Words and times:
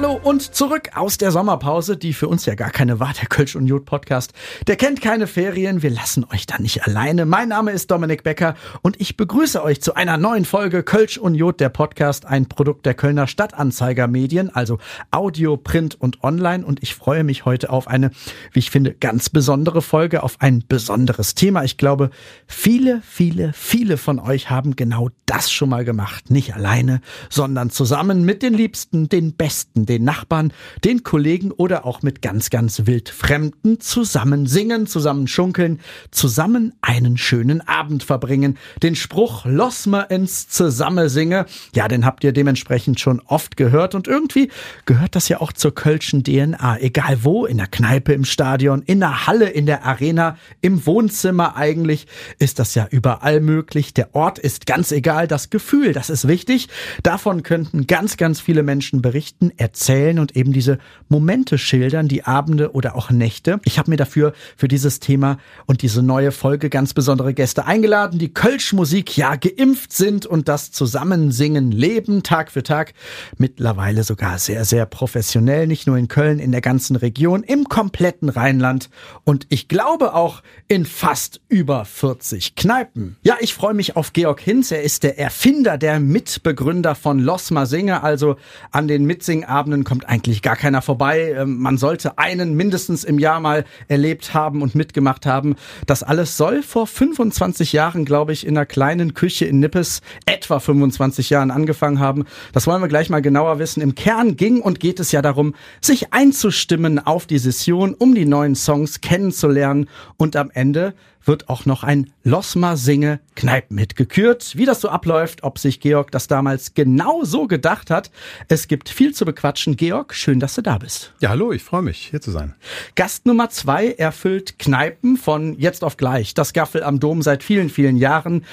Hallo 0.00 0.18
und 0.22 0.54
zurück 0.54 0.92
aus 0.94 1.18
der 1.18 1.30
Sommerpause, 1.30 1.94
die 1.94 2.14
für 2.14 2.26
uns 2.26 2.46
ja 2.46 2.54
gar 2.54 2.70
keine 2.70 3.00
war, 3.00 3.12
der 3.12 3.28
Kölsch 3.28 3.54
und 3.54 3.66
Jod 3.66 3.84
Podcast. 3.84 4.32
Der 4.66 4.76
kennt 4.76 5.02
keine 5.02 5.26
Ferien, 5.26 5.82
wir 5.82 5.90
lassen 5.90 6.24
euch 6.32 6.46
da 6.46 6.56
nicht 6.58 6.86
alleine. 6.86 7.26
Mein 7.26 7.50
Name 7.50 7.72
ist 7.72 7.90
Dominik 7.90 8.22
Becker 8.22 8.54
und 8.80 8.98
ich 8.98 9.18
begrüße 9.18 9.62
euch 9.62 9.82
zu 9.82 9.92
einer 9.92 10.16
neuen 10.16 10.46
Folge 10.46 10.84
Kölsch 10.84 11.18
und 11.18 11.34
Jod, 11.34 11.60
der 11.60 11.68
Podcast, 11.68 12.24
ein 12.24 12.46
Produkt 12.46 12.86
der 12.86 12.94
Kölner 12.94 13.26
Stadtanzeiger 13.26 14.06
Medien, 14.06 14.48
also 14.48 14.78
Audio, 15.10 15.58
Print 15.58 16.00
und 16.00 16.24
Online. 16.24 16.64
Und 16.64 16.82
ich 16.82 16.94
freue 16.94 17.22
mich 17.22 17.44
heute 17.44 17.68
auf 17.68 17.86
eine, 17.86 18.10
wie 18.54 18.60
ich 18.60 18.70
finde, 18.70 18.94
ganz 18.94 19.28
besondere 19.28 19.82
Folge, 19.82 20.22
auf 20.22 20.36
ein 20.40 20.64
besonderes 20.66 21.34
Thema. 21.34 21.62
Ich 21.64 21.76
glaube, 21.76 22.08
viele, 22.46 23.02
viele, 23.06 23.52
viele 23.52 23.98
von 23.98 24.18
euch 24.18 24.48
haben 24.48 24.76
genau 24.76 25.10
das 25.26 25.52
schon 25.52 25.68
mal 25.68 25.84
gemacht. 25.84 26.30
Nicht 26.30 26.54
alleine, 26.54 27.02
sondern 27.28 27.68
zusammen 27.68 28.24
mit 28.24 28.42
den 28.42 28.54
Liebsten, 28.54 29.10
den 29.10 29.34
Besten, 29.34 29.89
den 29.90 30.04
Nachbarn, 30.04 30.52
den 30.84 31.02
Kollegen 31.02 31.50
oder 31.50 31.84
auch 31.84 32.02
mit 32.02 32.22
ganz, 32.22 32.48
ganz 32.48 32.86
wild 32.86 33.08
Fremden 33.08 33.80
zusammen 33.80 34.46
singen, 34.46 34.86
zusammen 34.86 35.26
schunkeln, 35.26 35.80
zusammen 36.12 36.72
einen 36.80 37.18
schönen 37.18 37.60
Abend 37.66 38.04
verbringen. 38.04 38.56
Den 38.82 38.94
Spruch 38.94 39.44
Loss 39.44 39.86
ma 39.86 40.02
ins 40.02 40.48
Zusammensinge, 40.48 41.46
ja, 41.74 41.88
den 41.88 42.06
habt 42.06 42.22
ihr 42.22 42.32
dementsprechend 42.32 43.00
schon 43.00 43.20
oft 43.26 43.56
gehört 43.56 43.96
und 43.96 44.06
irgendwie 44.06 44.50
gehört 44.86 45.16
das 45.16 45.28
ja 45.28 45.40
auch 45.40 45.52
zur 45.52 45.74
kölschen 45.74 46.22
DNA. 46.22 46.78
Egal 46.78 47.24
wo, 47.24 47.44
in 47.44 47.56
der 47.56 47.66
Kneipe, 47.66 48.12
im 48.12 48.24
Stadion, 48.24 48.82
in 48.82 49.00
der 49.00 49.26
Halle, 49.26 49.48
in 49.48 49.66
der 49.66 49.84
Arena, 49.84 50.36
im 50.60 50.86
Wohnzimmer 50.86 51.56
eigentlich, 51.56 52.06
ist 52.38 52.60
das 52.60 52.76
ja 52.76 52.86
überall 52.90 53.40
möglich. 53.40 53.92
Der 53.92 54.14
Ort 54.14 54.38
ist 54.38 54.66
ganz 54.66 54.92
egal, 54.92 55.26
das 55.26 55.50
Gefühl, 55.50 55.92
das 55.92 56.10
ist 56.10 56.28
wichtig. 56.28 56.68
Davon 57.02 57.42
könnten 57.42 57.88
ganz, 57.88 58.16
ganz 58.16 58.40
viele 58.40 58.62
Menschen 58.62 59.02
berichten 59.02 59.50
erzählen 59.56 59.79
und 60.18 60.36
eben 60.36 60.52
diese 60.52 60.78
Momente 61.08 61.58
schildern, 61.58 62.06
die 62.06 62.24
Abende 62.24 62.72
oder 62.72 62.94
auch 62.94 63.10
Nächte. 63.10 63.60
Ich 63.64 63.78
habe 63.78 63.90
mir 63.90 63.96
dafür 63.96 64.34
für 64.56 64.68
dieses 64.68 65.00
Thema 65.00 65.38
und 65.66 65.82
diese 65.82 66.02
neue 66.02 66.32
Folge 66.32 66.70
ganz 66.70 66.94
besondere 66.94 67.34
Gäste 67.34 67.66
eingeladen, 67.66 68.18
die 68.18 68.32
Kölsch-Musik 68.32 69.16
ja 69.16 69.36
geimpft 69.36 69.92
sind 69.92 70.26
und 70.26 70.48
das 70.48 70.70
Zusammensingen 70.70 71.72
leben 71.72 72.22
Tag 72.22 72.52
für 72.52 72.62
Tag. 72.62 72.92
Mittlerweile 73.38 74.04
sogar 74.04 74.38
sehr, 74.38 74.64
sehr 74.64 74.86
professionell, 74.86 75.66
nicht 75.66 75.86
nur 75.86 75.96
in 75.96 76.08
Köln, 76.08 76.38
in 76.38 76.52
der 76.52 76.60
ganzen 76.60 76.94
Region, 76.96 77.42
im 77.42 77.64
kompletten 77.64 78.28
Rheinland 78.28 78.90
und 79.24 79.46
ich 79.48 79.66
glaube 79.66 80.14
auch 80.14 80.42
in 80.68 80.84
fast 80.84 81.40
über 81.48 81.84
40 81.84 82.54
Kneipen. 82.54 83.16
Ja, 83.22 83.36
ich 83.40 83.54
freue 83.54 83.74
mich 83.74 83.96
auf 83.96 84.12
Georg 84.12 84.40
Hinz. 84.40 84.70
Er 84.70 84.82
ist 84.82 85.02
der 85.02 85.18
Erfinder, 85.18 85.78
der 85.78 86.00
Mitbegründer 86.00 86.94
von 86.94 87.18
Losma 87.18 87.66
Singer, 87.66 88.04
also 88.04 88.36
an 88.70 88.86
den 88.86 89.04
Mitsingabenden 89.04 89.69
Abenden 89.70 89.84
kommt 89.84 90.08
eigentlich 90.08 90.42
gar 90.42 90.56
keiner 90.56 90.82
vorbei. 90.82 91.32
Ähm, 91.38 91.58
man 91.58 91.78
sollte 91.78 92.18
einen 92.18 92.54
mindestens 92.54 93.04
im 93.04 93.20
Jahr 93.20 93.38
mal 93.38 93.64
erlebt 93.86 94.34
haben 94.34 94.62
und 94.62 94.74
mitgemacht 94.74 95.26
haben. 95.26 95.54
Das 95.86 96.02
alles 96.02 96.36
soll 96.36 96.64
vor 96.64 96.88
25 96.88 97.72
Jahren, 97.72 98.04
glaube 98.04 98.32
ich, 98.32 98.44
in 98.44 98.56
einer 98.56 98.66
kleinen 98.66 99.14
Küche 99.14 99.44
in 99.44 99.60
Nippes 99.60 100.00
etwa 100.26 100.58
25 100.58 101.30
Jahren 101.30 101.52
angefangen 101.52 102.00
haben. 102.00 102.24
Das 102.52 102.66
wollen 102.66 102.82
wir 102.82 102.88
gleich 102.88 103.10
mal 103.10 103.22
genauer 103.22 103.60
wissen. 103.60 103.80
Im 103.80 103.94
Kern 103.94 104.36
ging 104.36 104.60
und 104.60 104.80
geht 104.80 104.98
es 104.98 105.12
ja 105.12 105.22
darum, 105.22 105.54
sich 105.80 106.12
einzustimmen 106.12 106.98
auf 106.98 107.26
die 107.26 107.38
Session, 107.38 107.94
um 107.94 108.16
die 108.16 108.26
neuen 108.26 108.56
Songs 108.56 109.00
kennenzulernen 109.00 109.88
und 110.16 110.34
am 110.34 110.50
Ende 110.52 110.94
wird 111.24 111.48
auch 111.48 111.66
noch 111.66 111.84
ein 111.84 112.10
Losma 112.24 112.76
Singe 112.76 113.20
Kneipen 113.36 113.74
mitgekürt. 113.74 114.56
Wie 114.56 114.66
das 114.66 114.80
so 114.80 114.88
abläuft, 114.88 115.42
ob 115.42 115.58
sich 115.58 115.80
Georg 115.80 116.10
das 116.10 116.26
damals 116.26 116.74
genau 116.74 117.24
so 117.24 117.46
gedacht 117.46 117.90
hat. 117.90 118.10
Es 118.48 118.68
gibt 118.68 118.88
viel 118.88 119.14
zu 119.14 119.24
bequatschen. 119.24 119.76
Georg, 119.76 120.14
schön, 120.14 120.40
dass 120.40 120.54
du 120.54 120.62
da 120.62 120.78
bist. 120.78 121.14
Ja, 121.20 121.30
hallo, 121.30 121.52
ich 121.52 121.62
freue 121.62 121.82
mich, 121.82 122.08
hier 122.10 122.20
zu 122.20 122.30
sein. 122.30 122.54
Gast 122.94 123.26
Nummer 123.26 123.50
zwei 123.50 123.92
erfüllt 123.92 124.58
Kneipen 124.58 125.16
von 125.16 125.58
jetzt 125.58 125.84
auf 125.84 125.96
gleich. 125.96 126.34
Das 126.34 126.52
Gaffel 126.52 126.82
am 126.82 127.00
Dom 127.00 127.22
seit 127.22 127.42
vielen, 127.42 127.70
vielen 127.70 127.96
Jahren. 127.96 128.44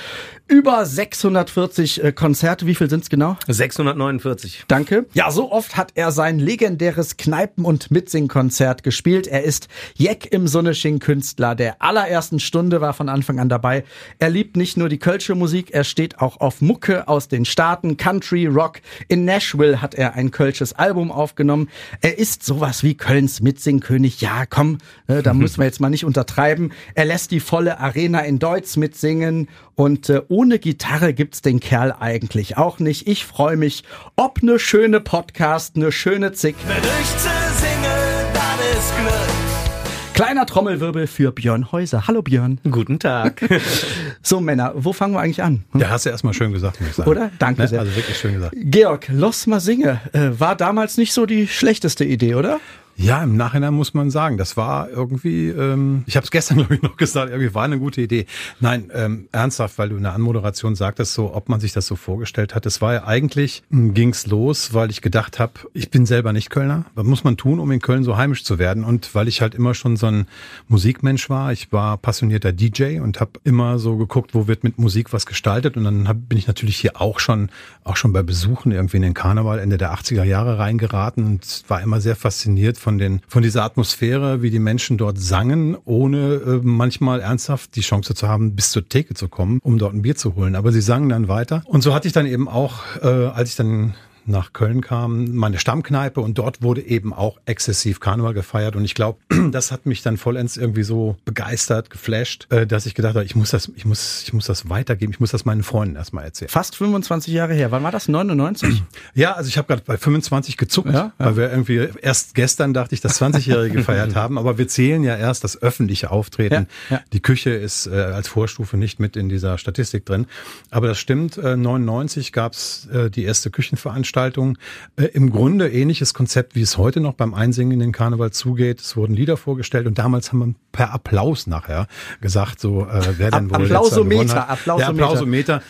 Über 0.48 0.86
640 0.86 2.04
äh, 2.04 2.12
Konzerte. 2.12 2.68
Wie 2.68 2.76
viel 2.76 2.90
sind's 2.90 3.10
genau? 3.10 3.38
649. 3.48 4.66
Danke. 4.68 5.06
Ja, 5.14 5.32
so 5.32 5.52
oft 5.52 5.78
hat 5.78 5.92
er 5.96 6.12
sein 6.12 6.40
legendäres 6.40 7.18
Kneipen- 7.18 7.66
und 7.66 7.92
Mitsingkonzert 7.92 8.84
gespielt. 8.84 9.28
Er 9.28 9.44
ist 9.44 9.68
Jeck 9.96 10.28
im 10.32 10.48
Sonnesching 10.48 11.00
Künstler 11.00 11.56
der 11.56 11.82
allerersten 11.82 12.40
Stunde 12.40 12.58
Stunde, 12.68 12.82
war 12.82 12.94
von 12.94 13.08
Anfang 13.08 13.40
an 13.40 13.50
dabei. 13.50 13.84
Er 14.20 14.30
liebt 14.30 14.58
nicht 14.58 14.78
nur 14.78 14.90
die 14.90 14.98
Kölsche 14.98 15.36
Musik, 15.36 15.72
er 15.72 15.84
steht 15.84 16.20
auch 16.20 16.40
auf 16.40 16.60
Mucke 16.60 17.08
aus 17.08 17.28
den 17.28 17.46
Staaten, 17.46 17.98
Country, 17.98 18.48
Rock. 18.48 18.82
In 19.08 19.26
Nashville 19.26 19.82
hat 19.82 19.96
er 19.96 20.16
ein 20.16 20.32
Kölsches 20.32 20.74
Album 20.74 21.12
aufgenommen. 21.12 21.70
Er 22.02 22.18
ist 22.18 22.44
sowas 22.44 22.84
wie 22.84 22.96
Kölns 22.96 23.42
Mitsingkönig. 23.42 24.22
Ja, 24.22 24.46
komm, 24.46 24.80
ne, 25.08 25.22
da 25.22 25.34
müssen 25.36 25.60
wir 25.60 25.66
jetzt 25.66 25.80
mal 25.80 25.90
nicht 25.90 26.04
untertreiben. 26.04 26.72
Er 26.96 27.06
lässt 27.06 27.32
die 27.32 27.40
volle 27.40 27.80
Arena 27.80 28.22
in 28.22 28.40
Deutsch 28.40 28.76
mitsingen 28.76 29.48
und 29.78 30.10
äh, 30.10 30.24
ohne 30.28 30.58
Gitarre 30.60 31.14
gibt's 31.14 31.42
den 31.42 31.60
Kerl 31.60 31.96
eigentlich 31.98 32.58
auch 32.58 32.80
nicht. 32.80 33.08
Ich 33.08 33.26
freue 33.26 33.56
mich, 33.56 33.84
ob 34.16 34.42
ne 34.42 34.60
schöne 34.60 35.00
Podcast, 35.00 35.78
ne 35.78 35.92
schöne 35.92 36.34
Zick. 36.34 36.56
Wenn 36.68 36.78
ich 36.78 37.08
singe, 37.08 37.96
dann 38.34 38.60
ist 38.76 38.92
Glück. 38.98 40.16
Kleiner 40.16 40.48
Trommelwirbel 40.48 41.06
für 41.06 41.32
Björn 41.32 41.72
Häuser. 41.72 42.08
Hallo 42.08 42.24
Björn. 42.24 42.60
Guten 42.70 42.98
Tag. 42.98 43.48
so 44.24 44.40
Männer, 44.42 44.74
wo 44.76 44.94
fangen 44.94 45.14
wir 45.14 45.20
eigentlich 45.20 45.44
an? 45.44 45.64
Hm? 45.74 45.82
Ja, 45.82 45.90
hast 45.92 46.08
du 46.08 46.10
erstmal 46.10 46.34
schön 46.34 46.52
gesagt, 46.54 46.82
muss 46.82 46.90
ich 46.90 46.96
sagen. 46.96 47.12
Oder? 47.12 47.30
Danke 47.38 47.62
ne? 47.62 47.68
sehr. 47.68 47.80
Also 47.80 47.96
wirklich 47.96 48.18
schön 48.18 48.34
gesagt. 48.34 48.56
Georg, 48.58 49.08
Los 49.10 49.46
mal 49.46 49.60
singe, 49.60 50.02
äh, 50.14 50.32
war 50.40 50.56
damals 50.56 50.98
nicht 50.98 51.14
so 51.14 51.28
die 51.28 51.48
schlechteste 51.48 52.04
Idee, 52.04 52.34
oder? 52.34 52.60
Ja, 53.00 53.24
im 53.24 53.38
Nachhinein 53.38 53.76
muss 53.76 53.94
man 53.94 54.10
sagen, 54.10 54.40
das 54.40 54.58
war 54.58 54.90
irgendwie, 54.90 55.50
ähm, 55.50 56.04
ich 56.08 56.16
habe 56.16 56.24
es 56.24 56.32
gestern 56.32 56.58
glaube 56.58 56.76
ich 56.76 56.82
noch 56.82 56.98
gesagt, 56.98 57.30
irgendwie 57.30 57.54
war 57.54 57.64
eine 57.64 57.78
gute 57.78 58.02
Idee. 58.02 58.26
Nein, 58.60 58.90
ähm, 58.92 59.30
ernsthaft, 59.32 59.78
weil 59.78 59.90
du 59.90 59.98
in 59.98 60.04
der 60.04 60.14
Anmoderation 60.14 60.76
sagtest, 60.76 61.14
so, 61.14 61.32
ob 61.36 61.48
man 61.48 61.60
sich 61.60 61.74
das 61.74 61.86
so 61.86 61.96
vorgestellt 61.96 62.56
hat. 62.56 62.66
Es 62.66 62.82
war 62.82 62.96
ja 62.96 63.06
eigentlich, 63.06 63.62
hm, 63.70 63.94
ging's 63.94 64.26
los, 64.26 64.74
weil 64.74 64.90
ich 64.90 65.04
gedacht 65.04 65.38
habe, 65.38 65.54
ich 65.76 65.92
bin 65.92 66.08
selber 66.08 66.34
nicht 66.34 66.50
Kölner. 66.50 66.86
Was 66.96 67.06
muss 67.06 67.24
man 67.24 67.38
tun, 67.38 67.60
um 67.60 67.72
in 67.72 67.82
Köln 67.82 68.04
so 68.04 68.18
heimisch 68.18 68.44
zu 68.44 68.58
werden? 68.58 68.84
Und 68.84 69.14
weil 69.14 69.28
ich 69.28 69.42
halt 69.42 69.54
immer 69.54 69.76
schon 69.76 69.96
so 69.96 70.08
ein 70.08 70.26
Musikmensch 70.68 71.30
war, 71.30 71.52
ich 71.52 71.72
war 71.72 71.98
passionierter 71.98 72.52
DJ 72.52 73.00
und 73.00 73.20
habe 73.20 73.34
immer 73.44 73.78
so 73.78 73.96
geguckt, 73.98 74.34
wo 74.34 74.48
wird 74.48 74.64
mit 74.64 74.80
Musik 74.80 75.14
was 75.14 75.28
gestaltet. 75.28 75.78
Und 75.78 75.84
dann 75.84 76.08
hab, 76.08 76.28
bin 76.28 76.40
ich 76.40 76.48
natürlich 76.48 76.78
hier 76.78 77.00
auch 77.00 77.20
schon, 77.20 77.50
auch 77.84 77.96
schon 77.96 78.12
bei 78.12 78.24
Besuchen 78.24 78.72
irgendwie 78.72 78.98
in 78.98 79.04
den 79.04 79.14
Karneval 79.14 79.60
Ende 79.60 79.78
der 79.78 79.94
80er 79.94 80.24
Jahre 80.24 80.58
reingeraten 80.58 81.26
und 81.26 81.64
war 81.68 81.80
immer 81.80 82.02
sehr 82.02 82.16
fasziniert 82.16 82.80
von 82.88 82.98
den, 82.98 83.20
von 83.28 83.44
dieser 83.44 83.66
Atmosphäre, 83.66 84.42
wie 84.42 84.50
die 84.50 84.60
Menschen 84.60 84.98
dort 84.98 85.20
sangen, 85.20 85.76
ohne 85.84 86.36
äh, 86.36 86.60
manchmal 86.64 87.20
ernsthaft 87.20 87.76
die 87.76 87.82
Chance 87.82 88.16
zu 88.16 88.30
haben, 88.30 88.56
bis 88.56 88.72
zur 88.72 88.88
Theke 88.88 89.14
zu 89.14 89.28
kommen, 89.28 89.60
um 89.62 89.78
dort 89.78 89.94
ein 89.94 90.04
Bier 90.04 90.16
zu 90.16 90.36
holen. 90.36 90.56
Aber 90.56 90.72
sie 90.72 90.80
sangen 90.80 91.10
dann 91.10 91.28
weiter. 91.28 91.64
Und 91.66 91.82
so 91.82 91.94
hatte 91.94 92.08
ich 92.08 92.14
dann 92.14 92.26
eben 92.26 92.48
auch, 92.48 92.80
äh, 93.02 93.08
als 93.08 93.50
ich 93.50 93.56
dann 93.58 93.94
nach 94.28 94.54
Köln 94.54 94.82
kam, 94.82 95.34
meine 95.36 95.60
Stammkneipe 95.60 96.20
und 96.22 96.38
dort 96.38 96.62
wurde 96.62 96.82
eben 96.82 97.14
auch 97.14 97.38
exzessiv 97.46 98.00
Karneval 98.00 98.34
gefeiert 98.34 98.76
und 98.76 98.84
ich 98.84 98.94
glaube, 98.94 99.20
das 99.52 99.72
hat 99.72 99.86
mich 99.86 100.02
dann 100.02 100.18
vollends 100.18 100.58
irgendwie 100.58 100.84
so 100.84 101.16
begeistert, 101.26 101.90
geflasht, 101.90 102.48
äh, 102.52 102.68
dass 102.68 102.86
ich 102.86 102.94
gedacht 102.94 103.16
habe, 103.16 103.26
ich 103.26 103.36
muss 103.36 103.52
das, 103.52 103.72
ich 103.76 103.86
muss, 103.86 104.24
ich 104.24 104.34
muss 104.34 104.46
das 104.46 104.70
weitergeben, 104.70 105.14
ich 105.14 105.20
muss 105.20 105.32
das 105.32 105.46
meinen 105.46 105.64
Freunden 105.64 105.96
erstmal 105.96 106.26
erzählen. 106.26 106.50
Fast 106.50 106.76
25 106.76 107.34
Jahre 107.34 107.54
her. 107.54 107.72
Wann 107.72 107.84
war 107.84 107.92
das? 107.92 108.08
99? 108.08 108.84
Ja, 109.14 109.34
also 109.34 109.48
ich 109.48 109.58
habe 109.58 109.68
gerade 109.68 109.82
bei 109.86 109.98
25 109.98 110.58
gezuckt, 110.58 110.90
ja, 110.90 110.94
ja. 110.94 111.14
weil 111.18 111.38
wir 111.38 111.50
irgendwie 111.50 111.88
erst 112.02 112.36
gestern 112.36 112.74
dachte 112.74 112.94
ich, 112.94 113.02
das 113.02 113.20
20-Jährige 113.22 113.76
gefeiert 113.78 114.16
haben, 114.16 114.38
aber 114.38 114.58
wir 114.58 114.68
zählen 114.68 115.04
ja 115.04 115.16
erst 115.16 115.44
das 115.44 115.62
öffentliche 115.62 116.12
Auftreten. 116.12 116.68
Ja, 116.90 117.02
Die 117.14 117.20
Küche 117.20 117.52
ist 117.52 117.88
äh, 117.88 117.96
als 117.96 118.28
Vorstufe 118.28 118.78
nicht 118.78 119.00
mit 119.00 119.16
in 119.16 119.30
dieser 119.30 119.58
Statistik 119.58 120.06
drin, 120.06 120.28
aber 120.70 120.88
das 120.88 121.00
stimmt. 121.00 121.38
Äh, 121.38 121.58
99 121.58 122.32
gab's 122.32 122.88
äh, 122.92 123.10
die 123.10 123.24
erste 123.24 123.50
Küchenveranstaltung 123.50 124.17
Veranstaltung. 124.18 124.58
Äh, 124.96 125.06
Im 125.14 125.32
Grunde 125.32 125.70
ähnliches 125.70 126.14
Konzept, 126.14 126.56
wie 126.56 126.62
es 126.62 126.78
heute 126.78 127.00
noch 127.00 127.14
beim 127.14 127.34
Einsingen 127.34 127.74
in 127.74 127.80
den 127.80 127.92
Karneval 127.92 128.32
zugeht. 128.32 128.82
Es 128.82 128.98
wurden 128.98 129.14
Lieder 129.14 129.38
vorgestellt 129.38 129.86
und 129.86 130.00
damals 130.00 130.32
haben 130.32 130.40
wir 130.40 130.56
per 130.72 130.92
Applaus 130.92 131.46
nachher 131.46 131.88
gesagt, 132.20 132.60
so 132.60 132.86
äh, 132.86 133.02
wer 133.18 133.32
denn 133.32 133.50
wohl 133.52 133.66
Applausometer, 133.66 134.50
Applausometer. 134.50 134.82
Ja, 134.82 134.90
Applausometer. 134.90 135.62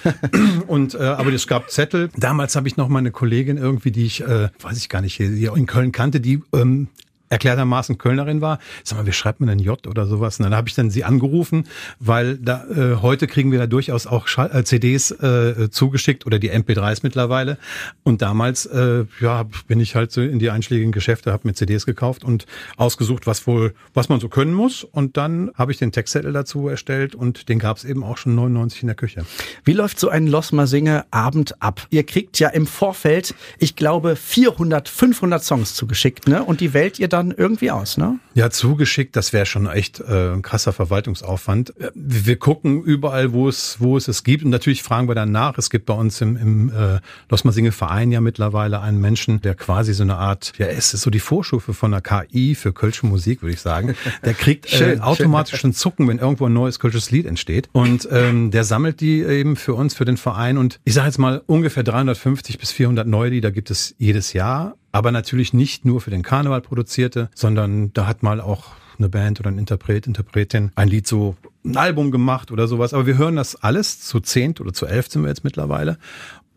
und 0.68 0.96
äh, 0.96 1.00
aber 1.00 1.34
es 1.34 1.48
gab 1.48 1.70
Zettel. 1.70 2.10
Damals 2.16 2.56
habe 2.56 2.68
ich 2.68 2.78
noch 2.78 2.88
meine 2.88 3.12
Kollegin 3.12 3.58
irgendwie, 3.58 3.92
die 3.92 4.06
ich, 4.06 4.22
äh, 4.22 4.50
weiß 4.62 4.78
ich 4.78 4.88
gar 4.88 5.02
nicht, 5.02 5.16
hier 5.16 5.56
in 5.56 5.66
Köln 5.66 5.92
kannte, 5.92 6.22
die 6.22 6.42
ähm, 6.54 6.88
erklärtermaßen 7.30 7.98
Kölnerin 7.98 8.42
war. 8.42 8.60
Sag 8.84 9.00
mal, 9.00 9.06
wie 9.06 9.12
schreibt 9.12 9.40
man 9.40 9.50
denn 9.50 9.60
J 9.60 9.86
oder 9.88 10.06
sowas? 10.06 10.40
Und 10.40 10.44
dann 10.44 10.56
habe 10.56 10.70
ich 10.70 10.76
dann 10.76 10.90
sie 10.90 11.04
angerufen, 11.04 11.68
weil 12.00 12.38
da 12.38 12.66
äh, 12.66 12.96
heute 13.02 13.28
kriegen 13.28 13.52
wir 13.52 13.60
da 13.60 13.68
durchaus 13.68 14.08
auch 14.08 14.28
Schall 14.28 14.50
äh, 14.54 14.64
CDs 14.64 15.12
äh, 15.12 15.70
zugeschickt 15.70 16.26
oder 16.26 16.40
die 16.40 16.52
MP3s 16.52 17.00
mittlerweile. 17.04 17.58
Und 18.04 18.22
damals 18.22 18.66
äh, 18.66 19.06
ja 19.20 19.46
bin 19.68 19.80
ich 19.80 19.96
halt 19.96 20.12
so 20.12 20.22
in 20.22 20.40
die 20.40 20.50
einschlägigen 20.50 20.92
Geschäfte, 20.92 21.32
habe 21.32 21.48
mir 21.48 21.54
CDs 21.54 21.86
gekauft 21.86 22.24
und 22.24 22.46
ausgesucht, 22.78 23.28
was 23.28 23.48
wohl, 23.48 23.74
was 23.94 24.10
man 24.10 24.20
so 24.20 24.30
können 24.30 24.54
muss. 24.54 24.84
Und 24.84 25.18
dann 25.18 25.52
habe 25.56 25.72
ich 25.72 25.78
den 25.78 25.92
Textzettel 25.92 26.34
dazu 26.34 26.68
erstellt 26.68 27.16
und 27.16 27.50
den 27.50 27.60
gab 27.60 27.78
es 27.78 27.84
eben 27.86 28.04
auch 28.04 28.18
schon 28.18 28.36
99 28.36 28.84
in 28.84 28.88
der 28.88 28.96
Küche. 28.96 29.26
Wie 29.64 29.74
läuft 29.74 30.00
so 30.00 30.10
ein 30.10 30.28
Losmer 30.28 30.68
Singe 30.68 31.06
Abend 31.12 31.62
ab? 31.62 31.86
Ihr 31.90 32.04
kriegt 32.04 32.40
ja 32.40 32.50
im 32.50 32.68
Vorfeld, 32.68 33.36
ich 33.60 33.76
glaube, 33.76 34.16
400, 34.16 34.88
500 34.88 35.44
Songs 35.44 35.74
zugeschickt, 35.76 36.28
ne? 36.28 36.44
Und 36.44 36.62
die 36.62 36.74
wählt 36.74 37.00
ihr 37.00 37.08
dann 37.08 37.17
irgendwie 37.36 37.72
aus, 37.72 37.98
ne? 37.98 38.20
Ja, 38.34 38.50
zugeschickt, 38.50 39.16
das 39.16 39.34
wäre 39.34 39.46
schon 39.46 39.68
echt 39.68 40.00
äh, 40.00 40.34
ein 40.34 40.42
krasser 40.42 40.74
Verwaltungsaufwand. 40.74 41.74
Wir 41.94 42.38
gucken 42.38 42.84
überall, 42.84 43.34
wo 43.34 43.50
es, 43.50 43.78
wo 43.80 43.98
es 43.98 44.08
es 44.08 44.24
gibt 44.24 44.44
und 44.44 44.52
natürlich 44.52 44.84
fragen 44.84 45.08
wir 45.08 45.16
dann 45.16 45.32
nach. 45.32 45.58
Es 45.58 45.70
gibt 45.70 45.86
bei 45.86 45.94
uns 45.94 46.22
im, 46.22 46.38
im 46.38 46.70
äh, 46.70 47.00
Losmer 47.30 47.52
Singe 47.52 47.72
Verein 47.72 48.12
ja 48.12 48.22
mittlerweile 48.22 48.82
einen 48.82 49.02
Menschen, 49.02 49.42
der 49.42 49.56
quasi 49.56 49.94
so 49.94 50.04
eine 50.04 50.18
Art, 50.18 50.54
ja, 50.58 50.68
es 50.68 50.94
ist 50.94 51.02
so 51.02 51.10
die 51.10 51.20
Vorstufe 51.20 51.74
von 51.74 51.92
der 51.92 52.02
KI 52.02 52.56
für 52.56 52.74
Kölsche 52.74 53.06
Musik, 53.06 53.42
würde 53.42 53.54
ich 53.54 53.62
sagen. 53.62 53.96
Der 54.24 54.34
kriegt 54.34 54.72
äh, 54.80 55.00
automatisch 55.02 55.64
einen 55.64 55.74
Zucken, 55.74 56.08
wenn 56.08 56.20
irgendwo 56.20 56.46
ein 56.46 56.54
neues 56.54 56.80
Kölsches 56.80 57.12
Lied 57.12 57.26
entsteht. 57.26 57.70
Und 57.72 58.08
ähm, 58.12 58.52
der 58.52 58.64
sammelt 58.64 59.02
die 59.02 59.22
eben 59.24 59.56
für 59.56 59.74
uns, 59.74 59.94
für 59.94 60.06
den 60.06 60.18
Verein. 60.18 60.58
Und 60.58 60.80
ich 60.84 60.94
sage 60.94 61.08
jetzt 61.08 61.18
mal, 61.18 61.42
ungefähr 61.46 61.84
350 61.84 62.58
bis 62.58 62.72
400 62.72 63.08
Neulieder 63.08 63.52
gibt 63.52 63.72
es 63.72 63.96
jedes 63.98 64.34
Jahr. 64.34 64.76
Aber 64.92 65.12
natürlich 65.12 65.54
nicht 65.54 65.86
nur 65.86 66.02
für 66.02 66.12
den 66.12 66.24
Karneval 66.24 66.62
produzierte, 66.62 67.30
sondern 67.36 67.94
da 67.94 68.08
hat 68.08 68.24
mal 68.24 68.42
auch 68.42 68.72
eine 68.98 69.10
Band 69.10 69.40
oder 69.40 69.50
ein 69.50 69.58
Interpret, 69.58 70.08
Interpretin 70.08 70.72
ein 70.76 70.88
Lied 70.88 71.08
so 71.08 71.36
ein 71.64 71.78
Album 71.78 72.12
gemacht 72.12 72.52
oder 72.52 72.68
sowas. 72.68 72.94
Aber 72.94 73.06
wir 73.06 73.18
hören 73.18 73.36
das 73.36 73.56
alles 73.56 74.02
zu 74.02 74.20
zehnt 74.20 74.60
oder 74.62 74.74
zu 74.74 74.86
elf 74.86 75.10
sind 75.10 75.22
wir 75.24 75.30
jetzt 75.30 75.44
mittlerweile. 75.44 75.98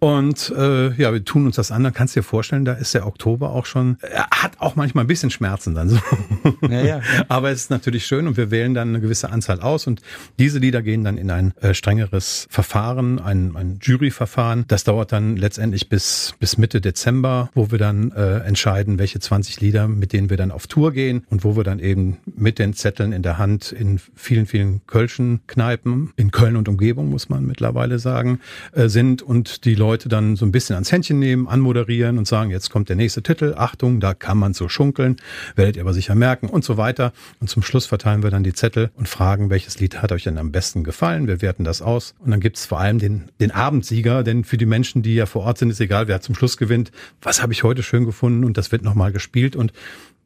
Und 0.00 0.50
äh, 0.56 0.94
ja, 0.94 1.12
wir 1.12 1.22
tun 1.24 1.44
uns 1.44 1.56
das 1.56 1.70
an. 1.70 1.84
Dann 1.84 1.92
kannst 1.92 2.16
du 2.16 2.20
dir 2.20 2.24
vorstellen, 2.24 2.64
da 2.64 2.72
ist 2.72 2.94
der 2.94 3.06
Oktober 3.06 3.50
auch 3.50 3.66
schon, 3.66 3.98
er 4.00 4.26
hat 4.30 4.52
auch 4.58 4.74
manchmal 4.74 5.04
ein 5.04 5.06
bisschen 5.06 5.30
Schmerzen 5.30 5.74
dann 5.74 5.90
so. 5.90 5.98
Ja, 6.62 6.82
ja, 6.82 7.00
Aber 7.28 7.50
es 7.50 7.60
ist 7.60 7.70
natürlich 7.70 8.06
schön 8.06 8.26
und 8.26 8.38
wir 8.38 8.50
wählen 8.50 8.72
dann 8.72 8.88
eine 8.88 9.00
gewisse 9.00 9.30
Anzahl 9.30 9.60
aus 9.60 9.86
und 9.86 10.00
diese 10.38 10.58
Lieder 10.58 10.80
gehen 10.80 11.04
dann 11.04 11.18
in 11.18 11.30
ein 11.30 11.52
äh, 11.60 11.74
strengeres 11.74 12.46
Verfahren, 12.48 13.18
ein, 13.18 13.54
ein 13.56 13.78
Juryverfahren. 13.82 14.64
Das 14.68 14.84
dauert 14.84 15.12
dann 15.12 15.36
letztendlich 15.36 15.90
bis, 15.90 16.34
bis 16.40 16.56
Mitte 16.56 16.80
Dezember, 16.80 17.50
wo 17.54 17.70
wir 17.70 17.78
dann 17.78 18.10
äh, 18.12 18.38
entscheiden, 18.38 18.98
welche 18.98 19.20
20 19.20 19.60
Lieder, 19.60 19.86
mit 19.86 20.14
denen 20.14 20.30
wir 20.30 20.38
dann 20.38 20.50
auf 20.50 20.66
Tour 20.66 20.92
gehen 20.92 21.26
und 21.28 21.44
wo 21.44 21.56
wir 21.56 21.64
dann 21.64 21.78
eben 21.78 22.16
mit 22.24 22.58
den 22.58 22.72
Zetteln 22.72 23.12
in 23.12 23.22
der 23.22 23.36
Hand 23.36 23.70
in 23.70 24.00
vielen, 24.14 24.46
vielen 24.46 24.80
Kölschen 24.86 25.40
Kneipen, 25.46 26.14
in 26.16 26.30
Köln 26.30 26.56
und 26.56 26.70
Umgebung, 26.70 27.10
muss 27.10 27.28
man 27.28 27.44
mittlerweile 27.44 27.98
sagen, 27.98 28.40
äh, 28.72 28.88
sind 28.88 29.20
und 29.20 29.66
die 29.66 29.74
Leute 29.74 29.89
Leute 29.90 30.08
dann 30.08 30.36
so 30.36 30.46
ein 30.46 30.52
bisschen 30.52 30.74
ans 30.74 30.92
Händchen 30.92 31.18
nehmen, 31.18 31.48
anmoderieren 31.48 32.16
und 32.18 32.28
sagen, 32.28 32.52
jetzt 32.52 32.70
kommt 32.70 32.88
der 32.88 32.94
nächste 32.94 33.24
Titel, 33.24 33.54
Achtung, 33.56 33.98
da 33.98 34.14
kann 34.14 34.38
man 34.38 34.54
so 34.54 34.68
schunkeln, 34.68 35.16
werdet 35.56 35.74
ihr 35.74 35.82
aber 35.82 35.92
sicher 35.92 36.14
merken 36.14 36.46
und 36.46 36.62
so 36.64 36.76
weiter. 36.76 37.12
Und 37.40 37.50
zum 37.50 37.64
Schluss 37.64 37.86
verteilen 37.86 38.22
wir 38.22 38.30
dann 38.30 38.44
die 38.44 38.52
Zettel 38.52 38.92
und 38.94 39.08
fragen, 39.08 39.50
welches 39.50 39.80
Lied 39.80 40.00
hat 40.00 40.12
euch 40.12 40.22
denn 40.22 40.38
am 40.38 40.52
besten 40.52 40.84
gefallen, 40.84 41.26
wir 41.26 41.42
werten 41.42 41.64
das 41.64 41.82
aus. 41.82 42.14
Und 42.20 42.30
dann 42.30 42.38
gibt's 42.38 42.66
vor 42.66 42.78
allem 42.78 43.00
den, 43.00 43.30
den 43.40 43.50
Abendsieger, 43.50 44.22
denn 44.22 44.44
für 44.44 44.56
die 44.56 44.66
Menschen, 44.66 45.02
die 45.02 45.16
ja 45.16 45.26
vor 45.26 45.42
Ort 45.42 45.58
sind, 45.58 45.70
ist 45.70 45.80
egal, 45.80 46.06
wer 46.06 46.20
zum 46.20 46.36
Schluss 46.36 46.56
gewinnt, 46.56 46.92
was 47.20 47.42
habe 47.42 47.52
ich 47.52 47.64
heute 47.64 47.82
schön 47.82 48.04
gefunden? 48.04 48.44
Und 48.44 48.58
das 48.58 48.70
wird 48.70 48.84
nochmal 48.84 49.10
gespielt. 49.10 49.56
Und 49.56 49.72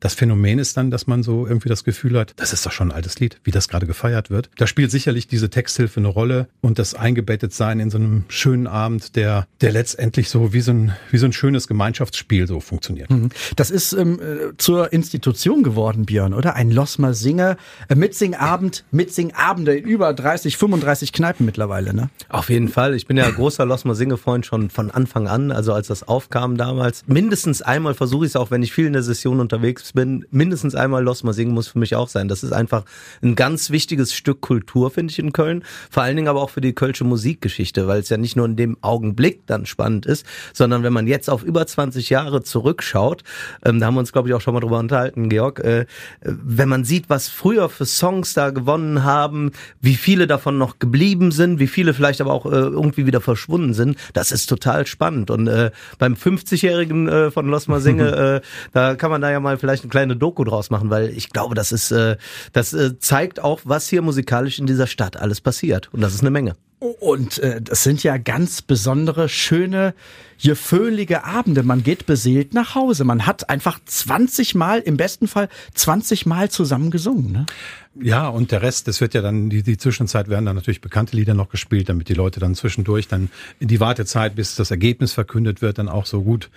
das 0.04 0.12
Phänomen 0.12 0.58
ist 0.58 0.76
dann, 0.76 0.90
dass 0.90 1.06
man 1.06 1.22
so 1.22 1.46
irgendwie 1.46 1.70
das 1.70 1.82
Gefühl 1.82 2.18
hat, 2.18 2.34
das 2.36 2.52
ist 2.52 2.66
doch 2.66 2.72
schon 2.72 2.88
ein 2.88 2.94
altes 2.94 3.18
Lied, 3.20 3.40
wie 3.42 3.50
das 3.50 3.68
gerade 3.68 3.86
gefeiert 3.86 4.28
wird. 4.28 4.50
Da 4.58 4.66
spielt 4.66 4.90
sicherlich 4.90 5.28
diese 5.28 5.48
Texthilfe 5.48 5.98
eine 5.98 6.08
Rolle 6.08 6.46
und 6.60 6.78
das 6.78 6.94
eingebettet 6.94 7.54
sein 7.54 7.80
in 7.80 7.88
so 7.88 7.96
einem 7.96 8.24
schönen 8.28 8.66
Abend, 8.66 9.16
der, 9.16 9.46
der 9.62 9.72
letztendlich 9.72 10.28
so 10.28 10.52
wie 10.52 10.60
so 10.60 10.72
ein, 10.72 10.92
wie 11.10 11.16
so 11.16 11.24
ein 11.24 11.32
schönes 11.32 11.68
Gemeinschaftsspiel 11.68 12.46
so 12.46 12.60
funktioniert. 12.60 13.08
Mhm. 13.10 13.30
Das 13.56 13.70
ist 13.70 13.94
ähm, 13.94 14.20
äh, 14.20 14.54
zur 14.58 14.92
Institution 14.92 15.62
geworden, 15.62 16.04
Björn, 16.04 16.34
oder? 16.34 16.54
Ein 16.54 16.70
Losmer 16.70 17.14
Singer, 17.14 17.56
äh, 17.88 17.94
Mitsingabend, 17.94 18.84
Mitsingabende 18.90 19.74
in 19.74 19.86
über 19.86 20.12
30, 20.12 20.58
35 20.58 21.14
Kneipen 21.14 21.46
mittlerweile, 21.46 21.94
ne? 21.94 22.10
Auf 22.28 22.50
jeden 22.50 22.68
Fall. 22.68 22.94
Ich 22.94 23.06
bin 23.06 23.16
ja 23.16 23.30
großer 23.30 23.64
Losmer 23.64 23.94
Singe-Freund 23.94 24.44
schon 24.44 24.68
von 24.68 24.90
Anfang 24.90 25.28
an, 25.28 25.50
also 25.50 25.72
als 25.72 25.86
das 25.86 26.06
aufkam 26.06 26.58
damals. 26.58 27.04
Mindestens 27.06 27.62
einmal 27.62 27.94
versuche 27.94 28.26
ich 28.26 28.32
es 28.32 28.36
auch, 28.36 28.50
wenn 28.50 28.62
ich 28.62 28.74
viel 28.74 28.84
in 28.84 28.92
der 28.92 29.02
Session 29.02 29.40
unterwegs 29.40 29.93
bin, 29.94 30.26
mindestens 30.30 30.74
einmal 30.74 31.02
Los 31.02 31.22
mal 31.22 31.32
singen 31.32 31.54
muss 31.54 31.68
für 31.68 31.78
mich 31.78 31.96
auch 31.96 32.08
sein. 32.08 32.28
Das 32.28 32.42
ist 32.42 32.52
einfach 32.52 32.84
ein 33.22 33.34
ganz 33.34 33.70
wichtiges 33.70 34.12
Stück 34.12 34.42
Kultur, 34.42 34.90
finde 34.90 35.10
ich, 35.10 35.18
in 35.18 35.32
Köln. 35.32 35.64
Vor 35.90 36.02
allen 36.02 36.16
Dingen 36.16 36.28
aber 36.28 36.42
auch 36.42 36.50
für 36.50 36.60
die 36.60 36.74
kölsche 36.74 37.04
Musikgeschichte, 37.04 37.86
weil 37.86 38.00
es 38.00 38.10
ja 38.10 38.18
nicht 38.18 38.36
nur 38.36 38.46
in 38.46 38.56
dem 38.56 38.76
Augenblick 38.82 39.46
dann 39.46 39.64
spannend 39.66 40.06
ist, 40.06 40.26
sondern 40.52 40.82
wenn 40.82 40.92
man 40.92 41.06
jetzt 41.06 41.30
auf 41.30 41.42
über 41.42 41.66
20 41.66 42.10
Jahre 42.10 42.42
zurückschaut, 42.42 43.22
ähm, 43.64 43.80
da 43.80 43.86
haben 43.86 43.94
wir 43.94 44.00
uns, 44.00 44.12
glaube 44.12 44.28
ich, 44.28 44.34
auch 44.34 44.40
schon 44.40 44.54
mal 44.54 44.60
drüber 44.60 44.78
unterhalten, 44.78 45.28
Georg, 45.28 45.60
äh, 45.60 45.86
wenn 46.20 46.68
man 46.68 46.84
sieht, 46.84 47.08
was 47.08 47.28
früher 47.28 47.68
für 47.68 47.86
Songs 47.86 48.34
da 48.34 48.50
gewonnen 48.50 49.04
haben, 49.04 49.52
wie 49.80 49.94
viele 49.94 50.26
davon 50.26 50.58
noch 50.58 50.78
geblieben 50.78 51.32
sind, 51.32 51.58
wie 51.58 51.68
viele 51.68 51.94
vielleicht 51.94 52.20
aber 52.20 52.32
auch 52.32 52.46
äh, 52.46 52.50
irgendwie 52.50 53.06
wieder 53.06 53.20
verschwunden 53.20 53.74
sind, 53.74 53.96
das 54.12 54.32
ist 54.32 54.46
total 54.46 54.86
spannend. 54.86 55.30
Und 55.30 55.46
äh, 55.46 55.70
beim 55.98 56.14
50-Jährigen 56.14 57.08
äh, 57.08 57.30
von 57.30 57.46
Los 57.48 57.68
Mal 57.68 57.80
Singe, 57.80 58.40
äh, 58.42 58.46
da 58.72 58.94
kann 58.94 59.10
man 59.10 59.20
da 59.20 59.30
ja 59.30 59.40
mal 59.40 59.58
vielleicht 59.58 59.73
eine 59.82 59.90
kleine 59.90 60.16
Doku 60.16 60.44
draus 60.44 60.70
machen, 60.70 60.90
weil 60.90 61.10
ich 61.10 61.30
glaube, 61.30 61.54
das 61.54 61.72
ist, 61.72 61.90
äh, 61.90 62.16
das 62.52 62.72
äh, 62.72 62.98
zeigt 62.98 63.40
auch, 63.40 63.60
was 63.64 63.88
hier 63.88 64.02
musikalisch 64.02 64.58
in 64.58 64.66
dieser 64.66 64.86
Stadt 64.86 65.16
alles 65.16 65.40
passiert. 65.40 65.92
Und 65.92 66.00
das 66.00 66.14
ist 66.14 66.20
eine 66.20 66.30
Menge. 66.30 66.56
Und 66.90 67.38
äh, 67.38 67.62
das 67.62 67.82
sind 67.82 68.02
ja 68.02 68.18
ganz 68.18 68.60
besondere, 68.60 69.30
schöne, 69.30 69.94
geföhlige 70.42 71.24
Abende. 71.24 71.62
Man 71.62 71.82
geht 71.82 72.04
beseelt 72.04 72.52
nach 72.52 72.74
Hause. 72.74 73.04
Man 73.04 73.26
hat 73.26 73.48
einfach 73.48 73.78
20 73.84 74.54
Mal, 74.54 74.80
im 74.80 74.98
besten 74.98 75.26
Fall 75.26 75.48
20 75.74 76.26
Mal 76.26 76.50
zusammen 76.50 76.90
gesungen. 76.90 77.32
Ne? 77.32 77.46
Ja, 77.94 78.28
und 78.28 78.50
der 78.50 78.60
Rest, 78.60 78.86
das 78.88 79.00
wird 79.00 79.14
ja 79.14 79.22
dann, 79.22 79.48
die, 79.48 79.62
die 79.62 79.78
Zwischenzeit 79.78 80.28
werden 80.28 80.44
dann 80.44 80.56
natürlich 80.56 80.82
bekannte 80.82 81.16
Lieder 81.16 81.32
noch 81.32 81.48
gespielt, 81.48 81.88
damit 81.88 82.08
die 82.08 82.14
Leute 82.14 82.40
dann 82.40 82.54
zwischendurch 82.54 83.08
dann 83.08 83.30
in 83.60 83.68
die 83.68 83.80
Wartezeit, 83.80 84.34
bis 84.34 84.56
das 84.56 84.70
Ergebnis 84.70 85.12
verkündet 85.12 85.62
wird, 85.62 85.78
dann 85.78 85.88
auch 85.88 86.04
so 86.04 86.22
gut 86.22 86.50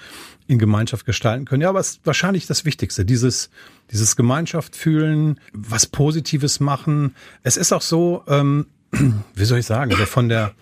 in 0.47 0.57
Gemeinschaft 0.59 1.05
gestalten 1.05 1.45
können. 1.45 1.61
Ja, 1.61 1.69
aber 1.69 1.79
es 1.79 1.91
ist 1.91 2.01
wahrscheinlich 2.05 2.47
das 2.47 2.65
Wichtigste, 2.65 3.05
dieses, 3.05 3.49
dieses 3.91 4.15
Gemeinschaft 4.17 4.75
fühlen, 4.75 5.39
was 5.53 5.85
Positives 5.85 6.59
machen. 6.59 7.15
Es 7.43 7.55
ist 7.55 7.71
auch 7.71 7.81
so, 7.81 8.23
ähm, 8.27 8.65
wie 8.91 9.45
soll 9.45 9.59
ich 9.59 9.65
sagen, 9.65 9.91
also 9.91 10.05
von 10.05 10.29
der, 10.29 10.53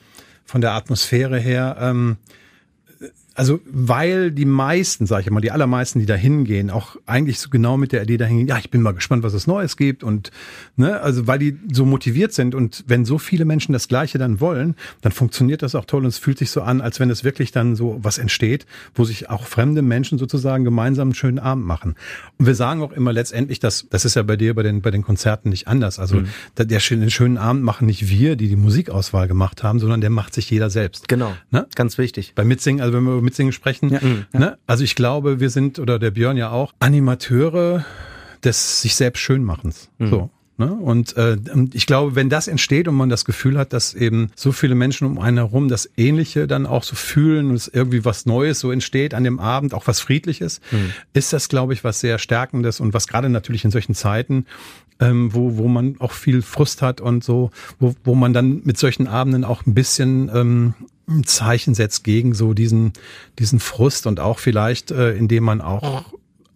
von 0.45 0.61
der 0.61 0.71
Atmosphäre 0.71 1.39
her, 1.39 1.77
ähm, 1.79 2.17
also 3.35 3.59
weil 3.65 4.31
die 4.31 4.45
meisten, 4.45 5.05
sage 5.05 5.23
ich 5.23 5.31
mal, 5.31 5.41
die 5.41 5.51
allermeisten, 5.51 5.99
die 5.99 6.05
da 6.05 6.15
hingehen, 6.15 6.69
auch 6.69 6.95
eigentlich 7.05 7.39
so 7.39 7.49
genau 7.49 7.77
mit 7.77 7.91
der 7.91 8.03
Idee 8.03 8.17
da 8.17 8.25
hingehen, 8.25 8.47
ja, 8.47 8.57
ich 8.57 8.69
bin 8.69 8.81
mal 8.81 8.93
gespannt, 8.93 9.23
was 9.23 9.33
es 9.33 9.45
Neues 9.45 9.77
gibt 9.77 10.03
und 10.03 10.31
ne, 10.77 11.01
also 11.01 11.27
weil 11.27 11.39
die 11.39 11.57
so 11.71 11.85
motiviert 11.85 12.33
sind 12.33 12.55
und 12.55 12.85
wenn 12.87 13.05
so 13.05 13.17
viele 13.17 13.45
Menschen 13.45 13.73
das 13.73 13.87
Gleiche 13.87 14.17
dann 14.17 14.39
wollen, 14.39 14.75
dann 15.01 15.11
funktioniert 15.11 15.61
das 15.61 15.75
auch 15.75 15.85
toll 15.85 16.03
und 16.03 16.07
es 16.07 16.17
fühlt 16.17 16.37
sich 16.37 16.49
so 16.49 16.61
an, 16.61 16.79
als 16.81 16.99
wenn 16.99 17.09
es 17.09 17.23
wirklich 17.23 17.51
dann 17.51 17.75
so 17.75 17.99
was 18.01 18.17
entsteht, 18.17 18.65
wo 18.93 19.03
sich 19.03 19.29
auch 19.29 19.45
fremde 19.45 19.81
Menschen 19.81 20.17
sozusagen 20.17 20.63
gemeinsam 20.63 21.09
einen 21.09 21.15
schönen 21.15 21.39
Abend 21.39 21.65
machen. 21.65 21.95
Und 22.37 22.45
wir 22.45 22.55
sagen 22.55 22.81
auch 22.81 22.93
immer 22.93 23.11
letztendlich, 23.11 23.59
dass 23.59 23.87
das 23.89 24.05
ist 24.05 24.15
ja 24.15 24.23
bei 24.23 24.37
dir 24.37 24.53
bei 24.53 24.63
den 24.63 24.81
bei 24.81 24.91
den 24.91 25.03
Konzerten 25.03 25.49
nicht 25.49 25.67
anders. 25.67 25.99
Also 25.99 26.17
mhm. 26.17 26.29
der, 26.57 26.65
der 26.65 26.79
den 26.79 27.11
schönen 27.11 27.37
Abend 27.37 27.63
machen 27.63 27.85
nicht 27.85 28.09
wir, 28.09 28.37
die 28.37 28.47
die 28.47 28.55
Musikauswahl 28.55 29.27
gemacht 29.27 29.63
haben, 29.63 29.79
sondern 29.79 29.99
der 29.99 30.09
macht 30.09 30.33
sich 30.33 30.49
jeder 30.49 30.69
selbst. 30.69 31.09
Genau, 31.09 31.33
ne? 31.51 31.67
ganz 31.75 31.97
wichtig. 31.97 32.33
Bei 32.35 32.45
Mitsingen, 32.45 32.81
also 32.81 32.93
wenn 32.93 33.03
wir 33.03 33.24
Mitsingen 33.25 33.51
sprechen. 33.51 33.89
Ja. 33.89 33.99
Mhm. 34.01 34.25
Ne? 34.33 34.57
Also 34.67 34.83
ich 34.83 34.95
glaube, 34.95 35.39
wir 35.39 35.49
sind, 35.49 35.79
oder 35.79 35.99
der 35.99 36.11
Björn 36.11 36.37
ja 36.37 36.51
auch, 36.51 36.73
Animateure 36.79 37.85
des 38.43 38.81
sich 38.81 38.95
selbst 38.95 39.19
Schönmachens. 39.19 39.89
Mhm. 39.97 40.09
So. 40.09 40.29
Ne? 40.57 40.71
Und 40.71 41.17
äh, 41.17 41.37
ich 41.73 41.85
glaube, 41.85 42.15
wenn 42.15 42.29
das 42.29 42.47
entsteht 42.47 42.87
und 42.87 42.95
man 42.95 43.09
das 43.09 43.25
Gefühl 43.25 43.57
hat, 43.57 43.73
dass 43.73 43.93
eben 43.93 44.31
so 44.35 44.53
viele 44.53 44.73
Menschen 44.73 45.05
um 45.05 45.19
einen 45.19 45.37
herum 45.37 45.67
das 45.67 45.89
Ähnliche 45.97 46.47
dann 46.47 46.65
auch 46.65 46.83
so 46.83 46.95
fühlen 46.95 47.49
und 47.49 47.55
es 47.55 47.67
irgendwie 47.67 48.05
was 48.05 48.25
Neues 48.25 48.61
so 48.61 48.71
entsteht 48.71 49.13
an 49.13 49.25
dem 49.25 49.39
Abend, 49.39 49.73
auch 49.73 49.87
was 49.87 49.99
Friedliches, 49.99 50.61
mhm. 50.71 50.93
ist 51.13 51.33
das, 51.33 51.49
glaube 51.49 51.73
ich, 51.73 51.83
was 51.83 51.99
sehr 51.99 52.19
Stärkendes 52.19 52.79
und 52.79 52.93
was 52.93 53.07
gerade 53.07 53.27
natürlich 53.27 53.65
in 53.65 53.71
solchen 53.71 53.95
Zeiten, 53.95 54.45
ähm, 55.01 55.33
wo, 55.33 55.57
wo 55.57 55.67
man 55.67 55.95
auch 55.99 56.13
viel 56.13 56.41
Frust 56.41 56.81
hat 56.81 57.01
und 57.01 57.21
so, 57.21 57.51
wo, 57.79 57.93
wo 58.05 58.15
man 58.15 58.31
dann 58.31 58.61
mit 58.63 58.77
solchen 58.77 59.07
Abenden 59.07 59.43
auch 59.43 59.65
ein 59.65 59.73
bisschen 59.73 60.31
ähm, 60.33 60.73
ein 61.07 61.25
Zeichen 61.25 61.75
setzt 61.75 62.05
gegen 62.05 62.33
so 62.33 62.53
diesen, 62.53 62.93
diesen 63.39 63.59
Frust 63.59 64.07
und 64.07 64.21
auch 64.21 64.39
vielleicht, 64.39 64.91
äh, 64.91 65.13
indem 65.15 65.43
man 65.43 65.59
auch, 65.59 66.05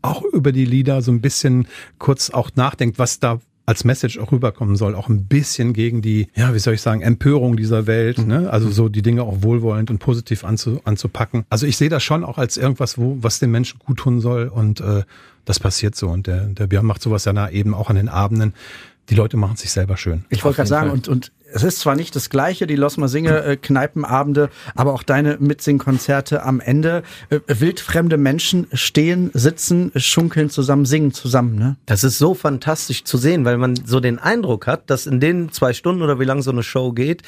auch 0.01 0.23
über 0.23 0.53
die 0.53 0.63
Lieder 0.63 1.01
so 1.01 1.11
ein 1.11 1.19
bisschen 1.19 1.67
kurz 1.97 2.29
auch 2.29 2.51
nachdenkt, 2.55 2.97
was 2.97 3.19
da 3.19 3.41
als 3.69 3.83
Message 3.83 4.17
auch 4.17 4.31
rüberkommen 4.31 4.75
soll, 4.75 4.95
auch 4.95 5.09
ein 5.09 5.25
bisschen 5.25 5.73
gegen 5.73 6.01
die, 6.01 6.27
ja, 6.33 6.55
wie 6.55 6.59
soll 6.59 6.73
ich 6.73 6.81
sagen, 6.81 7.01
Empörung 7.01 7.55
dieser 7.55 7.85
Welt, 7.85 8.17
ne? 8.17 8.49
Also 8.49 8.71
so 8.71 8.89
die 8.89 9.03
Dinge 9.03 9.21
auch 9.21 9.43
wohlwollend 9.43 9.91
und 9.91 9.99
positiv 9.99 10.43
anzu, 10.43 10.81
anzupacken. 10.85 11.45
Also 11.51 11.67
ich 11.67 11.77
sehe 11.77 11.87
das 11.87 12.01
schon 12.01 12.23
auch 12.23 12.39
als 12.39 12.57
irgendwas, 12.57 12.97
wo, 12.97 13.19
was 13.21 13.37
den 13.37 13.51
Menschen 13.51 13.77
gut 13.77 13.99
tun 13.99 14.21
soll 14.21 14.47
und 14.47 14.81
äh, 14.81 15.03
das 15.45 15.59
passiert 15.59 15.95
so. 15.95 16.09
Und 16.09 16.25
der, 16.25 16.45
der 16.45 16.65
Björn 16.65 16.83
macht 16.83 17.03
sowas 17.03 17.25
ja 17.25 17.49
eben 17.49 17.75
auch 17.75 17.91
an 17.91 17.95
den 17.95 18.09
Abenden. 18.09 18.55
Die 19.11 19.15
Leute 19.15 19.37
machen 19.37 19.55
sich 19.55 19.69
selber 19.69 19.97
schön. 19.97 20.25
Ich 20.29 20.43
wollte 20.43 20.55
gerade 20.55 20.69
sagen, 20.69 20.89
und, 20.89 21.07
und 21.07 21.31
es 21.53 21.63
ist 21.63 21.79
zwar 21.79 21.95
nicht 21.95 22.15
das 22.15 22.29
gleiche, 22.29 22.67
die 22.67 22.75
Losmer 22.75 23.07
Singe 23.07 23.43
äh, 23.43 23.57
Kneipenabende, 23.57 24.49
aber 24.75 24.93
auch 24.93 25.03
deine 25.03 25.37
Mitsingkonzerte 25.39 26.43
am 26.43 26.59
Ende. 26.59 27.03
Äh, 27.29 27.39
wildfremde 27.47 28.17
Menschen 28.17 28.67
stehen, 28.73 29.31
sitzen, 29.33 29.91
schunkeln 29.95 30.49
zusammen, 30.49 30.85
singen 30.85 31.13
zusammen, 31.13 31.55
ne? 31.55 31.77
Das 31.85 32.03
ist 32.03 32.17
so 32.17 32.33
fantastisch 32.33 33.03
zu 33.03 33.17
sehen, 33.17 33.45
weil 33.45 33.57
man 33.57 33.75
so 33.75 33.99
den 33.99 34.19
Eindruck 34.19 34.67
hat, 34.67 34.89
dass 34.89 35.07
in 35.07 35.19
den 35.19 35.51
zwei 35.51 35.73
Stunden 35.73 36.01
oder 36.01 36.19
wie 36.19 36.25
lang 36.25 36.41
so 36.41 36.51
eine 36.51 36.63
Show 36.63 36.91
geht, 36.91 37.23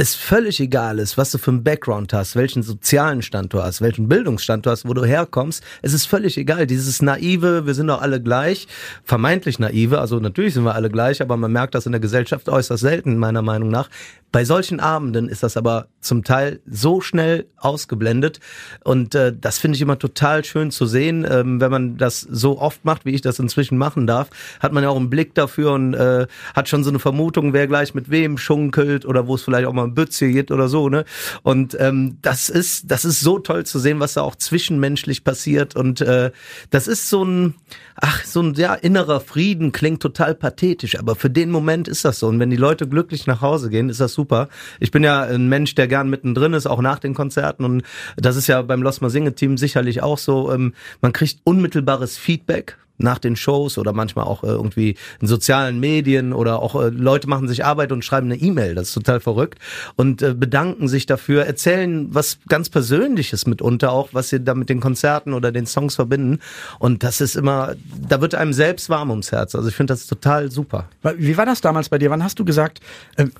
es 0.00 0.14
völlig 0.14 0.58
egal 0.60 0.98
ist, 0.98 1.18
was 1.18 1.30
du 1.30 1.36
für 1.36 1.50
einen 1.50 1.62
Background 1.62 2.14
hast, 2.14 2.34
welchen 2.34 2.62
sozialen 2.62 3.20
Stand 3.20 3.52
du 3.52 3.62
hast, 3.62 3.82
welchen 3.82 4.08
Bildungsstand 4.08 4.64
du 4.64 4.70
hast, 4.70 4.88
wo 4.88 4.94
du 4.94 5.04
herkommst. 5.04 5.62
Es 5.82 5.92
ist 5.92 6.06
völlig 6.06 6.38
egal. 6.38 6.66
Dieses 6.66 7.02
naive, 7.02 7.66
wir 7.66 7.74
sind 7.74 7.88
doch 7.88 8.00
alle 8.00 8.22
gleich, 8.22 8.66
vermeintlich 9.04 9.58
naive, 9.58 10.00
also 10.00 10.18
natürlich 10.18 10.54
sind 10.54 10.64
wir 10.64 10.74
alle 10.74 10.88
gleich, 10.88 11.20
aber 11.20 11.36
man 11.36 11.52
merkt 11.52 11.74
das 11.74 11.84
in 11.84 11.92
der 11.92 12.00
Gesellschaft 12.00 12.48
äußerst 12.48 12.80
selten, 12.80 13.18
meiner 13.18 13.42
Meinung 13.42 13.68
nach. 13.68 13.90
Bei 14.32 14.44
solchen 14.44 14.78
Abenden 14.78 15.28
ist 15.28 15.42
das 15.42 15.56
aber 15.56 15.88
zum 16.00 16.22
Teil 16.22 16.60
so 16.64 17.00
schnell 17.00 17.46
ausgeblendet 17.56 18.38
und 18.84 19.14
äh, 19.14 19.34
das 19.38 19.58
finde 19.58 19.74
ich 19.74 19.82
immer 19.82 19.98
total 19.98 20.44
schön 20.44 20.70
zu 20.70 20.86
sehen. 20.86 21.26
Ähm, 21.28 21.60
wenn 21.60 21.70
man 21.70 21.96
das 21.98 22.20
so 22.20 22.58
oft 22.58 22.84
macht, 22.84 23.04
wie 23.04 23.10
ich 23.10 23.22
das 23.22 23.40
inzwischen 23.40 23.76
machen 23.76 24.06
darf, 24.06 24.30
hat 24.60 24.72
man 24.72 24.84
ja 24.84 24.88
auch 24.88 24.96
einen 24.96 25.10
Blick 25.10 25.34
dafür 25.34 25.72
und 25.72 25.94
äh, 25.94 26.28
hat 26.54 26.68
schon 26.68 26.84
so 26.84 26.90
eine 26.90 27.00
Vermutung, 27.00 27.52
wer 27.52 27.66
gleich 27.66 27.92
mit 27.92 28.08
wem 28.08 28.38
schunkelt 28.38 29.04
oder 29.04 29.26
wo 29.26 29.34
es 29.34 29.42
vielleicht 29.42 29.66
auch 29.66 29.72
mal 29.72 29.89
ein 29.90 29.94
Bütze 29.94 30.28
geht 30.28 30.50
oder 30.50 30.68
so. 30.68 30.88
Ne? 30.88 31.04
Und 31.42 31.76
ähm, 31.78 32.18
das 32.22 32.48
ist 32.48 32.90
das 32.90 33.04
ist 33.04 33.20
so 33.20 33.38
toll 33.38 33.66
zu 33.66 33.78
sehen, 33.78 34.00
was 34.00 34.14
da 34.14 34.22
auch 34.22 34.36
zwischenmenschlich 34.36 35.24
passiert 35.24 35.76
und 35.76 36.00
äh, 36.00 36.30
das 36.70 36.88
ist 36.88 37.08
so 37.08 37.24
ein 37.24 37.54
ach 37.96 38.24
so 38.24 38.40
ein 38.40 38.54
ja, 38.54 38.74
innerer 38.74 39.20
Frieden 39.20 39.72
klingt 39.72 40.00
total 40.00 40.34
pathetisch, 40.34 40.98
aber 40.98 41.14
für 41.16 41.28
den 41.28 41.50
Moment 41.50 41.86
ist 41.86 42.04
das 42.04 42.18
so 42.18 42.28
und 42.28 42.38
wenn 42.38 42.50
die 42.50 42.56
Leute 42.56 42.88
glücklich 42.88 43.26
nach 43.26 43.40
Hause 43.40 43.70
gehen, 43.70 43.88
ist 43.88 44.00
das 44.00 44.14
super. 44.14 44.48
Ich 44.78 44.90
bin 44.90 45.02
ja 45.04 45.22
ein 45.22 45.48
Mensch, 45.48 45.74
der 45.74 45.88
gern 45.88 46.08
mittendrin 46.08 46.54
ist, 46.54 46.66
auch 46.66 46.80
nach 46.80 46.98
den 46.98 47.14
Konzerten. 47.14 47.64
Und 47.64 47.82
das 48.16 48.36
ist 48.36 48.46
ja 48.46 48.62
beim 48.62 48.82
Lost 48.82 49.02
Mal 49.02 49.10
Singe 49.10 49.34
Team 49.34 49.56
sicherlich 49.56 50.02
auch 50.02 50.18
so. 50.18 50.52
Ähm, 50.52 50.74
man 51.00 51.12
kriegt 51.12 51.40
unmittelbares 51.44 52.16
Feedback 52.16 52.78
nach 53.02 53.18
den 53.18 53.36
Shows 53.36 53.78
oder 53.78 53.92
manchmal 53.92 54.24
auch 54.26 54.44
äh, 54.44 54.48
irgendwie 54.48 54.96
in 55.20 55.26
sozialen 55.26 55.80
Medien 55.80 56.32
oder 56.32 56.60
auch 56.60 56.80
äh, 56.80 56.88
Leute 56.88 57.28
machen 57.28 57.48
sich 57.48 57.64
Arbeit 57.64 57.92
und 57.92 58.04
schreiben 58.04 58.26
eine 58.30 58.40
E-Mail, 58.40 58.74
das 58.74 58.88
ist 58.88 58.94
total 58.94 59.20
verrückt 59.20 59.58
und 59.96 60.22
äh, 60.22 60.34
bedanken 60.34 60.88
sich 60.88 61.06
dafür, 61.06 61.44
erzählen 61.44 62.08
was 62.10 62.38
ganz 62.48 62.68
Persönliches 62.68 63.46
mitunter 63.46 63.92
auch, 63.92 64.10
was 64.12 64.28
sie 64.28 64.42
da 64.42 64.54
mit 64.54 64.68
den 64.68 64.80
Konzerten 64.80 65.32
oder 65.32 65.52
den 65.52 65.66
Songs 65.66 65.94
verbinden 65.94 66.40
und 66.78 67.02
das 67.02 67.20
ist 67.20 67.36
immer, 67.36 67.74
da 68.08 68.20
wird 68.20 68.34
einem 68.34 68.52
selbst 68.52 68.88
warm 68.90 69.10
ums 69.10 69.32
Herz, 69.32 69.54
also 69.54 69.68
ich 69.68 69.74
finde 69.74 69.92
das 69.92 70.06
total 70.06 70.50
super. 70.50 70.88
Wie 71.16 71.36
war 71.36 71.46
das 71.46 71.60
damals 71.60 71.88
bei 71.88 71.98
dir? 71.98 72.10
Wann 72.10 72.22
hast 72.22 72.38
du 72.38 72.44
gesagt, 72.44 72.80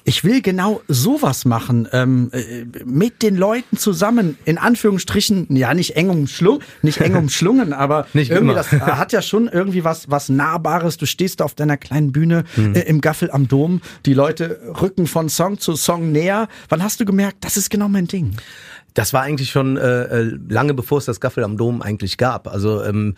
ich 0.04 0.24
will 0.24 0.42
genau 0.42 0.80
sowas 0.88 1.44
machen, 1.44 1.88
ähm, 1.92 2.30
mit 2.84 3.22
den 3.22 3.36
Leuten 3.36 3.76
zusammen, 3.76 4.38
in 4.44 4.58
Anführungsstrichen, 4.58 5.46
ja 5.56 5.74
nicht 5.74 5.96
eng 5.96 6.10
umschlungen, 6.10 6.62
nicht 6.82 7.00
eng 7.00 7.14
umschlungen, 7.20 7.72
aber 7.72 8.06
nicht 8.12 8.30
irgendwie 8.30 8.52
immer. 8.52 8.62
das 8.62 8.72
hat 8.72 9.12
ja 9.12 9.22
schon 9.22 9.49
irgendwie 9.52 9.84
was, 9.84 10.10
was 10.10 10.28
Nahbares. 10.28 10.96
Du 10.96 11.06
stehst 11.06 11.40
da 11.40 11.44
auf 11.44 11.54
deiner 11.54 11.76
kleinen 11.76 12.12
Bühne 12.12 12.44
mhm. 12.56 12.74
äh, 12.74 12.80
im 12.80 13.00
Gaffel 13.00 13.30
am 13.30 13.48
Dom. 13.48 13.80
Die 14.06 14.14
Leute 14.14 14.60
rücken 14.80 15.06
von 15.06 15.28
Song 15.28 15.58
zu 15.58 15.76
Song 15.76 16.12
näher. 16.12 16.48
Wann 16.68 16.82
hast 16.82 17.00
du 17.00 17.04
gemerkt, 17.04 17.38
das 17.44 17.56
ist 17.56 17.70
genau 17.70 17.88
mein 17.88 18.06
Ding? 18.06 18.36
Das 18.94 19.12
war 19.12 19.22
eigentlich 19.22 19.50
schon 19.50 19.76
äh, 19.76 20.02
äh 20.02 20.38
lange 20.48 20.74
bevor 20.74 20.98
es 20.98 21.04
das 21.04 21.20
Gaffel 21.20 21.44
am 21.44 21.56
Dom 21.56 21.80
eigentlich 21.80 22.16
gab. 22.16 22.48
Also 22.48 22.82
ähm, 22.82 23.14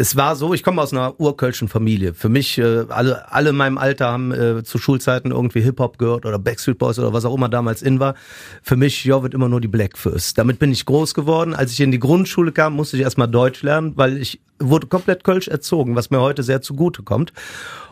es 0.00 0.14
war 0.14 0.36
so, 0.36 0.54
ich 0.54 0.62
komme 0.62 0.80
aus 0.80 0.92
einer 0.92 1.18
urkölschen 1.18 1.66
Familie. 1.66 2.14
Für 2.14 2.28
mich, 2.28 2.56
äh, 2.56 2.84
alle, 2.88 3.32
alle 3.32 3.50
in 3.50 3.56
meinem 3.56 3.78
Alter 3.78 4.06
haben 4.06 4.30
äh, 4.30 4.62
zu 4.62 4.78
Schulzeiten 4.78 5.32
irgendwie 5.32 5.60
Hip-Hop 5.60 5.98
gehört 5.98 6.24
oder 6.24 6.38
Backstreet 6.38 6.78
Boys 6.78 7.00
oder 7.00 7.12
was 7.12 7.24
auch 7.24 7.34
immer 7.34 7.48
damals 7.48 7.82
in 7.82 7.98
war. 7.98 8.14
Für 8.62 8.76
mich, 8.76 9.04
ja, 9.04 9.24
wird 9.24 9.34
immer 9.34 9.48
nur 9.48 9.60
die 9.60 9.66
Black 9.66 9.98
First. 9.98 10.38
Damit 10.38 10.60
bin 10.60 10.70
ich 10.70 10.86
groß 10.86 11.14
geworden. 11.14 11.52
Als 11.52 11.72
ich 11.72 11.80
in 11.80 11.90
die 11.90 11.98
Grundschule 11.98 12.52
kam, 12.52 12.74
musste 12.74 12.96
ich 12.96 13.02
erstmal 13.02 13.26
Deutsch 13.26 13.62
lernen, 13.62 13.94
weil 13.96 14.18
ich 14.18 14.40
wurde 14.60 14.86
komplett 14.86 15.24
kölsch 15.24 15.48
erzogen, 15.48 15.96
was 15.96 16.10
mir 16.10 16.20
heute 16.20 16.44
sehr 16.44 16.62
zugute 16.62 17.02
kommt. 17.02 17.32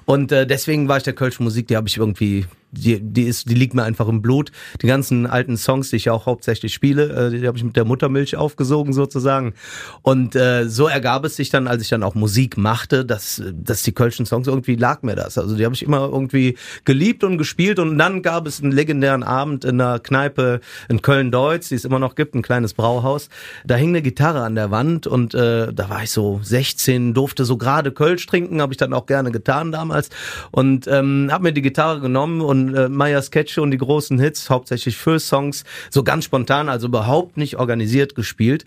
Und 0.05 0.31
äh, 0.31 0.47
deswegen 0.47 0.87
war 0.89 0.99
ich 0.99 1.03
der 1.03 1.13
kölschen 1.13 1.43
Musik, 1.43 1.67
die 1.67 1.77
habe 1.77 1.89
ich 1.89 1.97
irgendwie 1.97 2.47
die, 2.71 3.01
die 3.01 3.23
ist, 3.23 3.49
die 3.49 3.55
liegt 3.55 3.75
mir 3.75 3.85
einfach 3.85 4.09
im 4.09 4.23
Blut. 4.23 4.53
Die 4.83 4.87
ganzen 4.87 5.27
alten 5.27 5.57
Songs, 5.57 5.91
die 5.91 5.97
ich 5.97 6.07
ja 6.07 6.13
auch 6.13 6.27
hauptsächlich 6.27 6.75
spiele, 6.75 7.29
äh, 7.29 7.39
die 7.39 7.47
habe 7.47 7.57
ich 7.57 7.65
mit 7.65 7.77
der 7.77 7.85
Muttermilch 7.85 8.37
aufgesogen 8.37 8.93
sozusagen. 8.93 9.55
Und 10.03 10.37
äh, 10.37 10.69
so 10.69 10.89
ergab 10.89 11.25
es 11.25 11.37
sich 11.37 11.51
dann, 11.51 11.69
als 11.69 11.83
ich 11.83 11.89
dann 11.89 12.03
auch 12.03 12.15
Musik 12.15 12.57
machte, 12.57 13.05
dass, 13.05 13.43
dass 13.53 13.83
die 13.83 13.93
Kölschen 13.93 14.27
Songs 14.27 14.47
irgendwie 14.47 14.77
lag 14.77 15.03
mir 15.03 15.17
das. 15.17 15.39
Also 15.39 15.57
die 15.57 15.65
habe 15.65 15.75
ich 15.75 15.83
immer 15.83 16.09
irgendwie 16.13 16.57
geliebt 16.85 17.25
und 17.25 17.39
gespielt. 17.39 17.79
Und 17.79 17.99
dann 17.99 18.23
gab 18.23 18.47
es 18.47 18.63
einen 18.63 18.73
legendären 18.73 19.23
Abend 19.23 19.65
in 19.65 19.81
einer 19.81 19.99
Kneipe 19.99 20.61
in 20.89 21.03
Köln-Deutz, 21.03 21.69
die 21.69 21.75
es 21.77 21.85
immer 21.85 21.99
noch 21.99 22.15
gibt, 22.15 22.35
ein 22.35 22.43
kleines 22.43 22.75
Brauhaus. 22.75 23.29
Da 23.65 23.77
hing 23.77 23.91
eine 23.91 24.03
Gitarre 24.03 24.43
an 24.43 24.55
der 24.55 24.71
Wand 24.71 25.07
und 25.07 25.35
äh, 25.35 25.73
da 25.73 25.89
war 25.89 26.03
ich 26.03 26.11
so 26.11 26.41
16, 26.43 27.15
durfte 27.15 27.45
so 27.45 27.57
gerade 27.57 27.93
Kölsch 27.93 28.27
trinken, 28.27 28.61
habe 28.61 28.73
ich 28.73 28.77
dann 28.77 28.93
auch 28.93 29.07
gerne 29.07 29.31
getan 29.31 29.73
damals. 29.73 30.11
Und 30.51 30.87
ähm, 30.89 31.29
habe 31.31 31.45
mir 31.45 31.53
die 31.53 31.63
Gitarre 31.63 32.01
genommen 32.01 32.41
und 32.41 32.56
äh, 32.75 32.89
Maya 32.89 33.23
Sketche 33.23 33.63
und 33.63 33.71
die 33.71 33.79
großen 33.79 34.19
Hits, 34.19 34.51
hauptsächlich 34.51 34.97
für 34.97 35.19
Songs, 35.19 35.65
so 35.91 36.03
ganz 36.03 36.25
spontan, 36.25 36.69
also 36.69 36.89
überhaupt 36.89 37.37
nicht 37.37 37.57
organisiert 37.57 38.15
gespielt. 38.15 38.65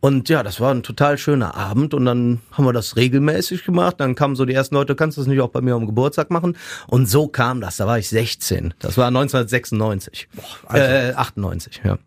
Und 0.00 0.28
ja, 0.28 0.42
das 0.42 0.60
war 0.60 0.74
ein 0.74 0.82
total 0.82 1.16
schöner 1.16 1.54
Abend 1.54 1.94
und 1.94 2.04
dann 2.04 2.40
haben 2.50 2.64
wir 2.64 2.72
das 2.72 2.96
regelmäßig 2.96 3.64
gemacht. 3.64 3.96
Dann 3.98 4.14
kamen 4.14 4.34
so 4.34 4.44
die 4.44 4.54
ersten 4.54 4.74
Leute, 4.74 4.96
kannst 4.96 5.16
du 5.16 5.20
das 5.20 5.28
nicht 5.28 5.40
auch 5.40 5.50
bei 5.50 5.60
mir 5.60 5.74
am 5.74 5.86
Geburtstag 5.86 6.30
machen? 6.30 6.56
Und 6.88 7.08
so 7.08 7.28
kam 7.28 7.60
das, 7.60 7.76
da 7.76 7.86
war 7.86 7.98
ich 7.98 8.08
16. 8.08 8.74
Das 8.80 8.96
war 8.96 9.06
1996. 9.06 10.28
Boah, 10.34 10.44
also 10.66 10.84
äh, 10.84 11.12
98, 11.14 11.82
ja 11.84 11.98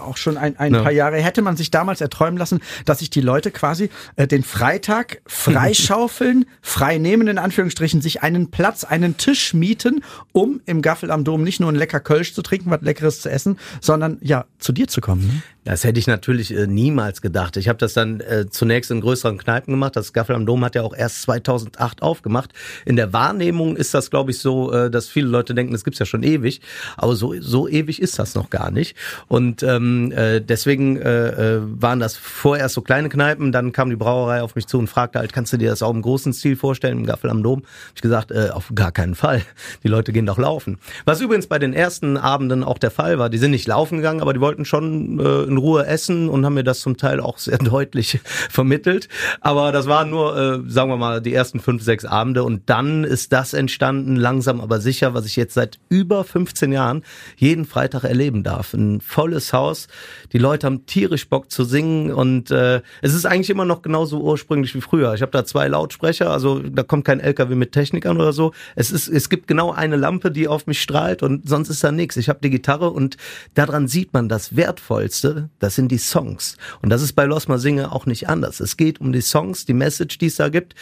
auch 0.00 0.16
schon 0.16 0.36
ein, 0.36 0.58
ein 0.58 0.74
ja. 0.74 0.82
paar 0.82 0.92
Jahre, 0.92 1.16
hätte 1.16 1.42
man 1.42 1.56
sich 1.56 1.70
damals 1.70 2.00
erträumen 2.00 2.38
lassen, 2.38 2.60
dass 2.84 3.00
sich 3.00 3.10
die 3.10 3.20
Leute 3.20 3.50
quasi 3.50 3.90
äh, 4.16 4.26
den 4.26 4.42
Freitag 4.42 5.20
freischaufeln, 5.26 6.46
frei 6.62 6.98
nehmen, 6.98 7.28
in 7.28 7.38
Anführungsstrichen, 7.38 8.00
sich 8.00 8.22
einen 8.22 8.50
Platz, 8.50 8.84
einen 8.84 9.16
Tisch 9.16 9.54
mieten, 9.54 10.02
um 10.32 10.60
im 10.66 10.82
Gaffel 10.82 11.10
am 11.10 11.24
Dom 11.24 11.42
nicht 11.42 11.60
nur 11.60 11.70
ein 11.70 11.76
lecker 11.76 12.00
Kölsch 12.00 12.34
zu 12.34 12.42
trinken, 12.42 12.70
was 12.70 12.82
Leckeres 12.82 13.20
zu 13.20 13.30
essen, 13.30 13.58
sondern 13.80 14.18
ja, 14.20 14.46
zu 14.58 14.72
dir 14.72 14.88
zu 14.88 15.00
kommen. 15.00 15.26
Ne? 15.26 15.42
Das 15.68 15.84
hätte 15.84 15.98
ich 15.98 16.06
natürlich 16.06 16.50
äh, 16.56 16.66
niemals 16.66 17.20
gedacht. 17.20 17.58
Ich 17.58 17.68
habe 17.68 17.78
das 17.78 17.92
dann 17.92 18.20
äh, 18.20 18.46
zunächst 18.48 18.90
in 18.90 19.02
größeren 19.02 19.36
Kneipen 19.36 19.74
gemacht. 19.74 19.96
Das 19.96 20.14
Gaffel 20.14 20.34
am 20.34 20.46
Dom 20.46 20.64
hat 20.64 20.74
ja 20.74 20.82
auch 20.82 20.94
erst 20.96 21.20
2008 21.22 22.00
aufgemacht. 22.00 22.54
In 22.86 22.96
der 22.96 23.12
Wahrnehmung 23.12 23.76
ist 23.76 23.92
das, 23.92 24.10
glaube 24.10 24.30
ich, 24.30 24.38
so, 24.38 24.72
äh, 24.72 24.90
dass 24.90 25.08
viele 25.08 25.28
Leute 25.28 25.54
denken, 25.54 25.72
das 25.72 25.84
gibt's 25.84 25.98
ja 25.98 26.06
schon 26.06 26.22
ewig. 26.22 26.62
Aber 26.96 27.14
so, 27.14 27.34
so 27.38 27.68
ewig 27.68 28.00
ist 28.00 28.18
das 28.18 28.34
noch 28.34 28.48
gar 28.48 28.70
nicht. 28.70 28.96
Und 29.26 29.57
ähm, 29.62 30.12
äh, 30.12 30.40
deswegen 30.40 30.96
äh, 30.96 31.56
äh, 31.56 31.60
waren 31.62 32.00
das 32.00 32.16
vorerst 32.16 32.74
so 32.74 32.82
kleine 32.82 33.08
Kneipen. 33.08 33.52
Dann 33.52 33.72
kam 33.72 33.90
die 33.90 33.96
Brauerei 33.96 34.42
auf 34.42 34.54
mich 34.54 34.66
zu 34.66 34.78
und 34.78 34.88
fragte 34.88 35.18
halt, 35.18 35.32
kannst 35.32 35.52
du 35.52 35.56
dir 35.56 35.70
das 35.70 35.82
auch 35.82 35.92
im 35.92 36.02
großen 36.02 36.32
Stil 36.32 36.56
vorstellen, 36.56 36.98
im 36.98 37.06
Gaffel 37.06 37.30
am 37.30 37.42
Dom? 37.42 37.60
Hab 37.62 37.96
ich 37.96 38.02
gesagt, 38.02 38.30
äh, 38.30 38.50
auf 38.52 38.72
gar 38.74 38.92
keinen 38.92 39.14
Fall. 39.14 39.42
Die 39.82 39.88
Leute 39.88 40.12
gehen 40.12 40.26
doch 40.26 40.38
laufen. 40.38 40.78
Was 41.04 41.20
übrigens 41.20 41.46
bei 41.46 41.58
den 41.58 41.72
ersten 41.72 42.16
Abenden 42.16 42.64
auch 42.64 42.78
der 42.78 42.90
Fall 42.90 43.18
war. 43.18 43.30
Die 43.30 43.38
sind 43.38 43.50
nicht 43.50 43.66
laufen 43.66 43.96
gegangen, 43.98 44.20
aber 44.20 44.32
die 44.32 44.40
wollten 44.40 44.64
schon 44.64 45.18
äh, 45.18 45.42
in 45.42 45.56
Ruhe 45.56 45.86
essen 45.86 46.28
und 46.28 46.44
haben 46.44 46.54
mir 46.54 46.64
das 46.64 46.80
zum 46.80 46.96
Teil 46.96 47.20
auch 47.20 47.38
sehr 47.38 47.58
deutlich 47.58 48.20
vermittelt. 48.50 49.08
Aber 49.40 49.72
das 49.72 49.86
waren 49.86 50.10
nur, 50.10 50.36
äh, 50.36 50.70
sagen 50.70 50.90
wir 50.90 50.96
mal, 50.96 51.20
die 51.20 51.34
ersten 51.34 51.60
fünf, 51.60 51.82
sechs 51.82 52.04
Abende 52.04 52.44
und 52.44 52.68
dann 52.70 53.04
ist 53.04 53.32
das 53.32 53.52
entstanden, 53.52 54.16
langsam 54.16 54.60
aber 54.60 54.80
sicher, 54.80 55.14
was 55.14 55.26
ich 55.26 55.36
jetzt 55.36 55.54
seit 55.54 55.78
über 55.88 56.24
15 56.24 56.72
Jahren 56.72 57.02
jeden 57.36 57.64
Freitag 57.64 58.04
erleben 58.04 58.42
darf. 58.42 58.74
Ein 58.74 59.00
volles 59.00 59.47
Haus, 59.52 59.88
die 60.32 60.38
Leute 60.38 60.66
haben 60.66 60.86
tierisch 60.86 61.28
Bock 61.28 61.50
zu 61.50 61.64
singen 61.64 62.12
und 62.12 62.50
äh, 62.50 62.80
es 63.02 63.14
ist 63.14 63.26
eigentlich 63.26 63.50
immer 63.50 63.64
noch 63.64 63.82
genauso 63.82 64.20
ursprünglich 64.20 64.74
wie 64.74 64.80
früher. 64.80 65.14
Ich 65.14 65.22
habe 65.22 65.32
da 65.32 65.44
zwei 65.44 65.68
Lautsprecher, 65.68 66.30
also 66.30 66.60
da 66.60 66.82
kommt 66.82 67.04
kein 67.04 67.20
LKW 67.20 67.54
mit 67.54 67.72
Technik 67.72 68.06
an 68.06 68.16
oder 68.16 68.32
so. 68.32 68.52
Es 68.76 68.90
ist, 68.90 69.08
es 69.08 69.28
gibt 69.28 69.46
genau 69.46 69.72
eine 69.72 69.96
Lampe, 69.96 70.30
die 70.30 70.48
auf 70.48 70.66
mich 70.66 70.80
strahlt 70.80 71.22
und 71.22 71.48
sonst 71.48 71.68
ist 71.68 71.84
da 71.84 71.92
nichts. 71.92 72.16
Ich 72.16 72.28
habe 72.28 72.40
die 72.42 72.50
Gitarre 72.50 72.90
und 72.90 73.16
daran 73.54 73.88
sieht 73.88 74.12
man 74.12 74.28
das 74.28 74.56
Wertvollste, 74.56 75.50
das 75.58 75.74
sind 75.74 75.90
die 75.90 75.98
Songs. 75.98 76.56
Und 76.82 76.90
das 76.90 77.02
ist 77.02 77.14
bei 77.14 77.24
Losma 77.24 77.58
Singe 77.58 77.92
auch 77.92 78.06
nicht 78.06 78.28
anders. 78.28 78.60
Es 78.60 78.76
geht 78.76 79.00
um 79.00 79.12
die 79.12 79.20
Songs, 79.20 79.64
die 79.64 79.74
Message, 79.74 80.18
die 80.18 80.26
es 80.26 80.36
da 80.36 80.48
gibt. 80.48 80.74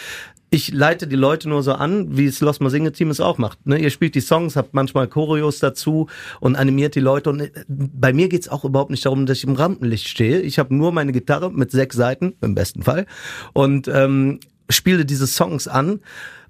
Ich 0.49 0.73
leite 0.73 1.09
die 1.09 1.17
Leute 1.17 1.49
nur 1.49 1.63
so 1.63 1.73
an, 1.73 2.17
wie 2.17 2.27
es 2.27 2.41
Losma 2.41 2.71
Singe 2.71 2.93
Team 2.93 3.11
es 3.11 3.21
auch 3.21 3.37
macht. 3.37 3.67
Ne? 3.67 3.79
Ihr 3.79 3.91
spielt 3.91 4.15
die 4.15 4.21
Songs, 4.21 4.55
habt 4.55 4.75
manchmal 4.75 5.09
Choreos 5.09 5.59
dazu 5.59 6.09
und 6.41 6.55
animiert 6.55 6.95
die 6.95 7.01
Leute. 7.01 7.31
Und 7.31 7.41
äh, 7.41 7.51
bei 7.69 8.13
mir 8.13 8.29
geht's 8.29 8.49
auch 8.49 8.65
überhaupt 8.65 8.91
nicht 8.91 9.05
darum, 9.05 9.27
dass 9.27 9.39
ich 9.39 9.45
im 9.45 9.55
Rampenlicht 9.55 10.09
stehe. 10.09 10.41
Ich 10.41 10.59
habe 10.59 10.75
nur 10.75 10.93
meine 10.93 11.13
Gitarre 11.13 11.51
mit 11.51 11.73
sechs 11.73 11.97
Seiten, 11.97 12.35
im 12.43 12.55
besten 12.55 12.83
Fall, 12.83 13.07
und 13.55 13.89
ähm, 13.89 14.39
spiele 14.71 15.05
diese 15.05 15.27
Songs 15.27 15.67
an. 15.67 16.01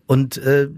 Und 0.06 0.36
äh, 0.38 0.68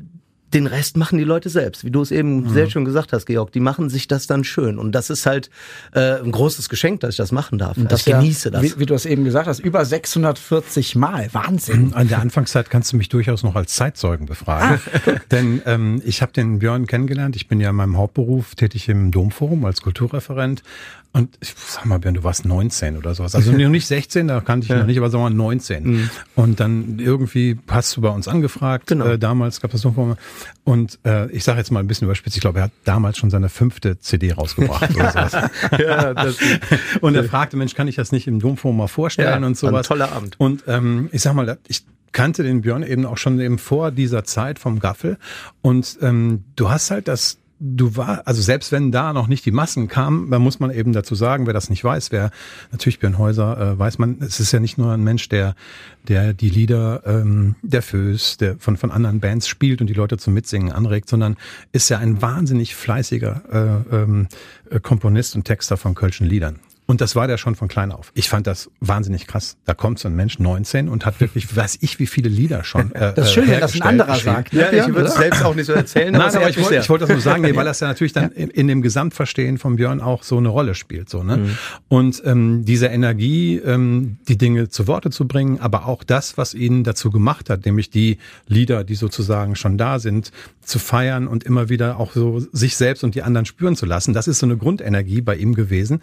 den 0.54 0.66
Rest 0.66 0.96
machen 0.96 1.18
die 1.18 1.24
Leute 1.24 1.50
selbst, 1.50 1.84
wie 1.84 1.90
du 1.90 2.00
es 2.00 2.10
eben 2.10 2.42
mhm. 2.42 2.48
sehr 2.50 2.70
schön 2.70 2.84
gesagt 2.84 3.12
hast, 3.12 3.26
Georg. 3.26 3.52
Die 3.52 3.60
machen 3.60 3.90
sich 3.90 4.08
das 4.08 4.26
dann 4.26 4.44
schön. 4.44 4.78
Und 4.78 4.92
das 4.92 5.10
ist 5.10 5.26
halt 5.26 5.50
äh, 5.92 6.20
ein 6.20 6.32
großes 6.32 6.68
Geschenk, 6.68 7.00
dass 7.00 7.10
ich 7.10 7.16
das 7.16 7.32
machen 7.32 7.58
darf. 7.58 7.76
Und 7.76 7.92
das 7.92 8.06
ich 8.06 8.12
genieße 8.12 8.50
das. 8.50 8.62
Wie, 8.62 8.78
wie, 8.78 8.86
du 8.86 8.94
es 8.94 9.04
eben 9.04 9.24
gesagt 9.24 9.46
hast, 9.46 9.58
über 9.58 9.84
640 9.84 10.96
Mal. 10.96 11.28
Wahnsinn. 11.32 11.92
An 11.92 12.08
der 12.08 12.20
Anfangszeit 12.20 12.70
kannst 12.70 12.92
du 12.92 12.96
mich 12.96 13.08
durchaus 13.08 13.42
noch 13.42 13.56
als 13.56 13.74
Zeitzeugen 13.74 14.26
befragen. 14.26 14.80
Ah. 15.06 15.10
Denn 15.30 15.60
ähm, 15.66 16.02
ich 16.04 16.22
habe 16.22 16.32
den 16.32 16.60
Björn 16.60 16.86
kennengelernt. 16.86 17.36
Ich 17.36 17.48
bin 17.48 17.60
ja 17.60 17.70
in 17.70 17.76
meinem 17.76 17.98
Hauptberuf 17.98 18.54
tätig 18.54 18.88
im 18.88 19.10
Domforum 19.10 19.64
als 19.64 19.82
Kulturreferent. 19.82 20.62
Und 21.12 21.36
ich 21.40 21.54
sag 21.56 21.86
mal, 21.86 21.98
Björn, 21.98 22.14
du 22.14 22.22
warst 22.22 22.44
19 22.44 22.96
oder 22.96 23.14
sowas. 23.14 23.34
Also 23.34 23.50
noch 23.50 23.68
nicht 23.70 23.86
16, 23.86 24.28
da 24.28 24.40
kannte 24.40 24.64
ich 24.64 24.70
ja. 24.70 24.78
noch 24.78 24.86
nicht, 24.86 24.98
aber 24.98 25.08
sagen 25.10 25.24
wir 25.24 25.30
mal 25.30 25.36
19. 25.36 25.84
Mhm. 25.84 26.10
Und 26.34 26.60
dann 26.60 26.98
irgendwie 26.98 27.58
hast 27.66 27.96
du 27.96 28.02
bei 28.02 28.10
uns 28.10 28.28
angefragt. 28.28 28.88
Genau. 28.88 29.06
Äh, 29.06 29.18
damals 29.18 29.60
gab 29.60 29.72
es 29.72 29.82
das 29.82 29.96
noch 29.96 30.16
Und 30.64 30.98
äh, 31.04 31.30
ich 31.30 31.44
sage 31.44 31.58
jetzt 31.58 31.70
mal 31.70 31.80
ein 31.80 31.86
bisschen 31.86 32.04
überspitzt, 32.04 32.36
ich 32.36 32.40
glaube, 32.42 32.58
er 32.58 32.64
hat 32.64 32.72
damals 32.84 33.16
schon 33.16 33.30
seine 33.30 33.48
fünfte 33.48 33.98
CD 33.98 34.32
rausgebracht 34.32 34.94
oder 34.94 35.10
sowas. 35.10 35.32
ja, 35.78 36.14
das 36.14 36.36
und 37.00 37.14
er 37.14 37.24
fragte, 37.24 37.56
Mensch, 37.56 37.74
kann 37.74 37.88
ich 37.88 37.96
das 37.96 38.12
nicht 38.12 38.26
im 38.26 38.38
Domforum 38.38 38.76
mal 38.76 38.86
vorstellen 38.86 39.42
ja, 39.42 39.46
und 39.46 39.56
sowas. 39.56 39.86
Ein 39.86 39.88
toller 39.88 40.12
Abend. 40.12 40.38
Und 40.38 40.64
ähm, 40.66 41.08
ich 41.12 41.22
sag 41.22 41.34
mal, 41.34 41.58
ich 41.68 41.84
kannte 42.12 42.42
den 42.42 42.62
Björn 42.62 42.82
eben 42.82 43.06
auch 43.06 43.16
schon 43.16 43.40
eben 43.40 43.58
vor 43.58 43.90
dieser 43.90 44.24
Zeit 44.24 44.58
vom 44.58 44.78
Gaffel. 44.78 45.18
Und 45.62 45.98
ähm, 46.02 46.44
du 46.56 46.68
hast 46.68 46.90
halt 46.90 47.08
das 47.08 47.38
du 47.60 47.96
war, 47.96 48.22
also 48.26 48.40
selbst 48.40 48.72
wenn 48.72 48.92
da 48.92 49.12
noch 49.12 49.26
nicht 49.26 49.44
die 49.44 49.50
Massen 49.50 49.88
kamen, 49.88 50.30
dann 50.30 50.42
muss 50.42 50.60
man 50.60 50.70
eben 50.70 50.92
dazu 50.92 51.14
sagen, 51.14 51.46
wer 51.46 51.54
das 51.54 51.70
nicht 51.70 51.82
weiß, 51.82 52.12
wer 52.12 52.30
natürlich 52.70 53.00
Björn 53.00 53.18
Häuser 53.18 53.72
äh, 53.72 53.78
weiß 53.78 53.98
man, 53.98 54.18
es 54.20 54.40
ist 54.40 54.52
ja 54.52 54.60
nicht 54.60 54.78
nur 54.78 54.92
ein 54.92 55.02
Mensch, 55.02 55.28
der, 55.28 55.54
der 56.06 56.34
die 56.34 56.50
Lieder 56.50 57.02
ähm, 57.04 57.56
der 57.62 57.82
Föß, 57.82 58.36
der 58.36 58.56
von, 58.58 58.76
von 58.76 58.90
anderen 58.90 59.20
Bands 59.20 59.48
spielt 59.48 59.80
und 59.80 59.88
die 59.88 59.94
Leute 59.94 60.18
zum 60.18 60.34
Mitsingen 60.34 60.72
anregt, 60.72 61.08
sondern 61.08 61.36
ist 61.72 61.88
ja 61.88 61.98
ein 61.98 62.22
wahnsinnig 62.22 62.74
fleißiger 62.74 63.84
äh, 63.90 63.96
ähm, 63.96 64.28
äh, 64.70 64.80
Komponist 64.80 65.34
und 65.34 65.44
Texter 65.44 65.76
von 65.76 65.94
Kölschen 65.94 66.26
Liedern. 66.26 66.60
Und 66.90 67.02
das 67.02 67.14
war 67.14 67.26
der 67.26 67.36
schon 67.36 67.54
von 67.54 67.68
klein 67.68 67.92
auf. 67.92 68.12
Ich 68.14 68.30
fand 68.30 68.46
das 68.46 68.70
wahnsinnig 68.80 69.26
krass. 69.26 69.58
Da 69.66 69.74
kommt 69.74 69.98
so 69.98 70.08
ein 70.08 70.16
Mensch, 70.16 70.38
19, 70.38 70.88
und 70.88 71.04
hat 71.04 71.20
wirklich, 71.20 71.54
weiß 71.56 71.76
ich, 71.82 71.98
wie 71.98 72.06
viele 72.06 72.30
Lieder 72.30 72.64
schon. 72.64 72.94
Äh, 72.94 73.12
das 73.12 73.28
ist 73.28 73.34
schön, 73.34 73.46
wenn 73.46 73.60
das 73.60 73.74
ein 73.74 73.82
anderer 73.82 74.14
sagt. 74.16 74.54
Ja, 74.54 74.72
ja 74.72 74.88
ich 74.88 74.94
würde 74.94 75.08
es 75.08 75.14
selbst 75.14 75.44
auch 75.44 75.54
nicht 75.54 75.66
so 75.66 75.74
erzählen. 75.74 76.12
Nein, 76.12 76.34
aber 76.34 76.48
ich 76.48 76.58
wollte 76.58 76.76
ich 76.76 76.88
wollte 76.88 77.04
das 77.04 77.12
nur 77.12 77.20
sagen, 77.20 77.42
nee, 77.48 77.54
weil 77.54 77.66
das 77.66 77.80
ja 77.80 77.88
natürlich 77.88 78.14
dann 78.14 78.32
in, 78.32 78.48
in, 78.48 78.68
dem 78.68 78.80
Gesamtverstehen 78.80 79.58
von 79.58 79.76
Björn 79.76 80.00
auch 80.00 80.22
so 80.22 80.38
eine 80.38 80.48
Rolle 80.48 80.74
spielt. 80.74 81.10
So, 81.10 81.22
ne? 81.22 81.36
Mhm. 81.36 81.58
Und 81.88 82.22
ähm, 82.24 82.64
diese 82.64 82.86
Energie, 82.86 83.56
ähm, 83.58 84.16
die 84.26 84.38
Dinge 84.38 84.70
zu 84.70 84.86
Worte 84.86 85.10
zu 85.10 85.28
bringen, 85.28 85.60
aber 85.60 85.84
auch 85.84 86.02
das, 86.04 86.38
was 86.38 86.54
ihn 86.54 86.84
dazu 86.84 87.10
gemacht 87.10 87.50
hat, 87.50 87.66
nämlich 87.66 87.90
die 87.90 88.16
Lieder, 88.46 88.82
die 88.82 88.94
sozusagen 88.94 89.56
schon 89.56 89.76
da 89.76 89.98
sind, 89.98 90.32
zu 90.62 90.78
feiern 90.78 91.26
und 91.28 91.44
immer 91.44 91.68
wieder 91.68 91.98
auch 91.98 92.12
so 92.12 92.40
sich 92.52 92.76
selbst 92.76 93.04
und 93.04 93.14
die 93.14 93.22
anderen 93.22 93.46
spüren 93.46 93.76
zu 93.76 93.84
lassen. 93.84 94.14
Das 94.14 94.26
ist 94.26 94.38
so 94.38 94.46
eine 94.46 94.56
Grundenergie 94.56 95.20
bei 95.20 95.36
ihm 95.36 95.54
gewesen. 95.54 96.00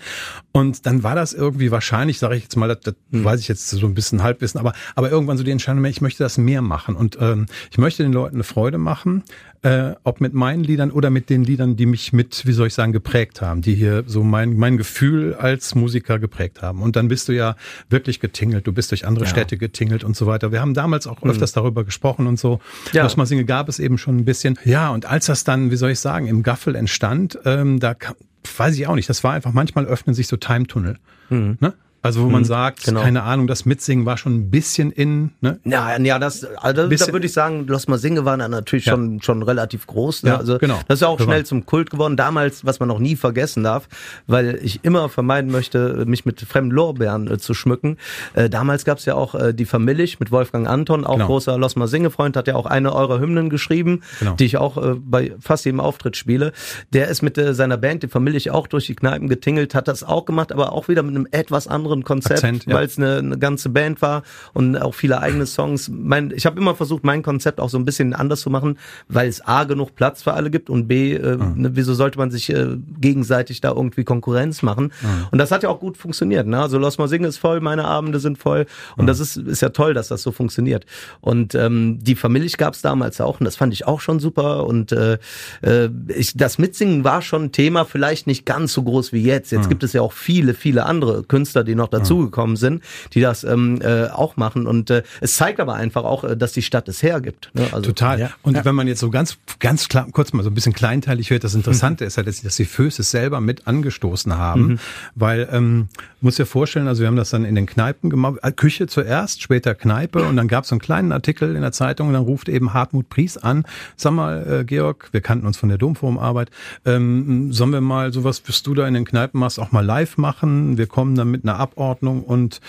Und 0.51 0.74
dann 0.81 1.03
war 1.03 1.15
das 1.15 1.33
irgendwie 1.33 1.71
wahrscheinlich, 1.71 2.19
sage 2.19 2.35
ich 2.35 2.43
jetzt 2.43 2.55
mal, 2.55 2.67
das, 2.67 2.79
das 2.81 2.95
hm. 3.11 3.23
weiß 3.23 3.39
ich 3.39 3.47
jetzt 3.47 3.69
so 3.69 3.85
ein 3.85 3.93
bisschen 3.93 4.23
Halbwissen, 4.23 4.59
aber, 4.59 4.73
aber 4.95 5.09
irgendwann 5.09 5.37
so 5.37 5.43
die 5.43 5.51
Entscheidung, 5.51 5.83
ich 5.85 6.01
möchte 6.01 6.23
das 6.23 6.37
mehr 6.37 6.61
machen 6.61 6.95
und 6.95 7.17
ähm, 7.19 7.45
ich 7.71 7.77
möchte 7.77 8.03
den 8.03 8.13
Leuten 8.13 8.35
eine 8.35 8.43
Freude 8.43 8.77
machen, 8.77 9.23
äh, 9.65 9.95
ob 10.03 10.21
mit 10.21 10.33
meinen 10.33 10.63
Liedern 10.63 10.91
oder 10.91 11.09
mit 11.09 11.29
den 11.29 11.43
Liedern, 11.43 11.75
die 11.75 11.87
mich 11.87 12.13
mit, 12.13 12.45
wie 12.45 12.51
soll 12.51 12.67
ich 12.67 12.73
sagen, 12.73 12.91
geprägt 12.91 13.41
haben, 13.41 13.61
die 13.61 13.73
hier 13.73 14.03
so 14.05 14.23
mein, 14.23 14.55
mein 14.57 14.77
Gefühl 14.77 15.33
als 15.33 15.73
Musiker 15.73 16.19
geprägt 16.19 16.61
haben. 16.61 16.83
Und 16.83 16.95
dann 16.95 17.07
bist 17.07 17.27
du 17.27 17.31
ja 17.31 17.55
wirklich 17.89 18.19
getingelt, 18.19 18.67
du 18.67 18.73
bist 18.73 18.91
durch 18.91 19.07
andere 19.07 19.25
ja. 19.25 19.31
Städte 19.31 19.57
getingelt 19.57 20.03
und 20.03 20.15
so 20.15 20.27
weiter. 20.27 20.51
Wir 20.51 20.61
haben 20.61 20.75
damals 20.75 21.07
auch 21.07 21.21
hm. 21.21 21.31
öfters 21.31 21.53
darüber 21.53 21.83
gesprochen 21.83 22.27
und 22.27 22.39
so. 22.39 22.59
Ja. 22.93 23.03
Losmasinge 23.03 23.45
gab 23.45 23.67
es 23.67 23.79
eben 23.79 23.97
schon 23.97 24.17
ein 24.17 24.25
bisschen 24.25 24.59
ja, 24.63 24.89
und 24.89 25.05
als 25.05 25.25
das 25.25 25.43
dann, 25.43 25.71
wie 25.71 25.75
soll 25.77 25.91
ich 25.91 25.99
sagen, 25.99 26.27
im 26.27 26.43
Gaffel 26.43 26.75
entstand, 26.75 27.39
ähm, 27.45 27.79
da 27.79 27.95
kam, 27.95 28.15
weiß 28.57 28.75
ich 28.75 28.87
auch 28.87 28.95
nicht, 28.95 29.09
das 29.09 29.23
war 29.23 29.33
einfach, 29.33 29.53
manchmal 29.53 29.85
öffnen 29.85 30.13
sich 30.13 30.27
so 30.27 30.37
Time-Tunnel. 30.37 30.97
Mhm. 31.29 31.57
Ne? 31.59 31.73
Also 32.05 32.21
wo 32.21 32.27
man 32.27 32.41
hm, 32.41 32.45
sagt, 32.45 32.83
genau. 32.83 33.01
keine 33.01 33.23
Ahnung, 33.23 33.47
das 33.47 33.65
Mitsingen 33.65 34.05
war 34.05 34.17
schon 34.17 34.35
ein 34.35 34.51
bisschen 34.51 34.91
in. 34.91 35.31
Ne? 35.41 35.59
Ja, 35.65 35.97
ja, 35.99 36.19
das, 36.19 36.45
also 36.57 36.87
bisschen, 36.87 37.07
da 37.07 37.13
würde 37.13 37.25
ich 37.25 37.33
sagen, 37.33 37.65
Lass 37.67 37.87
mal 37.87 37.97
singen 37.97 38.25
war 38.25 38.37
dann 38.37 38.51
natürlich 38.51 38.85
ja. 38.85 38.93
schon 38.93 39.21
schon 39.21 39.43
relativ 39.43 39.87
groß. 39.87 40.23
Ne? 40.23 40.29
Ja, 40.29 40.37
also 40.37 40.57
genau. 40.57 40.79
das 40.87 40.97
ist 40.97 41.01
ja 41.01 41.07
auch 41.07 41.19
schnell 41.19 41.37
genau. 41.37 41.47
zum 41.47 41.65
Kult 41.65 41.89
geworden. 41.89 42.15
Damals, 42.15 42.65
was 42.65 42.79
man 42.79 42.87
noch 42.87 42.99
nie 42.99 43.15
vergessen 43.15 43.63
darf, 43.63 43.87
weil 44.27 44.59
ich 44.61 44.83
immer 44.83 45.09
vermeiden 45.09 45.51
möchte, 45.51 46.05
mich 46.05 46.25
mit 46.25 46.41
fremden 46.41 46.71
Lorbeeren 46.71 47.29
äh, 47.29 47.37
zu 47.37 47.53
schmücken. 47.53 47.97
Äh, 48.33 48.49
damals 48.49 48.85
gab 48.85 48.99
es 48.99 49.05
ja 49.05 49.15
auch 49.15 49.35
äh, 49.35 49.53
die 49.53 49.65
Vermillich 49.65 50.19
mit 50.19 50.31
Wolfgang 50.31 50.67
Anton, 50.67 51.05
auch 51.05 51.13
genau. 51.13 51.27
großer 51.27 51.57
Lass 51.57 51.75
mal 51.75 51.87
singe 51.87 52.11
Freund, 52.11 52.37
hat 52.37 52.47
ja 52.47 52.55
auch 52.55 52.65
eine 52.65 52.93
eurer 52.93 53.19
Hymnen 53.19 53.49
geschrieben, 53.49 54.01
genau. 54.19 54.35
die 54.35 54.45
ich 54.45 54.57
auch 54.57 54.77
äh, 54.77 54.95
bei 54.95 55.33
fast 55.39 55.65
jedem 55.65 55.79
Auftritt 55.79 56.17
spiele. 56.17 56.53
Der 56.93 57.07
ist 57.07 57.21
mit 57.21 57.37
äh, 57.37 57.53
seiner 57.53 57.77
Band, 57.77 58.03
die 58.03 58.07
Vermillich, 58.07 58.51
auch 58.51 58.67
durch 58.67 58.85
die 58.85 58.95
Kneipen 58.95 59.27
getingelt, 59.27 59.75
hat 59.75 59.87
das 59.87 60.03
auch 60.03 60.25
gemacht, 60.25 60.51
aber 60.51 60.71
auch 60.71 60.87
wieder 60.87 61.03
mit 61.03 61.15
einem 61.15 61.27
etwas 61.31 61.67
anderen 61.67 61.94
anderen 61.95 62.03
Konzept, 62.03 62.65
ja. 62.65 62.75
weil 62.75 62.85
es 62.85 62.97
eine, 62.97 63.17
eine 63.17 63.37
ganze 63.37 63.69
Band 63.69 64.01
war 64.01 64.23
und 64.53 64.77
auch 64.77 64.93
viele 64.93 65.21
eigene 65.21 65.45
Songs. 65.45 65.89
Mein, 65.89 66.31
ich 66.35 66.45
habe 66.45 66.59
immer 66.59 66.75
versucht, 66.75 67.03
mein 67.03 67.23
Konzept 67.23 67.59
auch 67.59 67.69
so 67.69 67.77
ein 67.77 67.85
bisschen 67.85 68.13
anders 68.13 68.41
zu 68.41 68.49
machen, 68.49 68.77
weil 69.07 69.27
es 69.27 69.45
A 69.45 69.63
genug 69.63 69.95
Platz 69.95 70.23
für 70.23 70.33
alle 70.33 70.49
gibt 70.51 70.69
und 70.69 70.87
B, 70.87 71.13
äh, 71.13 71.37
mhm. 71.37 71.61
ne, 71.61 71.69
wieso 71.73 71.93
sollte 71.93 72.17
man 72.17 72.31
sich 72.31 72.51
äh, 72.51 72.77
gegenseitig 72.99 73.61
da 73.61 73.71
irgendwie 73.71 74.03
Konkurrenz 74.03 74.61
machen? 74.61 74.91
Mhm. 75.01 75.27
Und 75.31 75.37
das 75.37 75.51
hat 75.51 75.63
ja 75.63 75.69
auch 75.69 75.79
gut 75.79 75.97
funktioniert. 75.97 76.47
Ne? 76.47 76.59
Also 76.61 76.77
Los 76.77 76.97
Mal 76.97 77.07
Singen 77.07 77.25
ist 77.25 77.37
voll, 77.37 77.61
meine 77.61 77.85
Abende 77.85 78.19
sind 78.19 78.37
voll 78.37 78.65
und 78.97 79.05
mhm. 79.05 79.07
das 79.07 79.19
ist, 79.19 79.37
ist 79.37 79.61
ja 79.61 79.69
toll, 79.69 79.93
dass 79.93 80.07
das 80.09 80.21
so 80.21 80.31
funktioniert. 80.31 80.85
Und 81.21 81.55
ähm, 81.55 81.99
die 82.01 82.15
Familie 82.15 82.45
gab 82.57 82.73
es 82.73 82.81
damals 82.81 83.19
auch 83.21 83.39
und 83.39 83.45
das 83.45 83.55
fand 83.55 83.73
ich 83.73 83.87
auch 83.87 84.01
schon 84.01 84.19
super 84.19 84.65
und 84.67 84.91
äh, 84.91 85.17
äh, 85.61 85.89
ich, 86.09 86.35
das 86.35 86.57
Mitsingen 86.57 87.03
war 87.03 87.21
schon 87.21 87.45
ein 87.45 87.51
Thema, 87.51 87.85
vielleicht 87.85 88.27
nicht 88.27 88.45
ganz 88.45 88.73
so 88.73 88.83
groß 88.83 89.13
wie 89.13 89.23
jetzt. 89.23 89.51
Jetzt 89.51 89.67
gibt 89.67 89.83
es 89.83 89.93
ja 89.93 90.01
auch 90.01 90.13
viele, 90.13 90.53
viele 90.53 90.85
andere 90.85 91.23
Künstler, 91.23 91.63
die 91.63 91.75
noch 91.75 91.84
noch 91.85 91.99
dazugekommen 91.99 92.55
sind, 92.55 92.83
die 93.13 93.21
das 93.21 93.43
ähm, 93.43 93.81
äh, 93.81 94.07
auch 94.07 94.37
machen. 94.37 94.67
Und 94.67 94.89
äh, 94.89 95.03
es 95.21 95.35
zeigt 95.35 95.59
aber 95.59 95.75
einfach 95.75 96.03
auch, 96.03 96.23
äh, 96.23 96.37
dass 96.37 96.51
die 96.51 96.61
Stadt 96.61 96.87
es 96.87 97.03
hergibt. 97.03 97.51
Ne? 97.53 97.67
Also, 97.71 97.81
Total. 97.81 98.19
Ja. 98.19 98.29
Und 98.41 98.55
ja. 98.55 98.65
wenn 98.65 98.75
man 98.75 98.87
jetzt 98.87 98.99
so 98.99 99.09
ganz, 99.09 99.37
ganz 99.59 99.87
klar, 99.87 100.07
kurz 100.11 100.33
mal 100.33 100.43
so 100.43 100.49
ein 100.49 100.53
bisschen 100.53 100.73
kleinteilig 100.73 101.29
hört, 101.29 101.43
das 101.43 101.55
Interessante 101.55 102.03
mhm. 102.03 102.07
ist 102.07 102.17
halt, 102.17 102.27
dass 102.27 102.55
die 102.55 102.65
Föß 102.65 102.99
es 102.99 103.11
selber 103.11 103.41
mit 103.41 103.67
angestoßen 103.67 104.37
haben, 104.37 104.67
mhm. 104.67 104.79
weil 105.15 105.47
ähm, 105.51 105.87
muss 106.21 106.35
dir 106.35 106.45
vorstellen, 106.45 106.87
also 106.87 107.01
wir 107.01 107.07
haben 107.07 107.15
das 107.15 107.29
dann 107.29 107.45
in 107.45 107.55
den 107.55 107.65
Kneipen 107.65 108.09
gemacht, 108.09 108.39
äh, 108.41 108.51
Küche 108.51 108.87
zuerst, 108.87 109.41
später 109.41 109.75
Kneipe 109.75 110.23
und 110.23 110.37
dann 110.37 110.47
gab 110.47 110.63
es 110.63 110.69
so 110.69 110.75
einen 110.75 110.81
kleinen 110.81 111.11
Artikel 111.11 111.55
in 111.55 111.61
der 111.61 111.71
Zeitung 111.71 112.07
und 112.07 112.13
dann 112.13 112.23
ruft 112.23 112.49
eben 112.49 112.73
Hartmut 112.73 113.09
Pries 113.09 113.37
an, 113.37 113.63
sag 113.95 114.13
mal, 114.13 114.61
äh, 114.61 114.63
Georg, 114.65 115.09
wir 115.11 115.21
kannten 115.21 115.45
uns 115.45 115.57
von 115.57 115.69
der 115.69 115.77
Domforumarbeit, 115.77 116.49
ähm, 116.85 117.53
sollen 117.53 117.71
wir 117.71 117.81
mal 117.81 118.11
sowas, 118.11 118.41
was 118.47 118.63
du 118.63 118.73
da 118.73 118.87
in 118.87 118.95
den 118.95 119.05
Kneipen 119.05 119.39
machst, 119.39 119.59
auch 119.59 119.71
mal 119.71 119.85
live 119.85 120.17
machen? 120.17 120.77
Wir 120.77 120.87
kommen 120.87 121.15
dann 121.15 121.29
mit 121.29 121.43
einer 121.43 121.59
Ab 121.59 121.73
Abordnung 121.75 122.23
und 122.23 122.61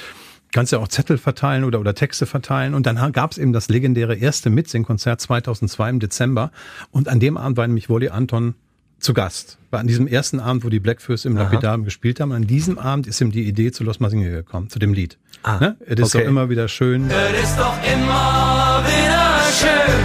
kannst 0.52 0.72
ja 0.72 0.78
auch 0.78 0.88
Zettel 0.88 1.18
verteilen 1.18 1.64
oder, 1.64 1.80
oder 1.80 1.94
Texte 1.94 2.26
verteilen. 2.26 2.74
Und 2.74 2.86
dann 2.86 3.12
gab 3.12 3.32
es 3.32 3.38
eben 3.38 3.52
das 3.52 3.68
legendäre 3.68 4.16
erste 4.16 4.50
Mitsing-Konzert 4.50 5.20
2002 5.20 5.90
im 5.90 6.00
Dezember. 6.00 6.50
Und 6.90 7.08
an 7.08 7.20
dem 7.20 7.36
Abend 7.36 7.56
war 7.56 7.66
nämlich 7.66 7.88
Wolli 7.88 8.08
Anton 8.08 8.54
zu 8.98 9.12
Gast. 9.12 9.58
War 9.70 9.80
an 9.80 9.86
diesem 9.86 10.06
ersten 10.06 10.40
Abend, 10.40 10.64
wo 10.64 10.68
die 10.70 10.80
Blackfurs 10.80 11.26
im 11.26 11.36
Lapidarium 11.36 11.84
gespielt 11.84 12.20
haben. 12.20 12.32
An 12.32 12.46
diesem 12.46 12.78
Abend 12.78 13.06
ist 13.06 13.20
ihm 13.20 13.30
die 13.30 13.46
Idee 13.46 13.70
zu 13.70 13.84
Los 13.84 14.00
Masinge 14.00 14.30
gekommen, 14.30 14.70
zu 14.70 14.78
dem 14.78 14.94
Lied. 14.94 15.18
Ah, 15.42 15.58
ne? 15.58 15.76
Es 15.80 15.98
ist 15.98 16.14
okay. 16.14 16.24
doch 16.24 16.30
immer 16.30 16.48
wieder 16.48 16.68
schön. 16.68 17.10
Es 17.10 17.42
ist 17.42 17.58
doch 17.58 17.76
immer 17.92 18.82
wieder 18.86 19.42
schön, 19.60 20.04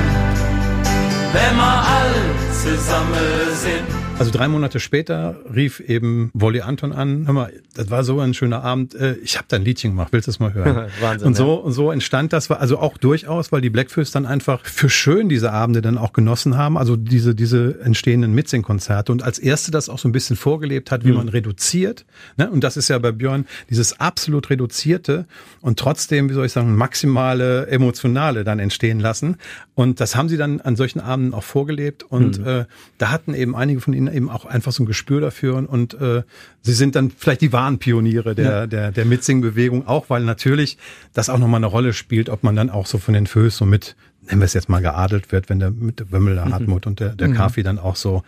wenn 1.33 1.55
wir 1.55 1.83
alle 1.87 2.51
zusammen 2.51 3.55
sind. 3.55 4.10
Also 4.21 4.37
drei 4.37 4.47
Monate 4.47 4.79
später 4.79 5.35
rief 5.51 5.79
eben 5.79 6.29
Wolli 6.35 6.61
Anton 6.61 6.93
an, 6.93 7.25
hör 7.25 7.33
mal, 7.33 7.51
das 7.73 7.89
war 7.89 8.03
so 8.03 8.19
ein 8.19 8.35
schöner 8.35 8.63
Abend, 8.63 8.93
äh, 8.93 9.15
ich 9.23 9.37
habe 9.37 9.45
da 9.47 9.55
ein 9.55 9.65
Liedchen 9.65 9.91
gemacht, 9.91 10.09
willst 10.11 10.27
du 10.27 10.31
es 10.31 10.39
mal 10.39 10.53
hören? 10.53 10.89
Wahnsinn. 11.01 11.27
Und 11.27 11.35
so, 11.35 11.55
ja. 11.55 11.59
und 11.61 11.71
so 11.71 11.91
entstand 11.91 12.31
das, 12.31 12.51
also 12.51 12.77
auch 12.77 12.99
durchaus, 12.99 13.51
weil 13.51 13.61
die 13.61 13.71
Blackfist 13.71 14.13
dann 14.13 14.27
einfach 14.27 14.63
für 14.63 14.91
schön 14.91 15.27
diese 15.27 15.51
Abende 15.51 15.81
dann 15.81 15.97
auch 15.97 16.13
genossen 16.13 16.55
haben, 16.55 16.77
also 16.77 16.95
diese, 16.97 17.33
diese 17.33 17.81
entstehenden 17.81 18.35
Mitsing-Konzerte 18.35 19.11
und 19.11 19.23
als 19.23 19.39
erste 19.39 19.71
das 19.71 19.89
auch 19.89 19.97
so 19.97 20.07
ein 20.07 20.11
bisschen 20.11 20.35
vorgelebt 20.35 20.91
hat, 20.91 21.03
wie 21.03 21.09
mhm. 21.09 21.17
man 21.17 21.29
reduziert. 21.29 22.05
Ne? 22.37 22.47
Und 22.51 22.63
das 22.63 22.77
ist 22.77 22.89
ja 22.89 22.99
bei 22.99 23.11
Björn 23.11 23.47
dieses 23.71 23.99
absolut 23.99 24.51
reduzierte 24.51 25.25
und 25.61 25.79
trotzdem, 25.79 26.29
wie 26.29 26.35
soll 26.35 26.45
ich 26.45 26.51
sagen, 26.51 26.75
maximale 26.75 27.65
emotionale 27.67 28.43
dann 28.43 28.59
entstehen 28.59 28.99
lassen. 28.99 29.37
Und 29.73 29.99
das 29.99 30.15
haben 30.15 30.29
sie 30.29 30.37
dann 30.37 30.61
an 30.61 30.75
solchen 30.75 30.99
Abenden 30.99 31.33
auch 31.33 31.43
vorgelebt 31.43 32.03
und 32.03 32.39
mhm. 32.39 32.47
äh, 32.47 32.65
da 32.99 33.09
hatten 33.09 33.33
eben 33.33 33.55
einige 33.55 33.81
von 33.81 33.93
ihnen 33.93 34.10
eben 34.11 34.29
auch 34.29 34.45
einfach 34.45 34.71
so 34.71 34.83
ein 34.83 34.85
Gespür 34.85 35.21
dafür 35.21 35.55
und, 35.55 35.65
und 35.65 35.93
äh, 35.95 36.23
sie 36.61 36.73
sind 36.73 36.95
dann 36.95 37.11
vielleicht 37.11 37.41
die 37.41 37.53
wahren 37.53 37.79
Pioniere 37.79 38.35
der, 38.35 38.51
ja. 38.51 38.67
der, 38.67 38.91
der 38.91 39.05
Mitsing-Bewegung, 39.05 39.87
auch 39.87 40.09
weil 40.09 40.23
natürlich 40.23 40.77
das 41.13 41.29
auch 41.29 41.39
nochmal 41.39 41.59
eine 41.59 41.67
Rolle 41.67 41.93
spielt, 41.93 42.29
ob 42.29 42.43
man 42.43 42.55
dann 42.55 42.69
auch 42.69 42.85
so 42.85 42.97
von 42.97 43.13
den 43.13 43.27
Föß 43.27 43.57
so 43.57 43.65
mit 43.65 43.95
nennen 44.23 44.39
wir 44.39 44.45
es 44.45 44.53
jetzt 44.53 44.69
mal 44.69 44.81
geadelt 44.81 45.31
wird, 45.31 45.49
wenn 45.49 45.59
der 45.59 45.71
mit 45.71 45.99
der 45.99 46.11
Wömmel, 46.11 46.35
der 46.35 46.45
mhm. 46.45 46.53
Hartmut 46.53 46.85
und 46.85 46.99
der, 46.99 47.09
der 47.09 47.29
mhm. 47.29 47.33
Kaffee 47.33 47.63
dann 47.63 47.79
auch 47.79 47.95
so 47.95 48.23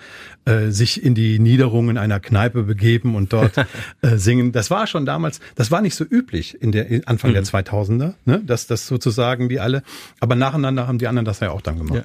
äh, 0.46 0.69
sich 0.69 1.04
in 1.04 1.13
die 1.13 1.39
Niederungen 1.39 1.98
einer 1.98 2.19
Kneipe 2.19 2.63
begeben 2.63 3.15
und 3.15 3.32
dort 3.32 3.58
äh, 4.02 4.17
singen. 4.17 4.52
Das 4.52 4.72
war 4.72 4.88
schon 4.88 5.06
damals, 5.06 5.39
das 5.56 5.72
war 5.72 5.82
nicht 5.82 5.96
so 5.96 6.04
üblich 6.04 6.62
in 6.62 6.72
der 6.72 6.88
Anfang 7.06 7.32
mhm. 7.32 7.36
der 7.36 7.43
2000er, 7.43 8.13
ne? 8.26 8.41
dass 8.46 8.67
das 8.67 8.88
sozusagen 8.88 9.50
wie 9.50 9.60
alle, 9.60 9.84
aber 10.19 10.36
nacheinander 10.36 10.88
haben 10.88 10.98
die 10.98 11.08
anderen 11.08 11.26
das 11.26 11.39
ja 11.39 11.52
auch 11.52 11.62
dann 11.62 11.78
gemacht. 11.78 11.96
Ja. 11.96 12.04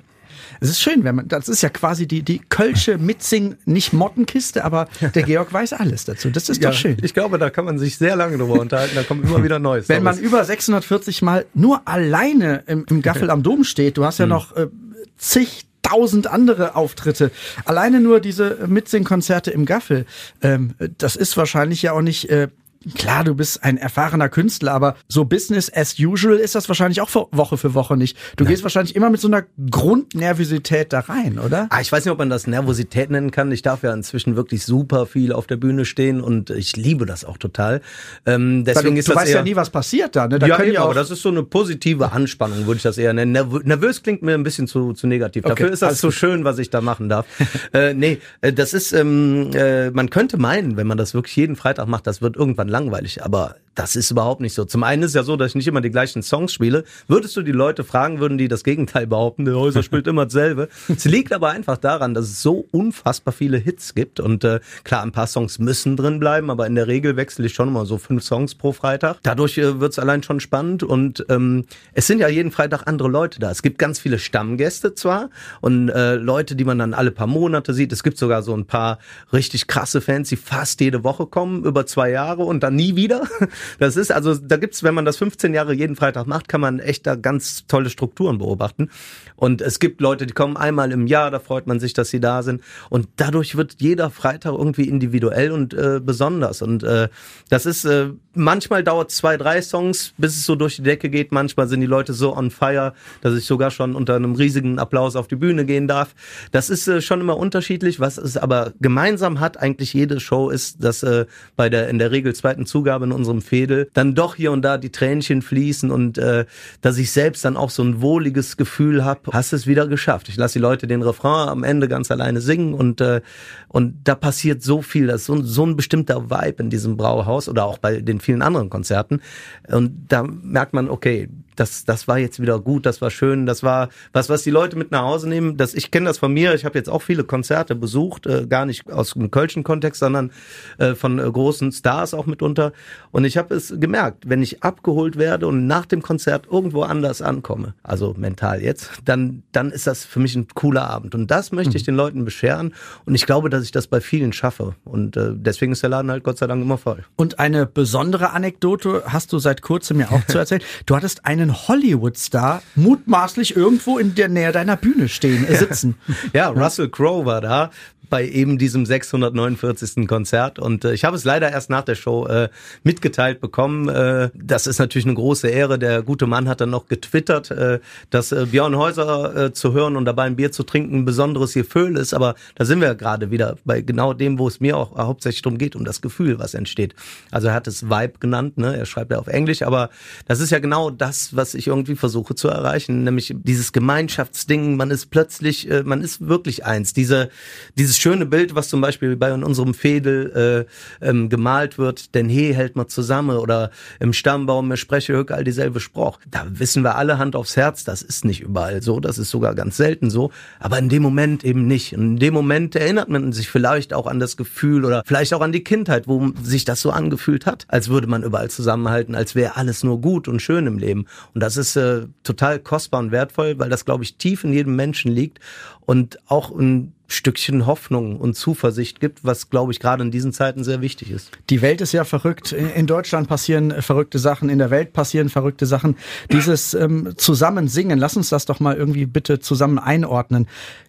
Es 0.60 0.68
ist 0.68 0.80
schön, 0.80 1.04
wenn 1.04 1.14
man, 1.16 1.28
das 1.28 1.48
ist 1.48 1.62
ja 1.62 1.68
quasi 1.68 2.06
die, 2.06 2.22
die 2.22 2.38
Kölsche 2.38 2.98
Mitsing, 2.98 3.56
nicht 3.64 3.92
Mottenkiste, 3.92 4.64
aber 4.64 4.88
der 5.14 5.22
Georg 5.24 5.52
weiß 5.52 5.72
alles 5.74 6.04
dazu. 6.04 6.30
Das 6.30 6.48
ist 6.48 6.62
Ja, 6.62 6.70
doch 6.70 6.76
schön. 6.76 6.96
Ich 7.02 7.14
glaube, 7.14 7.38
da 7.38 7.50
kann 7.50 7.64
man 7.64 7.78
sich 7.78 7.98
sehr 7.98 8.16
lange 8.16 8.38
drüber 8.38 8.60
unterhalten. 8.60 8.94
Da 8.94 9.02
kommt 9.02 9.24
immer 9.24 9.42
wieder 9.42 9.58
Neues. 9.58 9.88
Wenn 9.88 10.02
man 10.02 10.18
über 10.18 10.44
640 10.44 11.22
Mal 11.22 11.46
nur 11.54 11.82
alleine 11.86 12.62
im, 12.66 12.84
im 12.88 13.02
Gaffel 13.02 13.30
am 13.30 13.42
Dom 13.42 13.64
steht, 13.64 13.96
du 13.96 14.04
hast 14.04 14.18
ja 14.18 14.26
noch 14.26 14.56
äh, 14.56 14.68
zigtausend 15.16 16.26
andere 16.26 16.76
Auftritte, 16.76 17.30
alleine 17.64 18.00
nur 18.00 18.20
diese 18.20 18.58
Mitsing-Konzerte 18.66 19.50
im 19.50 19.64
Gaffel, 19.64 20.06
ähm, 20.42 20.74
das 20.98 21.16
ist 21.16 21.36
wahrscheinlich 21.36 21.82
ja 21.82 21.92
auch 21.92 22.02
nicht... 22.02 22.28
Äh, 22.30 22.48
Klar, 22.94 23.24
du 23.24 23.34
bist 23.34 23.64
ein 23.64 23.76
erfahrener 23.76 24.28
Künstler, 24.28 24.72
aber 24.72 24.96
so 25.08 25.24
Business 25.24 25.70
as 25.74 25.98
usual 25.98 26.36
ist 26.36 26.54
das 26.54 26.68
wahrscheinlich 26.68 27.00
auch 27.00 27.10
Woche 27.12 27.56
für 27.56 27.74
Woche 27.74 27.96
nicht. 27.96 28.16
Du 28.36 28.44
gehst 28.44 28.62
wahrscheinlich 28.62 28.94
immer 28.94 29.10
mit 29.10 29.20
so 29.20 29.28
einer 29.28 29.44
Grundnervosität 29.70 30.92
da 30.92 31.00
rein, 31.00 31.38
oder? 31.38 31.66
Ah, 31.70 31.80
ich 31.80 31.90
weiß 31.90 32.04
nicht, 32.04 32.12
ob 32.12 32.18
man 32.18 32.30
das 32.30 32.46
Nervosität 32.46 33.10
nennen 33.10 33.30
kann. 33.30 33.50
Ich 33.50 33.62
darf 33.62 33.82
ja 33.82 33.92
inzwischen 33.92 34.36
wirklich 34.36 34.64
super 34.64 35.06
viel 35.06 35.32
auf 35.32 35.46
der 35.46 35.56
Bühne 35.56 35.84
stehen 35.84 36.20
und 36.20 36.50
ich 36.50 36.76
liebe 36.76 37.04
das 37.04 37.24
auch 37.24 37.36
total. 37.36 37.80
Ähm, 38.26 38.64
deswegen 38.64 38.94
du, 38.94 39.00
ist 39.00 39.08
du 39.08 39.12
das 39.12 39.22
weißt 39.22 39.34
ja 39.34 39.42
nie, 39.42 39.56
was 39.56 39.70
passiert 39.70 40.14
da. 40.14 40.28
Ne? 40.28 40.38
Da 40.38 40.46
ja, 40.46 40.62
ja 40.62 40.80
auch 40.80 40.84
aber 40.86 40.94
das 40.94 41.10
ist 41.10 41.22
so 41.22 41.30
eine 41.30 41.42
positive 41.42 42.12
Anspannung, 42.12 42.66
würde 42.66 42.76
ich 42.76 42.82
das 42.82 42.96
eher 42.96 43.12
nennen. 43.12 43.32
Nervö 43.32 43.60
nervös 43.64 44.02
klingt 44.02 44.22
mir 44.22 44.34
ein 44.34 44.44
bisschen 44.44 44.68
zu, 44.68 44.92
zu 44.92 45.06
negativ. 45.06 45.44
Okay, 45.44 45.54
Dafür 45.54 45.72
ist 45.72 45.82
das 45.82 46.00
so 46.00 46.08
gut. 46.08 46.14
schön, 46.14 46.44
was 46.44 46.58
ich 46.58 46.70
da 46.70 46.80
machen 46.80 47.08
darf. 47.08 47.26
äh, 47.72 47.92
nee, 47.92 48.18
äh, 48.40 48.52
das 48.52 48.72
ist, 48.72 48.92
ähm, 48.92 49.50
äh, 49.52 49.90
man 49.90 50.10
könnte 50.10 50.38
meinen, 50.38 50.76
wenn 50.76 50.86
man 50.86 50.98
das 50.98 51.14
wirklich 51.14 51.34
jeden 51.36 51.56
Freitag 51.56 51.88
macht, 51.88 52.06
das 52.06 52.22
wird 52.22 52.36
irgendwann 52.68 52.84
langweilig, 52.84 53.22
aber 53.24 53.56
das 53.78 53.94
ist 53.94 54.10
überhaupt 54.10 54.40
nicht 54.40 54.54
so. 54.54 54.64
Zum 54.64 54.82
einen 54.82 55.04
ist 55.04 55.14
ja 55.14 55.22
so, 55.22 55.36
dass 55.36 55.50
ich 55.50 55.54
nicht 55.54 55.68
immer 55.68 55.80
die 55.80 55.90
gleichen 55.90 56.22
Songs 56.22 56.52
spiele. 56.52 56.82
Würdest 57.06 57.36
du 57.36 57.42
die 57.42 57.52
Leute 57.52 57.84
fragen, 57.84 58.18
würden 58.18 58.36
die 58.36 58.48
das 58.48 58.64
Gegenteil 58.64 59.06
behaupten, 59.06 59.44
der 59.44 59.54
Häuser 59.54 59.84
spielt 59.84 60.08
immer 60.08 60.24
dasselbe. 60.24 60.68
Es 60.88 61.04
liegt 61.04 61.32
aber 61.32 61.50
einfach 61.50 61.76
daran, 61.76 62.12
dass 62.12 62.24
es 62.24 62.42
so 62.42 62.66
unfassbar 62.72 63.32
viele 63.32 63.56
Hits 63.56 63.94
gibt 63.94 64.18
und 64.18 64.42
äh, 64.42 64.58
klar, 64.82 65.04
ein 65.04 65.12
paar 65.12 65.28
Songs 65.28 65.60
müssen 65.60 65.96
drin 65.96 66.18
bleiben, 66.18 66.50
aber 66.50 66.66
in 66.66 66.74
der 66.74 66.88
Regel 66.88 67.14
wechsle 67.14 67.46
ich 67.46 67.54
schon 67.54 67.68
immer 67.68 67.86
so 67.86 67.98
fünf 67.98 68.24
Songs 68.24 68.56
pro 68.56 68.72
Freitag. 68.72 69.18
Dadurch 69.22 69.56
äh, 69.58 69.78
wird 69.78 69.92
es 69.92 70.00
allein 70.00 70.24
schon 70.24 70.40
spannend 70.40 70.82
und 70.82 71.24
ähm, 71.28 71.64
es 71.92 72.08
sind 72.08 72.18
ja 72.18 72.26
jeden 72.26 72.50
Freitag 72.50 72.82
andere 72.86 73.08
Leute 73.08 73.38
da. 73.38 73.52
Es 73.52 73.62
gibt 73.62 73.78
ganz 73.78 74.00
viele 74.00 74.18
Stammgäste 74.18 74.94
zwar 74.94 75.30
und 75.60 75.88
äh, 75.88 76.16
Leute, 76.16 76.56
die 76.56 76.64
man 76.64 76.80
dann 76.80 76.94
alle 76.94 77.12
paar 77.12 77.28
Monate 77.28 77.72
sieht. 77.74 77.92
Es 77.92 78.02
gibt 78.02 78.18
sogar 78.18 78.42
so 78.42 78.54
ein 78.54 78.66
paar 78.66 78.98
richtig 79.32 79.68
krasse 79.68 80.00
Fans, 80.00 80.30
die 80.30 80.36
fast 80.36 80.80
jede 80.80 81.04
Woche 81.04 81.26
kommen, 81.26 81.64
über 81.64 81.86
zwei 81.86 82.10
Jahre 82.10 82.42
und 82.42 82.57
dann 82.62 82.76
nie 82.76 82.96
wieder. 82.96 83.22
Das 83.78 83.96
ist 83.96 84.10
also, 84.10 84.34
da 84.34 84.56
gibt's, 84.56 84.82
wenn 84.82 84.94
man 84.94 85.04
das 85.04 85.16
15 85.18 85.54
Jahre 85.54 85.72
jeden 85.72 85.94
Freitag 85.96 86.26
macht, 86.26 86.48
kann 86.48 86.60
man 86.60 86.78
echt 86.80 87.06
da 87.06 87.14
ganz 87.14 87.66
tolle 87.66 87.90
Strukturen 87.90 88.38
beobachten. 88.38 88.90
Und 89.36 89.60
es 89.62 89.78
gibt 89.78 90.00
Leute, 90.00 90.26
die 90.26 90.34
kommen 90.34 90.56
einmal 90.56 90.90
im 90.90 91.06
Jahr, 91.06 91.30
da 91.30 91.38
freut 91.38 91.66
man 91.66 91.80
sich, 91.80 91.92
dass 91.92 92.10
sie 92.10 92.20
da 92.20 92.42
sind. 92.42 92.62
Und 92.90 93.08
dadurch 93.16 93.56
wird 93.56 93.76
jeder 93.78 94.10
Freitag 94.10 94.52
irgendwie 94.52 94.88
individuell 94.88 95.52
und 95.52 95.74
äh, 95.74 96.00
besonders. 96.02 96.60
Und 96.60 96.82
äh, 96.82 97.08
das 97.48 97.66
ist, 97.66 97.84
äh, 97.84 98.08
manchmal 98.34 98.82
dauert 98.82 99.10
zwei, 99.10 99.36
drei 99.36 99.62
Songs, 99.62 100.12
bis 100.16 100.36
es 100.36 100.44
so 100.44 100.56
durch 100.56 100.76
die 100.76 100.82
Decke 100.82 101.08
geht. 101.08 101.30
Manchmal 101.32 101.68
sind 101.68 101.80
die 101.80 101.86
Leute 101.86 102.14
so 102.14 102.36
on 102.36 102.50
fire, 102.50 102.94
dass 103.20 103.36
ich 103.36 103.44
sogar 103.44 103.70
schon 103.70 103.94
unter 103.94 104.16
einem 104.16 104.34
riesigen 104.34 104.78
Applaus 104.78 105.16
auf 105.16 105.28
die 105.28 105.36
Bühne 105.36 105.64
gehen 105.64 105.86
darf. 105.86 106.14
Das 106.50 106.70
ist 106.70 106.88
äh, 106.88 107.00
schon 107.00 107.20
immer 107.20 107.36
unterschiedlich. 107.36 108.00
Was 108.00 108.18
es 108.18 108.36
aber 108.36 108.72
gemeinsam 108.80 109.40
hat, 109.40 109.56
eigentlich 109.58 109.92
jede 109.92 110.20
Show, 110.20 110.50
ist, 110.50 110.82
dass 110.82 111.02
äh, 111.02 111.26
bei 111.56 111.68
der 111.68 111.88
in 111.88 111.98
der 111.98 112.10
Regel 112.10 112.34
zweiten 112.48 112.64
Zugabe 112.64 113.04
in 113.04 113.12
unserem 113.12 113.42
Fädel 113.42 113.90
dann 113.92 114.14
doch 114.14 114.34
hier 114.34 114.52
und 114.52 114.62
da 114.62 114.78
die 114.78 114.90
Tränchen 114.90 115.42
fließen 115.42 115.90
und 115.90 116.16
äh, 116.16 116.46
dass 116.80 116.96
ich 116.96 117.12
selbst 117.12 117.44
dann 117.44 117.58
auch 117.58 117.68
so 117.68 117.82
ein 117.82 118.00
wohliges 118.00 118.56
Gefühl 118.56 119.04
habe, 119.04 119.20
hast 119.32 119.52
es 119.52 119.66
wieder 119.66 119.86
geschafft. 119.86 120.30
Ich 120.30 120.36
lasse 120.36 120.54
die 120.54 120.62
Leute 120.62 120.86
den 120.86 121.02
Refrain 121.02 121.50
am 121.50 121.62
Ende 121.62 121.88
ganz 121.88 122.10
alleine 122.10 122.40
singen 122.40 122.72
und 122.72 123.02
äh, 123.02 123.20
und 123.68 123.96
da 124.04 124.14
passiert 124.14 124.62
so 124.62 124.80
viel, 124.80 125.08
das 125.08 125.20
ist 125.22 125.26
so, 125.26 125.42
so 125.42 125.66
ein 125.66 125.76
bestimmter 125.76 126.30
Vibe 126.30 126.62
in 126.62 126.70
diesem 126.70 126.96
Brauhaus 126.96 127.50
oder 127.50 127.66
auch 127.66 127.76
bei 127.76 128.00
den 128.00 128.18
vielen 128.20 128.40
anderen 128.40 128.70
Konzerten 128.70 129.20
und 129.68 130.06
da 130.08 130.22
merkt 130.22 130.72
man, 130.72 130.88
okay, 130.88 131.28
das, 131.58 131.84
das 131.84 132.08
war 132.08 132.18
jetzt 132.18 132.40
wieder 132.40 132.58
gut, 132.60 132.86
das 132.86 133.00
war 133.00 133.10
schön, 133.10 133.46
das 133.46 133.62
war 133.62 133.88
was, 134.12 134.28
was 134.28 134.42
die 134.42 134.50
Leute 134.50 134.76
mit 134.76 134.90
nach 134.90 135.02
Hause 135.02 135.28
nehmen. 135.28 135.56
Das, 135.56 135.74
ich 135.74 135.90
kenne 135.90 136.06
das 136.06 136.18
von 136.18 136.32
mir, 136.32 136.54
ich 136.54 136.64
habe 136.64 136.78
jetzt 136.78 136.88
auch 136.88 137.02
viele 137.02 137.24
Konzerte 137.24 137.74
besucht, 137.74 138.26
äh, 138.26 138.46
gar 138.46 138.64
nicht 138.64 138.90
aus 138.90 139.14
dem 139.14 139.30
kölschen 139.30 139.64
Kontext, 139.64 140.00
sondern 140.00 140.30
äh, 140.78 140.94
von 140.94 141.18
äh, 141.18 141.30
großen 141.30 141.72
Stars 141.72 142.14
auch 142.14 142.26
mitunter. 142.26 142.72
Und 143.10 143.24
ich 143.24 143.36
habe 143.36 143.54
es 143.54 143.74
gemerkt, 143.78 144.28
wenn 144.28 144.42
ich 144.42 144.62
abgeholt 144.62 145.18
werde 145.18 145.46
und 145.46 145.66
nach 145.66 145.86
dem 145.86 146.02
Konzert 146.02 146.46
irgendwo 146.50 146.82
anders 146.82 147.22
ankomme, 147.22 147.74
also 147.82 148.14
mental 148.16 148.62
jetzt, 148.62 148.90
dann, 149.04 149.42
dann 149.52 149.70
ist 149.70 149.86
das 149.86 150.04
für 150.04 150.20
mich 150.20 150.36
ein 150.36 150.46
cooler 150.54 150.88
Abend. 150.88 151.14
Und 151.14 151.30
das 151.30 151.52
möchte 151.52 151.76
ich 151.76 151.82
den 151.82 151.96
Leuten 151.96 152.24
bescheren. 152.24 152.74
Und 153.04 153.14
ich 153.14 153.26
glaube, 153.26 153.50
dass 153.50 153.64
ich 153.64 153.72
das 153.72 153.86
bei 153.86 154.00
vielen 154.00 154.32
schaffe. 154.32 154.74
Und 154.84 155.16
äh, 155.16 155.32
deswegen 155.34 155.72
ist 155.72 155.82
der 155.82 155.90
Laden 155.90 156.10
halt 156.10 156.24
Gott 156.24 156.38
sei 156.38 156.46
Dank 156.46 156.62
immer 156.62 156.78
voll. 156.78 157.04
Und 157.16 157.38
eine 157.38 157.66
besondere 157.66 158.30
Anekdote 158.30 159.02
hast 159.06 159.32
du 159.32 159.38
seit 159.38 159.62
kurzem 159.62 160.00
ja 160.00 160.10
auch 160.10 160.24
zu 160.28 160.38
erzählen. 160.38 160.62
Du 160.86 160.96
hattest 160.96 161.24
einen 161.26 161.47
Hollywood-Star 161.52 162.62
mutmaßlich 162.74 163.56
irgendwo 163.56 163.98
in 163.98 164.14
der 164.14 164.28
Nähe 164.28 164.52
deiner 164.52 164.76
Bühne 164.76 165.08
stehen, 165.08 165.46
äh, 165.46 165.56
sitzen. 165.56 165.96
Ja, 166.32 166.48
Russell 166.48 166.88
Crowe 166.88 167.24
war 167.24 167.40
da 167.40 167.70
bei 168.08 168.26
eben 168.26 168.58
diesem 168.58 168.86
649. 168.86 170.06
Konzert 170.08 170.58
und 170.58 170.84
äh, 170.84 170.92
ich 170.92 171.04
habe 171.04 171.16
es 171.16 171.24
leider 171.24 171.50
erst 171.50 171.70
nach 171.70 171.82
der 171.82 171.94
Show 171.94 172.26
äh, 172.26 172.48
mitgeteilt 172.82 173.40
bekommen. 173.40 173.88
Äh, 173.88 174.30
das 174.34 174.66
ist 174.66 174.78
natürlich 174.78 175.06
eine 175.06 175.14
große 175.14 175.48
Ehre. 175.48 175.78
Der 175.78 176.02
gute 176.02 176.26
Mann 176.26 176.48
hat 176.48 176.60
dann 176.60 176.70
noch 176.70 176.88
getwittert, 176.88 177.50
äh, 177.50 177.80
dass 178.10 178.32
äh, 178.32 178.46
Björn 178.50 178.76
Häuser 178.76 179.36
äh, 179.36 179.52
zu 179.52 179.72
hören 179.72 179.96
und 179.96 180.04
dabei 180.04 180.24
ein 180.24 180.36
Bier 180.36 180.52
zu 180.52 180.62
trinken 180.62 180.98
ein 180.98 181.04
besonderes 181.04 181.54
Gefühl 181.54 181.96
ist. 181.96 182.14
Aber 182.14 182.34
da 182.54 182.64
sind 182.64 182.80
wir 182.80 182.94
gerade 182.94 183.30
wieder 183.30 183.56
bei 183.64 183.80
genau 183.80 184.12
dem, 184.12 184.38
wo 184.38 184.48
es 184.48 184.60
mir 184.60 184.76
auch 184.76 184.96
hauptsächlich 184.96 185.42
darum 185.42 185.58
geht, 185.58 185.76
um 185.76 185.84
das 185.84 186.00
Gefühl, 186.00 186.38
was 186.38 186.54
entsteht. 186.54 186.94
Also 187.30 187.48
er 187.48 187.54
hat 187.54 187.66
es 187.66 187.88
Vibe 187.88 188.14
genannt, 188.20 188.58
ne? 188.58 188.76
er 188.76 188.86
schreibt 188.86 189.10
ja 189.10 189.18
auf 189.18 189.28
Englisch, 189.28 189.62
aber 189.62 189.90
das 190.26 190.40
ist 190.40 190.50
ja 190.50 190.58
genau 190.58 190.90
das, 190.90 191.36
was 191.36 191.54
ich 191.54 191.66
irgendwie 191.66 191.96
versuche 191.96 192.34
zu 192.34 192.48
erreichen, 192.48 193.04
nämlich 193.04 193.34
dieses 193.36 193.72
Gemeinschaftsding. 193.72 194.76
Man 194.76 194.90
ist 194.90 195.10
plötzlich, 195.10 195.70
äh, 195.70 195.82
man 195.82 196.02
ist 196.02 196.26
wirklich 196.26 196.64
eins. 196.64 196.92
Diese, 196.92 197.30
dieses 197.76 197.97
schöne 198.00 198.26
Bild, 198.26 198.54
was 198.54 198.68
zum 198.68 198.80
Beispiel 198.80 199.16
bei 199.16 199.32
unserem 199.32 199.74
Fädel 199.74 200.66
äh, 201.00 201.06
ähm, 201.06 201.28
gemalt 201.28 201.78
wird, 201.78 202.14
denn 202.14 202.28
he 202.28 202.54
hält 202.54 202.76
man 202.76 202.88
zusammen 202.88 203.36
oder 203.36 203.70
im 204.00 204.12
Stammbaum, 204.12 204.68
mir 204.68 204.76
spreche 204.76 205.14
höck 205.14 205.30
all 205.30 205.44
dieselbe 205.44 205.80
Spruch. 205.80 206.18
Da 206.30 206.46
wissen 206.48 206.82
wir 206.82 206.96
alle 206.96 207.18
Hand 207.18 207.36
aufs 207.36 207.56
Herz, 207.56 207.84
das 207.84 208.02
ist 208.02 208.24
nicht 208.24 208.40
überall 208.40 208.82
so, 208.82 209.00
das 209.00 209.18
ist 209.18 209.30
sogar 209.30 209.54
ganz 209.54 209.76
selten 209.76 210.10
so, 210.10 210.30
aber 210.60 210.78
in 210.78 210.88
dem 210.88 211.02
Moment 211.02 211.44
eben 211.44 211.66
nicht. 211.66 211.92
In 211.92 212.16
dem 212.16 212.34
Moment 212.34 212.76
erinnert 212.76 213.08
man 213.08 213.32
sich 213.32 213.48
vielleicht 213.48 213.92
auch 213.92 214.06
an 214.06 214.20
das 214.20 214.36
Gefühl 214.36 214.84
oder 214.84 215.02
vielleicht 215.04 215.34
auch 215.34 215.40
an 215.40 215.52
die 215.52 215.64
Kindheit, 215.64 216.08
wo 216.08 216.32
sich 216.42 216.64
das 216.64 216.80
so 216.80 216.90
angefühlt 216.90 217.46
hat, 217.46 217.66
als 217.68 217.88
würde 217.88 218.06
man 218.06 218.22
überall 218.22 218.50
zusammenhalten, 218.50 219.14
als 219.14 219.34
wäre 219.34 219.56
alles 219.56 219.84
nur 219.84 220.00
gut 220.00 220.28
und 220.28 220.40
schön 220.40 220.66
im 220.66 220.78
Leben. 220.78 221.06
Und 221.34 221.42
das 221.42 221.56
ist 221.56 221.76
äh, 221.76 222.06
total 222.22 222.58
kostbar 222.58 223.00
und 223.00 223.12
wertvoll, 223.12 223.58
weil 223.58 223.70
das, 223.70 223.84
glaube 223.84 224.04
ich, 224.04 224.16
tief 224.16 224.44
in 224.44 224.52
jedem 224.52 224.76
Menschen 224.76 225.10
liegt 225.10 225.40
und 225.86 226.18
auch 226.26 226.50
ein 226.50 226.92
Stückchen 227.10 227.64
Hoffnung 227.64 228.16
und 228.20 228.34
Zuversicht 228.34 229.00
gibt, 229.00 229.24
was, 229.24 229.48
glaube 229.48 229.72
ich, 229.72 229.80
gerade 229.80 230.02
in 230.02 230.10
diesen 230.10 230.32
Zeiten 230.34 230.62
sehr 230.62 230.82
wichtig 230.82 231.10
ist. 231.10 231.30
Die 231.48 231.62
Welt 231.62 231.80
ist 231.80 231.92
ja 231.92 232.04
verrückt. 232.04 232.52
In 232.52 232.86
Deutschland 232.86 233.28
passieren 233.28 233.80
verrückte 233.80 234.18
Sachen, 234.18 234.50
in 234.50 234.58
der 234.58 234.70
Welt 234.70 234.92
passieren 234.92 235.30
verrückte 235.30 235.64
Sachen. 235.64 235.96
Dieses 236.30 236.74
ähm, 236.74 237.14
Zusammensingen, 237.16 237.98
lass 237.98 238.16
uns 238.16 238.28
das 238.28 238.44
doch 238.44 238.60
mal 238.60 238.76
irgendwie 238.76 239.06
bitte 239.06 239.40
zusammen 239.40 239.78
einordnen. 239.78 240.48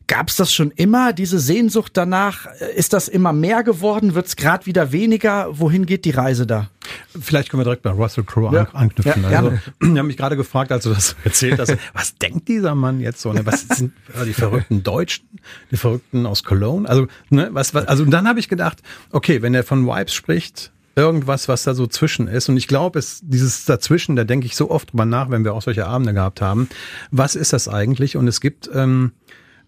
Gab 0.09 0.29
es 0.29 0.37
das 0.37 0.51
schon 0.51 0.71
immer, 0.71 1.13
diese 1.13 1.37
Sehnsucht 1.37 1.91
danach? 1.93 2.47
Ist 2.75 2.93
das 2.93 3.07
immer 3.07 3.31
mehr 3.31 3.61
geworden? 3.61 4.15
Wird 4.15 4.25
es 4.25 4.35
gerade 4.35 4.65
wieder 4.65 4.91
weniger? 4.91 5.59
Wohin 5.59 5.85
geht 5.85 6.03
die 6.03 6.09
Reise 6.09 6.47
da? 6.47 6.71
Vielleicht 7.21 7.51
können 7.51 7.59
wir 7.59 7.65
direkt 7.65 7.83
bei 7.83 7.91
Russell 7.91 8.23
Crowe 8.23 8.51
Ja. 8.55 8.61
an, 8.63 8.89
anknüpfen. 8.89 9.21
Ja, 9.29 9.37
also, 9.37 9.59
wir 9.79 9.99
haben 9.99 10.07
mich 10.07 10.17
gerade 10.17 10.35
gefragt, 10.35 10.71
als 10.71 10.85
du 10.85 10.89
das 10.89 11.15
erzählt 11.23 11.59
hast, 11.59 11.77
was 11.93 12.17
denkt 12.17 12.47
dieser 12.47 12.73
Mann 12.73 12.99
jetzt 13.01 13.21
so? 13.21 13.31
Ne? 13.31 13.45
Was 13.45 13.67
sind 13.67 13.93
die 14.25 14.33
verrückten 14.33 14.81
Deutschen, 14.81 15.25
die 15.69 15.77
Verrückten 15.77 16.25
aus 16.25 16.43
Cologne? 16.43 16.89
Also, 16.89 17.05
ne, 17.29 17.49
was, 17.51 17.75
was, 17.75 17.85
also 17.87 18.01
und 18.01 18.09
dann 18.09 18.27
habe 18.27 18.39
ich 18.39 18.49
gedacht, 18.49 18.79
okay, 19.11 19.43
wenn 19.43 19.53
er 19.53 19.63
von 19.63 19.85
Vibes 19.85 20.15
spricht, 20.15 20.71
irgendwas, 20.95 21.47
was 21.47 21.61
da 21.63 21.75
so 21.75 21.85
zwischen 21.85 22.27
ist. 22.27 22.49
Und 22.49 22.57
ich 22.57 22.67
glaube, 22.67 22.97
es 22.97 23.21
dieses 23.23 23.63
dazwischen, 23.65 24.15
da 24.15 24.23
denke 24.23 24.47
ich 24.47 24.55
so 24.55 24.71
oft 24.71 24.91
drüber 24.91 25.05
nach, 25.05 25.29
wenn 25.29 25.43
wir 25.43 25.53
auch 25.53 25.61
solche 25.61 25.85
Abende 25.85 26.15
gehabt 26.15 26.41
haben. 26.41 26.67
Was 27.11 27.35
ist 27.35 27.53
das 27.53 27.67
eigentlich? 27.67 28.17
Und 28.17 28.27
es 28.27 28.41
gibt 28.41 28.67
ähm, 28.73 29.11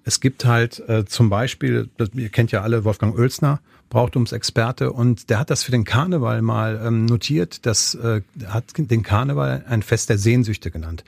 es 0.04 0.20
gibt 0.20 0.46
halt 0.46 0.80
äh, 0.88 1.06
zum 1.06 1.30
Beispiel, 1.30 1.90
ihr 2.14 2.30
kennt 2.30 2.52
ja 2.52 2.62
alle 2.62 2.84
Wolfgang 2.84 3.18
Oelsner, 3.18 3.60
Brauchtumsexperte, 3.90 4.92
und 4.92 5.30
der 5.30 5.40
hat 5.40 5.50
das 5.50 5.64
für 5.64 5.72
den 5.72 5.84
Karneval 5.84 6.42
mal 6.42 6.82
ähm, 6.84 7.06
notiert. 7.06 7.66
Das 7.66 7.94
äh, 7.96 8.22
hat 8.48 8.66
den 8.78 9.04
Karneval 9.04 9.66
ein 9.68 9.84
Fest 9.84 10.10
der 10.10 10.18
Sehnsüchte 10.18 10.72
genannt. 10.72 11.04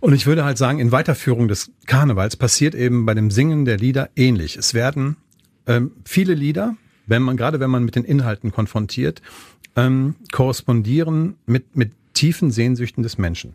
Und 0.00 0.12
ich 0.12 0.26
würde 0.26 0.44
halt 0.44 0.58
sagen, 0.58 0.78
in 0.78 0.92
Weiterführung 0.92 1.48
des 1.48 1.72
Karnevals 1.86 2.36
passiert 2.36 2.74
eben 2.74 3.04
bei 3.04 3.14
dem 3.14 3.30
Singen 3.30 3.64
der 3.64 3.78
Lieder 3.78 4.10
ähnlich. 4.14 4.56
Es 4.56 4.72
werden 4.72 5.16
ähm, 5.66 5.90
viele 6.04 6.34
Lieder, 6.34 6.76
wenn 7.06 7.22
man 7.22 7.36
gerade 7.36 7.58
wenn 7.58 7.70
man 7.70 7.84
mit 7.84 7.96
den 7.96 8.04
Inhalten 8.04 8.52
konfrontiert, 8.52 9.22
ähm, 9.74 10.14
korrespondieren 10.30 11.34
mit 11.46 11.76
mit 11.76 11.92
tiefen 12.14 12.50
Sehnsüchten 12.52 13.02
des 13.02 13.18
Menschen. 13.18 13.54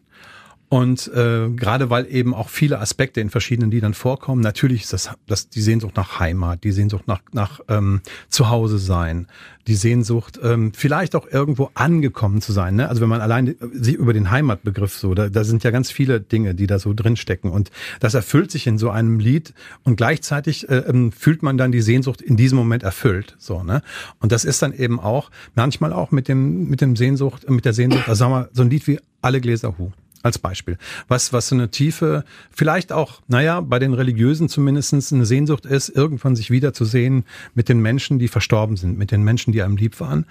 Und 0.74 1.08
äh, 1.14 1.52
gerade 1.52 1.92
weil 1.92 2.12
eben 2.12 2.34
auch 2.34 2.50
viele 2.50 2.80
Aspekte 2.80 3.22
in 3.22 3.30
verschiedenen 3.30 3.70
Liedern 3.70 3.94
vorkommen, 3.94 4.42
natürlich 4.42 4.82
ist 4.82 4.92
das, 4.92 5.12
das 5.28 5.48
die 5.48 5.62
Sehnsucht 5.62 5.96
nach 5.96 6.20
Heimat, 6.20 6.64
die 6.64 6.72
Sehnsucht 6.72 7.08
nach, 7.08 7.22
nach 7.32 7.60
ähm, 7.68 8.02
Zuhause 8.30 8.80
sein, 8.80 9.28
die 9.68 9.76
Sehnsucht, 9.76 10.40
ähm, 10.42 10.72
vielleicht 10.76 11.16
auch 11.16 11.28
irgendwo 11.30 11.70
angekommen 11.76 12.42
zu 12.42 12.54
sein. 12.54 12.74
Ne? 12.76 12.90
Also 12.90 13.02
wenn 13.02 13.10
man 13.10 13.22
allein 13.22 13.56
sich 13.72 13.94
über 13.94 14.14
den 14.14 14.32
Heimatbegriff 14.32 14.98
so, 14.98 15.14
da, 15.14 15.30
da 15.30 15.44
sind 15.44 15.64
ja 15.64 15.70
ganz 15.70 15.92
viele 15.92 16.20
Dinge, 16.20 16.56
die 16.56 16.66
da 16.66 16.80
so 16.80 16.96
drinstecken. 16.96 17.52
Und 17.52 17.70
das 18.00 18.16
erfüllt 18.16 18.50
sich 18.50 18.66
in 18.66 18.80
so 18.80 18.90
einem 18.90 19.20
Lied 19.20 19.54
und 19.84 19.96
gleichzeitig 19.96 20.68
äh, 20.70 20.78
ähm, 20.78 21.12
fühlt 21.12 21.44
man 21.44 21.60
dann 21.60 21.72
die 21.72 21.84
Sehnsucht 21.84 22.20
in 22.20 22.36
diesem 22.36 22.58
Moment 22.58 22.82
erfüllt. 22.82 23.36
So, 23.38 23.62
ne? 23.62 23.84
Und 24.22 24.32
das 24.32 24.44
ist 24.44 24.64
dann 24.64 24.74
eben 24.74 25.00
auch 25.00 25.30
manchmal 25.54 25.94
auch 25.94 26.10
mit 26.10 26.28
dem, 26.28 26.68
mit 26.68 26.82
dem 26.82 26.96
Sehnsucht, 26.96 27.48
mit 27.48 27.64
der 27.64 27.74
Sehnsucht, 27.74 28.10
also 28.10 28.18
sagen 28.18 28.32
wir, 28.32 28.50
so 28.54 28.64
ein 28.64 28.72
Lied 28.72 28.88
wie 28.88 29.00
Alle 29.22 29.40
Gläser 29.40 29.78
Hu 29.78 29.92
als 30.24 30.40
Beispiel. 30.40 30.78
Was, 31.08 31.34
was 31.34 31.50
so 31.50 31.56
eine 31.56 31.70
tiefe, 31.70 32.24
vielleicht 32.50 32.92
auch, 32.92 33.22
naja, 33.28 33.62
bei 33.62 33.78
den 33.78 33.94
Religiösen 33.94 34.50
zumindestens 34.50 35.14
eine 35.14 35.26
Sehnsucht 35.26 35.66
ist, 35.66 35.90
irgendwann 35.90 36.36
sich 36.36 36.50
wiederzusehen 36.50 37.26
mit 37.54 37.70
den 37.70 37.80
Menschen, 37.80 38.18
die 38.18 38.30
verstorben 38.30 38.78
sind, 38.78 38.98
mit 38.98 39.12
den 39.12 39.24
Menschen, 39.24 39.52
die 39.52 39.62
einem 39.62 39.78
lieb 39.78 40.00
waren. 40.00 40.26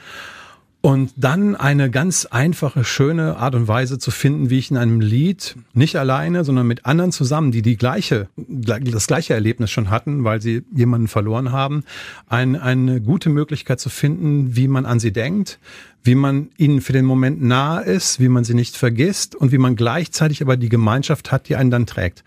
Und 0.84 1.12
dann 1.16 1.54
eine 1.54 1.90
ganz 1.90 2.26
einfache, 2.26 2.82
schöne 2.82 3.36
Art 3.36 3.54
und 3.54 3.68
Weise 3.68 4.00
zu 4.00 4.10
finden, 4.10 4.50
wie 4.50 4.58
ich 4.58 4.72
in 4.72 4.76
einem 4.76 5.00
Lied 5.00 5.54
nicht 5.74 5.94
alleine, 5.94 6.42
sondern 6.42 6.66
mit 6.66 6.86
anderen 6.86 7.12
zusammen, 7.12 7.52
die 7.52 7.62
die 7.62 7.76
gleiche, 7.76 8.26
das 8.36 9.06
gleiche 9.06 9.32
Erlebnis 9.32 9.70
schon 9.70 9.90
hatten, 9.90 10.24
weil 10.24 10.42
sie 10.42 10.64
jemanden 10.74 11.06
verloren 11.06 11.52
haben, 11.52 11.84
ein, 12.28 12.56
eine 12.56 13.00
gute 13.00 13.30
Möglichkeit 13.30 13.78
zu 13.78 13.90
finden, 13.90 14.56
wie 14.56 14.66
man 14.66 14.84
an 14.84 14.98
sie 14.98 15.12
denkt, 15.12 15.60
wie 16.02 16.16
man 16.16 16.48
ihnen 16.56 16.80
für 16.80 16.92
den 16.92 17.04
Moment 17.04 17.40
nahe 17.40 17.84
ist, 17.84 18.18
wie 18.18 18.28
man 18.28 18.42
sie 18.42 18.54
nicht 18.54 18.76
vergisst 18.76 19.36
und 19.36 19.52
wie 19.52 19.58
man 19.58 19.76
gleichzeitig 19.76 20.42
aber 20.42 20.56
die 20.56 20.68
Gemeinschaft 20.68 21.30
hat, 21.30 21.48
die 21.48 21.54
einen 21.54 21.70
dann 21.70 21.86
trägt. 21.86 22.24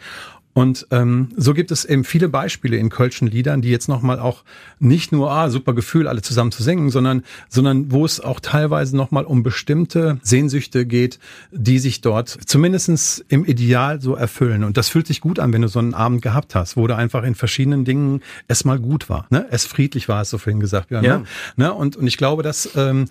Und 0.56 0.88
ähm, 0.92 1.28
so 1.36 1.54
gibt 1.54 1.70
es 1.72 1.84
eben 1.84 2.06
viele 2.06 2.30
Beispiele 2.30 2.78
in 2.78 2.88
Kölschen 2.88 3.28
Liedern, 3.28 3.62
die 3.62 3.70
jetzt 3.70 3.90
nochmal 3.90 4.20
auch 4.20 4.46
nicht 4.80 5.12
nur, 5.12 5.30
ah, 5.30 5.50
super 5.50 5.74
Gefühl, 5.74 6.08
alle 6.08 6.22
zusammen 6.22 6.54
zu 6.54 6.64
singen, 6.64 6.92
sondern, 6.92 7.24
sondern 7.50 7.92
wo 7.92 8.06
es 8.06 8.22
auch 8.22 8.40
teilweise 8.40 8.96
nochmal 8.96 9.26
um 9.26 9.44
bestimmte 9.44 10.18
Sehnsüchte 10.24 10.86
geht, 10.86 11.20
die 11.52 11.78
sich 11.78 12.00
dort 12.00 12.30
zumindestens 12.30 13.24
im 13.28 13.44
Ideal 13.44 14.00
so 14.00 14.16
erfüllen. 14.16 14.64
Und 14.64 14.78
das 14.78 14.88
fühlt 14.88 15.08
sich 15.08 15.20
gut 15.20 15.40
an, 15.40 15.52
wenn 15.52 15.62
du 15.62 15.68
so 15.68 15.80
einen 15.80 15.94
Abend 15.94 16.22
gehabt 16.22 16.56
hast, 16.56 16.78
wo 16.78 16.88
du 16.88 16.96
einfach 16.96 17.24
in 17.24 17.36
verschiedenen 17.36 17.84
Dingen 17.84 18.22
es 18.48 18.64
mal 18.64 18.80
gut 18.80 19.10
war. 19.10 19.28
Ne? 19.32 19.46
Es 19.52 19.66
friedlich 19.66 20.08
war, 20.08 20.20
hast 20.20 20.32
du 20.32 20.38
vorhin 20.38 20.62
gesagt. 20.62 20.90
Ja, 20.90 21.02
Ja. 21.02 21.18
Ne? 21.18 21.26
Ne? 21.58 21.74
Und, 21.74 21.98
und 21.98 22.08
ich 22.08 22.16
glaube, 22.16 22.44
dass 22.44 22.70
ähm, 22.78 23.08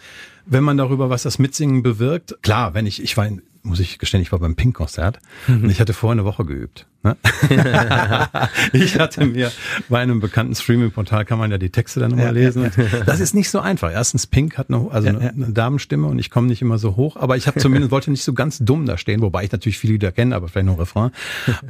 wenn 0.47 0.65
man 0.65 0.79
darüber, 0.79 1.11
was 1.11 1.25
das 1.25 1.39
Mitsingen 1.39 1.83
bewirkt, 1.83 2.37
klar, 2.41 2.73
wenn 2.73 2.87
ich, 2.87 3.03
ich 3.03 3.19
war 3.19 3.27
in, 3.27 3.43
muss 3.65 3.81
ich 3.81 3.99
gestehen, 3.99 4.21
ich 4.21 4.31
war 4.31 4.39
beim 4.39 4.57
Pink-Konzert 4.57 5.21
und 5.49 5.71
ich 5.71 5.81
hatte 5.81 5.95
vorher 5.95 6.13
eine 6.13 6.25
Woche 6.25 6.45
geübt. 6.45 6.87
Ne? 7.03 7.17
ich 8.73 8.99
hatte 8.99 9.25
mir 9.25 9.51
bei 9.89 10.01
einem 10.01 10.21
bekannten 10.21 10.55
Streaming-Portal 10.55 11.25
kann 11.25 11.39
man 11.39 11.51
ja 11.51 11.57
die 11.57 11.71
Texte 11.71 11.99
dann 11.99 12.11
nochmal 12.11 12.35
lesen. 12.35 12.71
Das 13.07 13.21
ist 13.21 13.35
nicht 13.35 13.51
so 13.51 13.61
einfach. 13.61 13.91
Erstens, 13.91 14.27
Pink 14.27 14.59
hat 14.59 14.69
noch 14.69 14.91
also 14.91 15.09
eine, 15.09 15.31
eine 15.31 15.53
Damenstimme 15.53 16.07
und 16.07 16.19
ich 16.19 16.31
komme 16.31 16.47
nicht 16.47 16.61
immer 16.61 16.79
so 16.79 16.97
hoch, 16.97 17.17
aber 17.17 17.37
ich 17.37 17.47
habe 17.47 17.59
zumindest 17.59 17.91
wollte 17.91 18.11
nicht 18.11 18.23
so 18.23 18.35
ganz 18.35 18.59
dumm 18.59 18.85
da 18.85 18.99
stehen, 18.99 19.23
wobei 19.23 19.45
ich 19.45 19.53
natürlich 19.53 19.79
viele 19.79 19.95
Lieder 19.95 20.13
kenne, 20.13 20.37
aber 20.37 20.49
vielleicht 20.49 20.67
noch 20.67 20.79
Refrain 20.79 21.11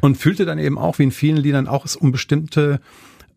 und 0.00 0.16
fühlte 0.16 0.44
dann 0.44 0.58
eben 0.58 0.78
auch, 0.78 0.98
wie 0.98 1.04
in 1.04 1.12
vielen 1.12 1.36
Liedern 1.36 1.68
auch 1.68 1.84
es 1.84 1.94
um 1.94 2.10
bestimmte 2.10 2.80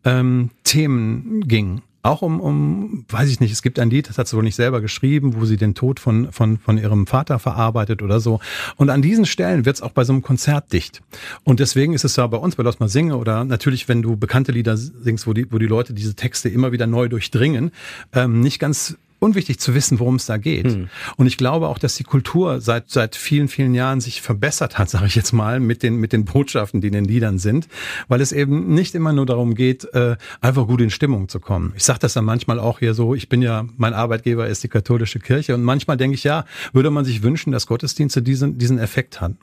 ähm, 0.04 0.50
Themen 0.64 1.46
ging. 1.46 1.82
Auch 2.02 2.22
um, 2.22 2.40
um, 2.40 3.04
weiß 3.08 3.28
ich 3.28 3.40
nicht, 3.40 3.52
es 3.52 3.60
gibt 3.60 3.78
ein 3.78 3.90
Lied, 3.90 4.08
das 4.08 4.18
hat 4.18 4.28
sie 4.28 4.36
wohl 4.36 4.44
nicht 4.44 4.54
selber 4.54 4.80
geschrieben, 4.80 5.34
wo 5.34 5.44
sie 5.44 5.56
den 5.56 5.74
Tod 5.74 5.98
von, 5.98 6.30
von, 6.30 6.58
von 6.58 6.78
ihrem 6.78 7.06
Vater 7.06 7.38
verarbeitet 7.38 8.02
oder 8.02 8.20
so. 8.20 8.38
Und 8.76 8.90
an 8.90 9.02
diesen 9.02 9.26
Stellen 9.26 9.64
wird 9.64 9.76
es 9.76 9.82
auch 9.82 9.90
bei 9.90 10.04
so 10.04 10.12
einem 10.12 10.22
Konzert 10.22 10.72
dicht. 10.72 11.02
Und 11.42 11.58
deswegen 11.58 11.94
ist 11.94 12.04
es 12.04 12.14
ja 12.16 12.26
bei 12.28 12.36
uns, 12.36 12.54
bei 12.54 12.62
Lass 12.62 12.78
mal 12.78 12.88
singe 12.88 13.16
oder 13.16 13.44
natürlich, 13.44 13.88
wenn 13.88 14.02
du 14.02 14.16
bekannte 14.16 14.52
Lieder 14.52 14.76
singst, 14.76 15.26
wo 15.26 15.32
die, 15.32 15.50
wo 15.50 15.58
die 15.58 15.66
Leute 15.66 15.92
diese 15.92 16.14
Texte 16.14 16.48
immer 16.48 16.70
wieder 16.70 16.86
neu 16.86 17.08
durchdringen, 17.08 17.72
ähm, 18.12 18.40
nicht 18.40 18.58
ganz 18.60 18.96
unwichtig 19.20 19.58
zu 19.58 19.74
wissen, 19.74 19.98
worum 19.98 20.16
es 20.16 20.26
da 20.26 20.36
geht. 20.36 20.66
Hm. 20.72 20.88
Und 21.16 21.26
ich 21.26 21.36
glaube 21.36 21.68
auch, 21.68 21.78
dass 21.78 21.94
die 21.96 22.04
Kultur 22.04 22.60
seit 22.60 22.90
seit 22.90 23.16
vielen 23.16 23.48
vielen 23.48 23.74
Jahren 23.74 24.00
sich 24.00 24.22
verbessert 24.22 24.78
hat, 24.78 24.90
sage 24.90 25.06
ich 25.06 25.14
jetzt 25.14 25.32
mal, 25.32 25.60
mit 25.60 25.82
den 25.82 25.96
mit 25.96 26.12
den 26.12 26.24
Botschaften, 26.24 26.80
die 26.80 26.88
in 26.88 26.92
den 26.94 27.04
Liedern 27.04 27.38
sind, 27.38 27.68
weil 28.08 28.20
es 28.20 28.32
eben 28.32 28.74
nicht 28.74 28.94
immer 28.94 29.12
nur 29.12 29.26
darum 29.26 29.54
geht, 29.54 29.84
äh, 29.94 30.16
einfach 30.40 30.66
gut 30.66 30.80
in 30.80 30.90
Stimmung 30.90 31.28
zu 31.28 31.40
kommen. 31.40 31.72
Ich 31.76 31.84
sage 31.84 31.98
das 32.00 32.12
dann 32.12 32.24
manchmal 32.24 32.58
auch 32.58 32.78
hier 32.78 32.94
so. 32.94 33.14
Ich 33.14 33.28
bin 33.28 33.42
ja, 33.42 33.66
mein 33.76 33.94
Arbeitgeber 33.94 34.46
ist 34.46 34.62
die 34.62 34.68
katholische 34.68 35.18
Kirche 35.18 35.54
und 35.54 35.62
manchmal 35.62 35.96
denke 35.96 36.14
ich, 36.14 36.24
ja, 36.24 36.44
würde 36.72 36.90
man 36.90 37.04
sich 37.04 37.22
wünschen, 37.22 37.52
dass 37.52 37.66
Gottesdienste 37.66 38.22
diesen 38.22 38.58
diesen 38.58 38.78
Effekt 38.78 39.20
han- 39.20 39.38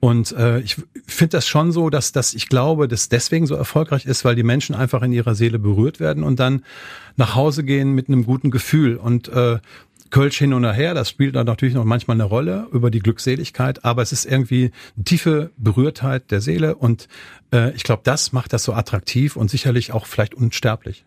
Und 0.00 0.32
äh, 0.32 0.60
ich 0.60 0.76
finde 1.06 1.36
das 1.36 1.46
schon 1.46 1.72
so, 1.72 1.90
dass, 1.90 2.12
dass 2.12 2.32
ich 2.32 2.48
glaube, 2.48 2.88
dass 2.88 3.08
deswegen 3.08 3.46
so 3.46 3.54
erfolgreich 3.54 4.06
ist, 4.06 4.24
weil 4.24 4.34
die 4.34 4.42
Menschen 4.42 4.74
einfach 4.74 5.02
in 5.02 5.12
ihrer 5.12 5.34
Seele 5.34 5.58
berührt 5.58 6.00
werden 6.00 6.22
und 6.22 6.40
dann 6.40 6.64
nach 7.16 7.34
Hause 7.34 7.64
gehen 7.64 7.92
mit 7.92 8.08
einem 8.08 8.24
guten 8.24 8.50
Gefühl. 8.50 8.96
Und 8.96 9.28
äh, 9.28 9.58
Kölsch 10.10 10.38
hin 10.38 10.52
und 10.52 10.64
her, 10.64 10.94
das 10.94 11.08
spielt 11.08 11.36
dann 11.36 11.46
natürlich 11.46 11.74
noch 11.74 11.84
manchmal 11.84 12.16
eine 12.16 12.24
Rolle 12.24 12.66
über 12.72 12.90
die 12.90 12.98
Glückseligkeit, 12.98 13.84
aber 13.84 14.02
es 14.02 14.10
ist 14.12 14.26
irgendwie 14.26 14.72
tiefe 15.04 15.52
Berührtheit 15.56 16.30
der 16.32 16.40
Seele 16.40 16.74
und 16.74 17.06
äh, 17.52 17.72
ich 17.72 17.82
glaube, 17.82 18.02
das 18.04 18.32
macht 18.32 18.52
das 18.52 18.64
so 18.64 18.72
attraktiv 18.72 19.36
und 19.36 19.50
sicherlich 19.50 19.92
auch 19.92 20.06
vielleicht 20.06 20.34
unsterblich. 20.34 21.04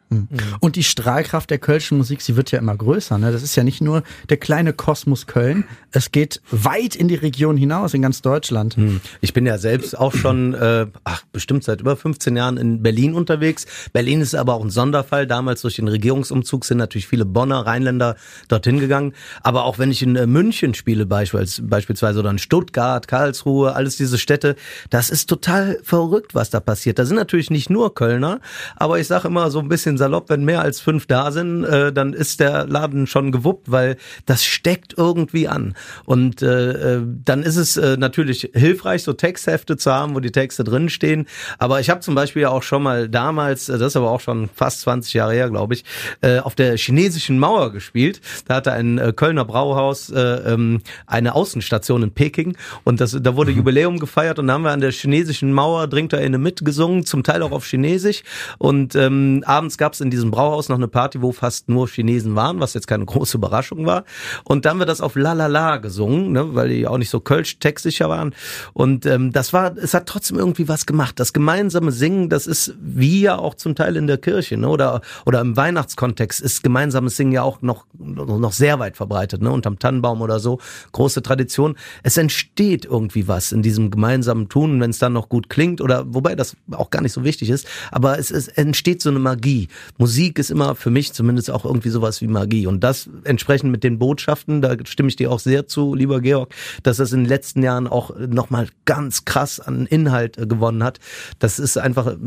Und 0.60 0.75
die 0.75 0.84
Strahlkraft 0.84 1.49
der 1.49 1.58
Kölschen 1.58 1.97
Musik, 1.97 2.21
sie 2.21 2.36
wird 2.36 2.51
ja 2.51 2.60
immer 2.60 2.75
größer. 2.75 3.17
Ne? 3.17 3.32
Das 3.32 3.43
ist 3.43 3.56
ja 3.56 3.63
nicht 3.63 3.82
nur 3.82 4.03
der 4.29 4.38
kleine 4.38 4.73
Kosmos 4.73 5.27
Köln, 5.27 5.65
es 5.91 6.12
geht 6.12 6.41
weit 6.51 6.95
in 6.95 7.08
die 7.08 7.15
Region 7.15 7.58
hinaus, 7.58 7.93
in 7.93 8.01
ganz 8.01 8.21
Deutschland. 8.21 8.75
Ich 9.21 9.34
bin 9.34 9.45
ja 9.45 9.58
selbst 9.58 9.97
auch 9.97 10.13
schon, 10.13 10.53
äh, 10.53 10.88
ach, 11.03 11.23
bestimmt 11.32 11.63
seit 11.63 11.82
über 11.82 11.95
15 11.95 12.36
Jahren 12.36 12.58
in 12.58 12.84
Berlin 12.84 13.13
unterwegs. 13.13 13.65
Berlin 13.93 14.21
ist 14.21 14.36
aber 14.36 14.53
auch 14.56 14.63
ein 14.63 14.69
Sonderfall. 14.69 15.27
Damals 15.27 15.62
durch 15.62 15.75
den 15.75 15.88
Regierungsumzug 15.88 16.65
sind 16.65 16.77
natürlich 16.77 17.08
viele 17.08 17.25
Bonner, 17.25 17.65
Rheinländer 17.65 18.15
dorthin 18.47 18.79
gegangen. 18.79 19.13
Aber 19.41 19.63
auch 19.65 19.79
wenn 19.79 19.91
ich 19.91 20.01
in 20.01 20.15
äh, 20.15 20.27
München 20.27 20.73
spiele 20.73 21.06
beispielsweise, 21.06 21.63
beispielsweise 21.63 22.19
oder 22.19 22.32
in 22.32 22.39
Stuttgart, 22.39 23.08
Karlsruhe, 23.08 23.75
alles 23.75 23.97
diese 23.97 24.17
Städte, 24.17 24.56
das 24.89 25.10
ist 25.10 25.27
total 25.27 25.79
verrückt, 25.84 26.32
was 26.35 26.49
da 26.49 26.59
passiert. 26.59 26.99
Da 26.99 27.05
sind 27.05 27.15
natürlich 27.15 27.49
nicht 27.49 27.69
nur 27.69 27.93
Kölner, 27.93 28.39
aber 28.75 28.99
ich 28.99 29.07
sage 29.07 29.27
immer 29.27 29.51
so 29.51 29.59
ein 29.59 29.69
bisschen 29.69 29.97
salopp, 29.97 30.29
wenn 30.29 30.45
mehr 30.45 30.61
als 30.61 30.79
fünf 30.79 31.05
da 31.05 31.31
sind, 31.31 31.63
äh, 31.63 31.91
dann 31.91 32.13
ist 32.13 32.39
der 32.39 32.65
Laden 32.65 33.07
schon 33.07 33.31
gewuppt, 33.31 33.71
weil 33.71 33.97
das 34.25 34.43
steckt 34.43 34.95
irgendwie 34.97 35.47
an. 35.47 35.75
Und 36.05 36.41
äh, 36.41 36.97
äh, 36.97 37.01
dann 37.25 37.43
ist 37.43 37.57
es 37.57 37.77
äh, 37.77 37.97
natürlich 37.97 38.49
hilfreich, 38.53 39.03
so 39.03 39.13
Texthefte 39.13 39.77
zu 39.77 39.91
haben, 39.91 40.15
wo 40.15 40.19
die 40.19 40.31
Texte 40.31 40.63
drinstehen. 40.63 41.27
Aber 41.59 41.79
ich 41.79 41.89
habe 41.89 41.99
zum 42.01 42.15
Beispiel 42.15 42.43
ja 42.43 42.49
auch 42.49 42.63
schon 42.63 42.83
mal 42.83 43.09
damals, 43.09 43.69
äh, 43.69 43.77
das 43.77 43.93
ist 43.93 43.95
aber 43.95 44.11
auch 44.11 44.21
schon 44.21 44.49
fast 44.53 44.81
20 44.81 45.13
Jahre 45.13 45.33
her, 45.33 45.49
glaube 45.49 45.73
ich, 45.73 45.83
äh, 46.21 46.39
auf 46.39 46.55
der 46.55 46.77
chinesischen 46.77 47.39
Mauer 47.39 47.71
gespielt. 47.71 48.21
Da 48.47 48.55
hatte 48.55 48.71
ein 48.71 48.97
äh, 48.97 49.13
Kölner 49.15 49.45
Brauhaus 49.45 50.09
äh, 50.09 50.19
ähm, 50.19 50.81
eine 51.07 51.35
Außenstation 51.35 52.03
in 52.03 52.11
Peking 52.11 52.57
und 52.83 53.01
das, 53.01 53.17
da 53.19 53.35
wurde 53.35 53.51
Jubiläum 53.51 53.99
gefeiert 53.99 54.39
und 54.39 54.47
da 54.47 54.53
haben 54.53 54.63
wir 54.63 54.71
an 54.71 54.81
der 54.81 54.91
chinesischen 54.91 55.53
Mauer 55.53 55.87
Dringt 55.87 56.13
da 56.13 56.17
eine 56.25 56.38
mitgesungen, 56.38 57.05
zum 57.05 57.23
Teil 57.23 57.41
auch 57.41 57.51
auf 57.51 57.65
Chinesisch. 57.65 58.23
Und 58.57 58.95
ähm, 58.95 59.43
abends 59.45 59.77
gab 59.77 59.93
es 59.93 60.01
in 60.01 60.09
diesem 60.09 60.31
Brauhaus 60.31 60.69
noch 60.69 60.77
eine 60.77 60.88
Party, 60.88 61.21
wo 61.21 61.31
fast 61.31 61.69
nur 61.69 61.88
Chinesen 61.88 62.36
waren, 62.36 62.59
was 62.59 62.73
jetzt 62.73 62.88
keine 62.88 63.05
große 63.05 63.38
Überraschung 63.38 63.86
war. 63.86 64.03
Und 64.43 64.65
dann 64.65 64.71
haben 64.71 64.79
wir 64.79 64.86
das 64.86 65.01
auf 65.01 65.15
La 65.15 65.33
La 65.33 65.47
La 65.47 65.77
gesungen, 65.77 66.31
ne, 66.31 66.55
weil 66.55 66.69
die 66.69 66.88
auch 66.88 66.97
nicht 66.97 67.09
so 67.09 67.19
Kölsch-textsicher 67.19 68.09
waren. 68.09 68.33
Und 68.73 69.05
ähm, 69.05 69.31
das 69.31 69.53
war, 69.53 69.75
es 69.77 69.93
hat 69.93 70.07
trotzdem 70.07 70.38
irgendwie 70.38 70.67
was 70.67 70.86
gemacht. 70.86 71.19
Das 71.19 71.33
gemeinsame 71.33 71.91
Singen, 71.91 72.29
das 72.29 72.47
ist 72.47 72.75
wie 72.81 73.21
ja 73.21 73.38
auch 73.38 73.55
zum 73.55 73.75
Teil 73.75 73.95
in 73.95 74.07
der 74.07 74.17
Kirche, 74.17 74.57
ne, 74.57 74.67
oder 74.67 75.01
oder 75.25 75.41
im 75.41 75.55
Weihnachtskontext 75.55 76.41
ist 76.41 76.63
gemeinsames 76.63 77.17
Singen 77.17 77.31
ja 77.31 77.43
auch 77.43 77.62
noch 77.62 77.86
noch 77.93 78.53
sehr 78.53 78.79
weit 78.79 78.97
verbreitet, 78.97 79.41
ne, 79.41 79.51
unterm 79.51 79.79
Tannenbaum 79.79 80.21
oder 80.21 80.39
so, 80.39 80.59
große 80.91 81.21
Tradition. 81.21 81.75
Es 82.03 82.17
entsteht 82.17 82.86
irgendwie 82.86 83.27
was 83.27 83.51
in 83.51 83.62
diesem 83.62 83.91
gemeinsamen 83.91 84.49
Tun, 84.49 84.79
wenn 84.81 84.89
es 84.89 84.99
dann 84.99 85.13
noch 85.13 85.29
gut 85.29 85.49
klingt 85.49 85.81
oder 85.81 86.12
wobei 86.13 86.36
das 86.36 86.56
auch 86.71 86.89
gar 86.89 87.02
nicht 87.02 87.13
so 87.13 87.23
wichtig 87.23 87.49
ist, 87.49 87.67
aber 87.91 88.19
es, 88.19 88.32
es 88.32 88.47
entsteht 88.47 89.02
so 89.02 89.10
eine 89.10 89.19
Magie. 89.19 89.67
Musik 89.97 90.39
ist 90.39 90.52
immer 90.52 90.76
für 90.76 90.89
mich 90.89 91.13
zumindest 91.13 91.52
auch 91.52 91.65
irgendwie 91.65 91.89
sowas 91.89 92.21
wie 92.21 92.28
Magie 92.28 92.67
und 92.67 92.84
das 92.84 93.10
entsprechend 93.23 93.71
mit 93.71 93.84
den 93.84 93.99
Botschaften, 93.99 94.62
da 94.62 94.76
stimme 94.86 95.10
ich 95.10 95.15
dir 95.15 95.32
auch 95.32 95.39
sehr 95.39 95.67
zu, 95.67 95.95
lieber 95.95 96.21
Georg, 96.21 96.54
dass 96.84 96.97
das 96.97 97.12
in 97.12 97.21
den 97.21 97.30
letzten 97.30 97.63
Jahren 97.63 97.88
auch 97.88 98.12
nochmal 98.17 98.67
ganz 98.86 99.26
krass 99.26 99.60
an 99.60 99.86
Inhalt 99.86 100.38
äh, 100.38 100.45
gewonnen 100.45 100.84
hat. 100.84 100.99
Das 101.39 101.60
ist 101.60 101.78
einfach 101.78 102.08
äh, 102.08 102.17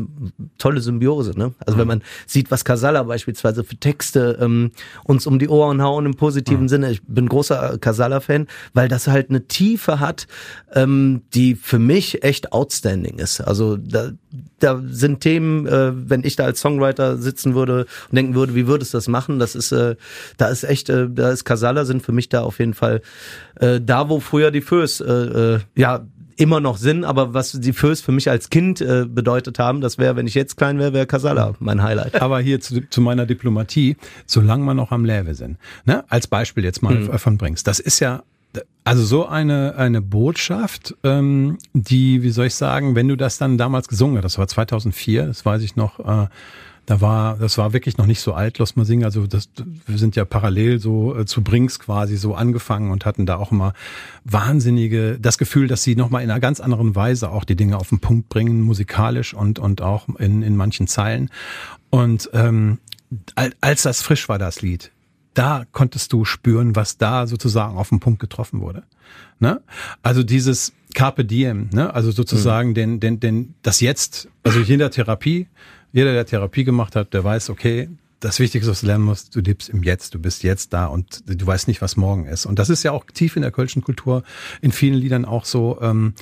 tolle 0.57 0.81
Symbiose, 0.81 1.37
ne? 1.37 1.53
Also 1.65 1.77
wenn 1.77 1.87
man 1.87 2.03
sieht, 2.25 2.51
was 2.51 2.65
Casalla 2.65 3.03
beispielsweise 3.03 3.63
für 3.63 3.77
Texte 3.77 4.37
ähm, 4.41 4.71
uns 5.03 5.27
um 5.27 5.39
die 5.39 5.49
Ohren 5.49 5.81
hauen 5.81 6.05
im 6.05 6.15
positiven 6.15 6.67
Sinne. 6.69 6.91
Ich 6.91 7.01
bin 7.03 7.27
großer 7.27 7.73
äh, 7.73 7.77
Casalla-Fan, 7.77 8.47
weil 8.73 8.87
das 8.87 9.07
halt 9.07 9.29
eine 9.29 9.47
Tiefe 9.47 9.99
hat, 9.99 10.27
ähm, 10.73 11.21
die 11.33 11.55
für 11.55 11.79
mich 11.79 12.23
echt 12.23 12.51
outstanding 12.51 13.19
ist. 13.19 13.41
Also 13.41 13.76
Also 13.77 13.89
da, 13.89 14.11
da 14.59 14.81
sind 14.89 15.21
Themen, 15.21 15.65
äh, 15.67 15.91
wenn 16.09 16.23
ich 16.23 16.35
da 16.35 16.45
als 16.45 16.59
Songwriter 16.59 17.17
sitzen 17.17 17.55
würde 17.55 17.85
und 18.09 18.15
denken 18.15 18.35
würde, 18.35 18.55
wie 18.55 18.67
würdest 18.67 18.93
du 18.93 18.97
das 18.97 19.07
machen? 19.07 19.39
Das 19.39 19.55
ist, 19.55 19.71
äh, 19.71 19.95
da 20.37 20.47
ist 20.47 20.63
echt, 20.63 20.89
äh, 20.89 21.07
da 21.09 21.29
ist 21.31 21.45
Casala 21.45 21.85
sind 21.85 22.01
für 22.03 22.11
mich 22.11 22.29
da 22.29 22.41
auf 22.41 22.59
jeden 22.59 22.73
Fall 22.73 23.01
äh, 23.59 23.79
da, 23.81 24.09
wo 24.09 24.19
früher 24.19 24.51
die 24.51 24.61
Föß, 24.61 25.01
äh, 25.01 25.05
äh, 25.13 25.59
ja, 25.75 26.05
immer 26.39 26.59
noch 26.59 26.77
sind, 26.77 27.03
aber 27.03 27.33
was 27.33 27.53
die 27.53 27.73
Föß 27.73 28.01
für 28.01 28.11
mich 28.11 28.29
als 28.29 28.51
Kind 28.51 28.79
äh, 28.79 29.05
bedeutet 29.07 29.57
haben, 29.57 29.81
das 29.81 29.97
wäre, 29.97 30.15
wenn 30.15 30.27
ich 30.27 30.35
jetzt 30.35 30.55
klein 30.55 30.77
wäre, 30.77 30.93
wäre 30.93 31.07
Casala 31.07 31.55
mein 31.59 31.81
Highlight. 31.81 32.21
Aber 32.21 32.39
hier 32.39 32.59
zu, 32.61 32.87
zu 32.91 33.01
meiner 33.01 33.25
Diplomatie, 33.25 33.97
solange 34.27 34.63
wir 34.65 34.75
noch 34.75 34.91
am 34.91 35.03
Level 35.03 35.33
sind, 35.33 35.57
ne? 35.85 36.03
als 36.09 36.27
Beispiel 36.27 36.63
jetzt 36.63 36.83
mal 36.83 36.93
Mhm. 36.93 37.17
von 37.17 37.37
bringst, 37.39 37.65
das 37.65 37.79
ist 37.79 37.99
ja 37.99 38.21
also 38.83 39.03
so 39.03 39.25
eine 39.27 39.75
eine 39.75 40.01
Botschaft, 40.01 40.95
ähm, 41.03 41.57
die, 41.73 42.23
wie 42.23 42.29
soll 42.29 42.47
ich 42.47 42.55
sagen, 42.55 42.95
wenn 42.95 43.07
du 43.07 43.17
das 43.17 43.37
dann 43.37 43.57
damals 43.57 43.87
gesungen 43.87 44.17
hast, 44.17 44.23
das 44.23 44.37
war 44.37 44.47
2004, 44.47 45.25
das 45.27 45.45
weiß 45.45 45.61
ich 45.61 45.75
noch, 45.75 45.99
äh, 45.99 46.27
da 46.85 47.01
war, 47.01 47.35
das 47.35 47.57
war 47.57 47.73
wirklich 47.73 47.97
noch 47.97 48.05
nicht 48.05 48.21
so 48.21 48.33
alt, 48.33 48.59
Los 48.59 48.73
singen. 48.77 49.03
Also 49.03 49.27
das, 49.27 49.49
wir 49.85 49.97
sind 49.97 50.15
ja 50.15 50.23
parallel 50.23 50.79
so 50.79 51.17
äh, 51.17 51.25
zu 51.25 51.43
Brinks 51.43 51.79
quasi 51.79 52.15
so 52.15 52.33
angefangen 52.33 52.91
und 52.91 53.05
hatten 53.05 53.25
da 53.25 53.35
auch 53.35 53.51
immer 53.51 53.73
wahnsinnige, 54.23 55.17
das 55.19 55.37
Gefühl, 55.37 55.67
dass 55.67 55.83
sie 55.83 55.97
nochmal 55.97 56.23
in 56.23 56.31
einer 56.31 56.39
ganz 56.39 56.61
anderen 56.61 56.95
Weise 56.95 57.29
auch 57.31 57.43
die 57.43 57.57
Dinge 57.57 57.77
auf 57.77 57.89
den 57.89 57.99
Punkt 57.99 58.29
bringen, 58.29 58.61
musikalisch 58.61 59.33
und, 59.33 59.59
und 59.59 59.81
auch 59.81 60.07
in, 60.17 60.41
in 60.43 60.55
manchen 60.55 60.87
Zeilen. 60.87 61.29
Und 61.89 62.29
ähm, 62.33 62.79
al- 63.35 63.53
als 63.59 63.83
das 63.83 64.01
frisch 64.01 64.29
war, 64.29 64.39
das 64.39 64.61
Lied, 64.61 64.91
da 65.37 65.65
konntest 65.71 66.13
du 66.13 66.25
spüren, 66.25 66.75
was 66.75 66.97
da 66.97 67.27
sozusagen 67.27 67.77
auf 67.77 67.89
den 67.89 67.99
Punkt 67.99 68.19
getroffen 68.19 68.61
wurde. 68.61 68.83
Ne? 69.39 69.61
Also 70.01 70.23
dieses 70.23 70.73
Carpe 70.95 71.25
Diem, 71.25 71.69
ne? 71.71 71.93
also 71.93 72.11
sozusagen 72.11 72.73
den, 72.73 72.99
den, 72.99 73.19
den, 73.19 73.53
das 73.61 73.79
Jetzt, 73.79 74.29
also 74.43 74.59
jeder 74.59 74.89
Therapie, 74.89 75.47
jeder, 75.93 76.13
der 76.13 76.25
Therapie 76.25 76.63
gemacht 76.63 76.95
hat, 76.95 77.13
der 77.13 77.23
weiß, 77.23 77.49
okay, 77.49 77.89
das 78.19 78.39
Wichtigste, 78.39 78.71
was 78.71 78.81
du 78.81 78.87
lernen 78.87 79.03
musst, 79.03 79.35
du 79.35 79.41
lebst 79.41 79.69
im 79.69 79.83
Jetzt, 79.83 80.15
du 80.15 80.19
bist 80.19 80.41
jetzt 80.41 80.73
da 80.73 80.87
und 80.87 81.23
du 81.27 81.45
weißt 81.45 81.67
nicht, 81.67 81.83
was 81.83 81.97
morgen 81.97 82.25
ist. 82.25 82.47
Und 82.47 82.57
das 82.57 82.69
ist 82.69 82.81
ja 82.81 82.91
auch 82.91 83.05
tief 83.05 83.35
in 83.35 83.43
der 83.43 83.51
kölschen 83.51 83.83
Kultur, 83.83 84.23
in 84.61 84.71
vielen 84.71 84.95
Liedern 84.95 85.23
auch 85.23 85.45
so, 85.45 85.79
ähm, 85.81 86.13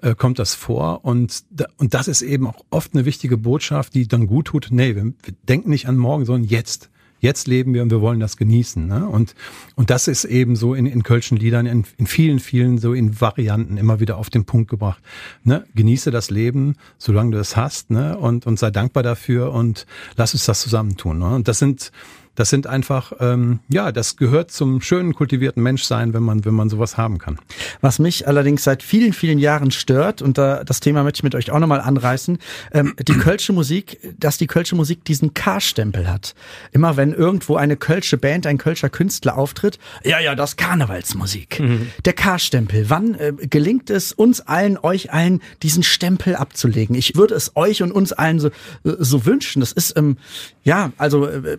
äh, 0.00 0.14
kommt 0.14 0.38
das 0.38 0.54
vor. 0.54 1.04
Und, 1.04 1.44
und 1.76 1.92
das 1.92 2.08
ist 2.08 2.22
eben 2.22 2.46
auch 2.46 2.64
oft 2.70 2.94
eine 2.94 3.04
wichtige 3.04 3.36
Botschaft, 3.36 3.94
die 3.94 4.08
dann 4.08 4.26
gut 4.26 4.46
tut, 4.46 4.68
nee, 4.70 4.96
wir, 4.96 5.04
wir 5.04 5.34
denken 5.46 5.68
nicht 5.68 5.88
an 5.88 5.98
morgen, 5.98 6.24
sondern 6.24 6.48
jetzt. 6.48 6.88
Jetzt 7.22 7.46
leben 7.46 7.72
wir 7.72 7.82
und 7.82 7.90
wir 7.92 8.00
wollen 8.00 8.18
das 8.18 8.36
genießen. 8.36 8.84
Ne? 8.84 9.08
Und, 9.08 9.36
und 9.76 9.90
das 9.90 10.08
ist 10.08 10.24
eben 10.24 10.56
so 10.56 10.74
in, 10.74 10.86
in 10.86 11.04
Kölschen 11.04 11.36
Liedern, 11.36 11.66
in, 11.66 11.84
in 11.96 12.08
vielen, 12.08 12.40
vielen 12.40 12.78
so 12.78 12.94
in 12.94 13.20
Varianten 13.20 13.76
immer 13.76 14.00
wieder 14.00 14.18
auf 14.18 14.28
den 14.28 14.44
Punkt 14.44 14.68
gebracht. 14.68 15.00
Ne? 15.44 15.64
Genieße 15.76 16.10
das 16.10 16.30
Leben, 16.30 16.74
solange 16.98 17.30
du 17.30 17.38
es 17.38 17.56
hast, 17.56 17.90
ne? 17.90 18.18
und, 18.18 18.44
und 18.44 18.58
sei 18.58 18.72
dankbar 18.72 19.04
dafür 19.04 19.52
und 19.52 19.86
lass 20.16 20.34
uns 20.34 20.46
das 20.46 20.62
zusammentun. 20.62 21.20
Ne? 21.20 21.32
Und 21.36 21.46
das 21.46 21.60
sind, 21.60 21.92
das 22.34 22.50
sind 22.50 22.66
einfach, 22.66 23.12
ähm, 23.20 23.60
ja, 23.68 23.92
das 23.92 24.16
gehört 24.16 24.50
zum 24.50 24.80
schönen, 24.80 25.14
kultivierten 25.14 25.62
Menschsein, 25.62 26.14
wenn 26.14 26.22
man, 26.22 26.44
wenn 26.44 26.54
man 26.54 26.70
sowas 26.70 26.96
haben 26.96 27.18
kann. 27.18 27.38
Was 27.80 27.98
mich 27.98 28.26
allerdings 28.26 28.64
seit 28.64 28.82
vielen, 28.82 29.12
vielen 29.12 29.38
Jahren 29.38 29.70
stört, 29.70 30.22
und 30.22 30.38
da, 30.38 30.64
das 30.64 30.80
Thema 30.80 31.02
möchte 31.02 31.18
ich 31.18 31.22
mit 31.24 31.34
euch 31.34 31.50
auch 31.50 31.58
nochmal 31.58 31.80
anreißen, 31.80 32.38
ähm, 32.72 32.94
die 32.98 33.12
Kölsche 33.14 33.52
Musik, 33.52 33.98
dass 34.18 34.38
die 34.38 34.46
Kölsche 34.46 34.76
Musik 34.76 35.04
diesen 35.04 35.34
K-Stempel 35.34 36.10
hat. 36.10 36.34
Immer 36.72 36.96
wenn 36.96 37.12
irgendwo 37.12 37.56
eine 37.56 37.76
Kölsche 37.76 38.16
Band, 38.16 38.46
ein 38.46 38.58
Kölscher 38.58 38.88
Künstler 38.88 39.36
auftritt, 39.36 39.78
ja, 40.04 40.18
ja, 40.18 40.34
das 40.34 40.50
ist 40.50 40.56
Karnevalsmusik. 40.56 41.62
Der 42.04 42.12
K-Stempel. 42.14 42.88
Wann 42.88 43.14
äh, 43.14 43.32
gelingt 43.40 43.90
es 43.90 44.12
uns 44.12 44.40
allen, 44.40 44.78
euch 44.78 45.12
allen, 45.12 45.42
diesen 45.62 45.82
Stempel 45.82 46.36
abzulegen? 46.36 46.96
Ich 46.96 47.14
würde 47.14 47.34
es 47.34 47.56
euch 47.56 47.82
und 47.82 47.92
uns 47.92 48.12
allen 48.12 48.40
so, 48.40 48.50
so 48.82 49.26
wünschen. 49.26 49.60
Das 49.60 49.72
ist, 49.72 49.96
ähm, 49.96 50.16
ja, 50.64 50.92
also 50.96 51.26
äh, 51.26 51.58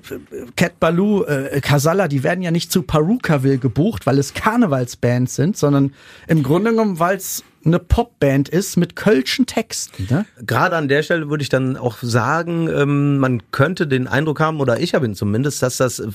Cat 0.63 0.79
Baloo, 0.79 1.25
äh, 1.25 1.59
Casalla, 1.59 2.07
die 2.07 2.23
werden 2.23 2.41
ja 2.41 2.49
nicht 2.49 2.71
zu 2.71 2.83
Perukaville 2.83 3.57
gebucht, 3.57 4.05
weil 4.05 4.17
es 4.17 4.33
Karnevalsbands 4.33 5.35
sind, 5.35 5.57
sondern 5.57 5.93
im 6.29 6.41
Grunde 6.41 6.71
genommen, 6.71 6.99
weil 6.99 7.17
es 7.17 7.43
eine 7.65 7.79
Popband 7.79 8.47
ist 8.47 8.77
mit 8.77 8.95
kölschen 8.95 9.45
Texten. 9.45 10.07
Ne? 10.09 10.25
Gerade 10.41 10.77
an 10.77 10.87
der 10.87 11.03
Stelle 11.03 11.29
würde 11.29 11.41
ich 11.41 11.49
dann 11.49 11.75
auch 11.75 11.97
sagen, 12.01 12.69
ähm, 12.69 13.17
man 13.17 13.43
könnte 13.51 13.87
den 13.87 14.07
Eindruck 14.07 14.39
haben, 14.39 14.61
oder 14.61 14.79
ich 14.79 14.93
habe 14.93 15.05
ihn 15.05 15.15
zumindest, 15.15 15.61
dass 15.61 15.75
das 15.75 15.99
äh, 15.99 16.07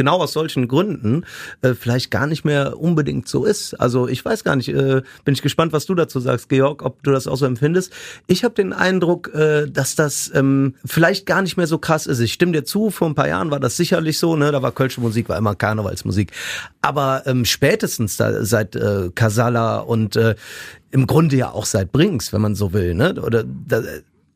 genau 0.00 0.16
aus 0.16 0.32
solchen 0.32 0.66
Gründen 0.66 1.26
äh, 1.60 1.74
vielleicht 1.74 2.10
gar 2.10 2.26
nicht 2.26 2.42
mehr 2.42 2.80
unbedingt 2.80 3.28
so 3.28 3.44
ist. 3.44 3.78
Also 3.78 4.08
ich 4.08 4.24
weiß 4.24 4.44
gar 4.44 4.56
nicht, 4.56 4.70
äh, 4.70 5.02
bin 5.26 5.34
ich 5.34 5.42
gespannt, 5.42 5.74
was 5.74 5.84
du 5.84 5.94
dazu 5.94 6.20
sagst, 6.20 6.48
Georg, 6.48 6.82
ob 6.82 7.02
du 7.02 7.10
das 7.10 7.26
auch 7.26 7.36
so 7.36 7.44
empfindest. 7.44 7.92
Ich 8.26 8.42
habe 8.42 8.54
den 8.54 8.72
Eindruck, 8.72 9.34
äh, 9.34 9.66
dass 9.66 9.96
das 9.96 10.30
ähm, 10.34 10.74
vielleicht 10.86 11.26
gar 11.26 11.42
nicht 11.42 11.58
mehr 11.58 11.66
so 11.66 11.76
krass 11.76 12.06
ist. 12.06 12.18
Ich 12.20 12.32
stimme 12.32 12.52
dir 12.52 12.64
zu, 12.64 12.90
vor 12.90 13.08
ein 13.10 13.14
paar 13.14 13.28
Jahren 13.28 13.50
war 13.50 13.60
das 13.60 13.76
sicherlich 13.76 14.18
so, 14.18 14.36
ne? 14.36 14.50
Da 14.52 14.62
war 14.62 14.72
kölsche 14.72 15.02
Musik, 15.02 15.28
war 15.28 15.36
immer 15.36 15.54
Karnevalsmusik. 15.54 16.32
Aber 16.80 17.24
ähm, 17.26 17.44
spätestens 17.44 18.16
da, 18.16 18.42
seit 18.42 18.76
äh, 18.76 19.10
Casala 19.14 19.80
und 19.80 20.16
äh, 20.16 20.34
im 20.92 21.06
Grunde 21.06 21.36
ja 21.36 21.50
auch 21.50 21.66
seit 21.66 21.92
Brinks, 21.92 22.32
wenn 22.32 22.40
man 22.40 22.54
so 22.54 22.72
will, 22.72 22.94
ne? 22.94 23.20
Oder 23.22 23.44
da, 23.44 23.82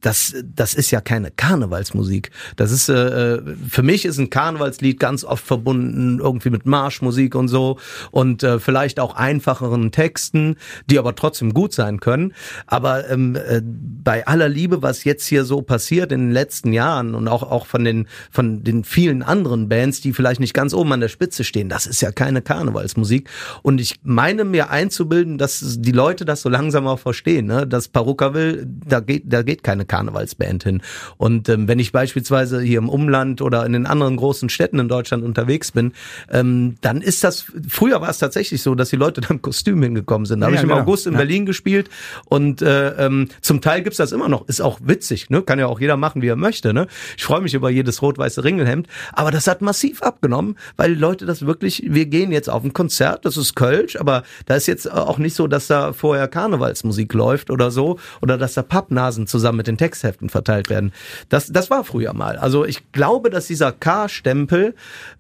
das, 0.04 0.34
das 0.44 0.74
ist 0.74 0.90
ja 0.90 1.00
keine 1.00 1.30
Karnevalsmusik. 1.30 2.30
Das 2.56 2.70
ist 2.70 2.90
äh, 2.90 3.40
für 3.68 3.82
mich 3.82 4.04
ist 4.04 4.18
ein 4.18 4.28
Karnevalslied 4.28 5.00
ganz 5.00 5.24
oft 5.24 5.44
verbunden 5.44 6.18
irgendwie 6.18 6.50
mit 6.50 6.66
Marschmusik 6.66 7.34
und 7.34 7.48
so 7.48 7.78
und 8.10 8.42
äh, 8.42 8.60
vielleicht 8.60 9.00
auch 9.00 9.14
einfacheren 9.14 9.92
Texten, 9.92 10.56
die 10.90 10.98
aber 10.98 11.14
trotzdem 11.14 11.54
gut 11.54 11.72
sein 11.72 12.00
können. 12.00 12.34
Aber 12.66 13.08
ähm, 13.08 13.34
äh, 13.34 13.62
bei 13.64 14.26
aller 14.26 14.50
Liebe, 14.50 14.82
was 14.82 15.04
jetzt 15.04 15.26
hier 15.26 15.46
so 15.46 15.62
passiert 15.62 16.12
in 16.12 16.20
den 16.20 16.32
letzten 16.32 16.74
Jahren 16.74 17.14
und 17.14 17.26
auch 17.26 17.42
auch 17.42 17.64
von 17.64 17.82
den 17.82 18.06
von 18.30 18.62
den 18.62 18.84
vielen 18.84 19.22
anderen 19.22 19.70
Bands, 19.70 20.02
die 20.02 20.12
vielleicht 20.12 20.40
nicht 20.40 20.52
ganz 20.52 20.74
oben 20.74 20.92
an 20.92 21.00
der 21.00 21.08
Spitze 21.08 21.44
stehen, 21.44 21.70
das 21.70 21.86
ist 21.86 22.02
ja 22.02 22.12
keine 22.12 22.42
Karnevalsmusik. 22.42 23.30
Und 23.62 23.80
ich 23.80 24.00
meine 24.02 24.44
mir 24.44 24.68
einzubilden, 24.68 25.38
dass 25.38 25.78
die 25.78 25.92
Leute 25.92 26.26
das 26.26 26.42
so 26.42 26.50
langsam 26.50 26.86
auch 26.86 26.98
verstehen, 26.98 27.46
ne? 27.46 27.66
dass 27.66 27.88
Paruka 27.88 28.34
will, 28.34 28.66
da 28.68 29.00
geht 29.00 29.22
da 29.24 29.42
geht 29.42 29.62
keine 29.62 29.86
Karnevalsband 29.94 30.64
hin. 30.64 30.82
Und 31.16 31.48
ähm, 31.48 31.68
wenn 31.68 31.78
ich 31.78 31.92
beispielsweise 31.92 32.60
hier 32.60 32.78
im 32.78 32.88
Umland 32.88 33.40
oder 33.42 33.64
in 33.64 33.72
den 33.72 33.86
anderen 33.86 34.16
großen 34.16 34.48
Städten 34.48 34.78
in 34.78 34.88
Deutschland 34.88 35.24
unterwegs 35.24 35.70
bin, 35.72 35.92
ähm, 36.30 36.76
dann 36.80 37.00
ist 37.00 37.22
das, 37.22 37.46
früher 37.68 38.00
war 38.00 38.08
es 38.08 38.18
tatsächlich 38.18 38.62
so, 38.62 38.74
dass 38.74 38.90
die 38.90 38.96
Leute 38.96 39.20
dann 39.20 39.36
im 39.36 39.42
Kostüm 39.42 39.82
hingekommen 39.82 40.26
sind. 40.26 40.40
Da 40.40 40.46
habe 40.46 40.56
Ja, 40.56 40.60
ich 40.60 40.64
im 40.64 40.70
genau. 40.70 40.82
August 40.82 41.06
in 41.06 41.12
Ja. 41.12 41.18
Berlin 41.18 41.46
gespielt 41.46 41.90
und 42.26 42.60
äh, 42.62 42.88
ähm, 43.06 43.28
zum 43.40 43.60
Teil 43.60 43.82
gibt's 43.82 43.98
das 43.98 44.12
immer 44.12 44.28
noch. 44.28 44.48
Ist 44.48 44.60
auch 44.60 44.80
witzig, 44.82 45.30
ne? 45.30 45.42
kann 45.42 45.58
ja 45.58 45.66
auch 45.66 45.80
jeder 45.80 45.96
machen, 45.96 46.22
wie 46.22 46.28
er 46.28 46.36
möchte. 46.36 46.74
Ne? 46.74 46.86
Ich 47.16 47.24
freue 47.24 47.40
mich 47.40 47.54
über 47.54 47.70
jedes 47.70 48.02
rot-weiße 48.02 48.42
Ringelhemd, 48.44 48.88
aber 49.12 49.30
das 49.30 49.46
hat 49.46 49.62
massiv 49.62 50.02
abgenommen, 50.02 50.56
weil 50.76 50.94
die 50.94 51.00
Leute 51.00 51.26
das 51.26 51.46
wirklich, 51.46 51.84
wir 51.86 52.06
gehen 52.06 52.32
jetzt 52.32 52.50
auf 52.50 52.64
ein 52.64 52.72
Konzert, 52.72 53.24
das 53.24 53.36
ist 53.36 53.54
Kölsch, 53.54 53.96
aber 53.96 54.22
da 54.46 54.56
ist 54.56 54.66
jetzt 54.66 54.90
auch 54.90 55.18
nicht 55.18 55.34
so, 55.34 55.46
dass 55.46 55.66
da 55.68 55.92
vorher 55.92 56.26
Karnevalsmusik 56.28 57.12
läuft 57.14 57.50
oder 57.50 57.70
so 57.70 57.98
oder 58.22 58.38
dass 58.38 58.54
da 58.54 58.62
Pappnasen 58.62 59.26
zusammen 59.26 59.58
mit 59.58 59.66
den 59.66 59.76
Textheften 59.84 60.30
verteilt 60.30 60.70
werden. 60.70 60.92
Das, 61.28 61.52
das 61.52 61.68
war 61.68 61.84
früher 61.84 62.14
mal. 62.14 62.38
Also 62.38 62.64
ich 62.64 62.90
glaube, 62.92 63.28
dass 63.28 63.46
dieser 63.46 63.70
K-Stempel 63.70 64.74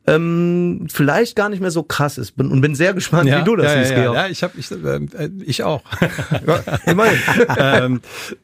ähm, 0.06 0.86
vielleicht 0.90 1.36
gar 1.36 1.50
nicht 1.50 1.60
mehr 1.60 1.70
so 1.70 1.82
krass 1.82 2.16
ist 2.16 2.36
Bin- 2.38 2.50
und 2.50 2.62
bin 2.62 2.74
sehr 2.74 2.94
gespannt, 2.94 3.30
wie 3.30 3.44
du 3.44 3.56
das 3.56 3.74
ja, 3.74 3.78
siehst, 3.78 3.90
ja, 3.90 3.96
ja, 3.96 4.02
Georg. 4.04 4.16
ja, 4.16 4.26
ich 4.28 4.42
habe 4.42 4.54
ich, 4.56 4.70
äh, 4.70 5.30
ich 5.44 5.62
auch. 5.62 5.82
Immerhin. 6.86 7.18
ähm, 7.58 8.00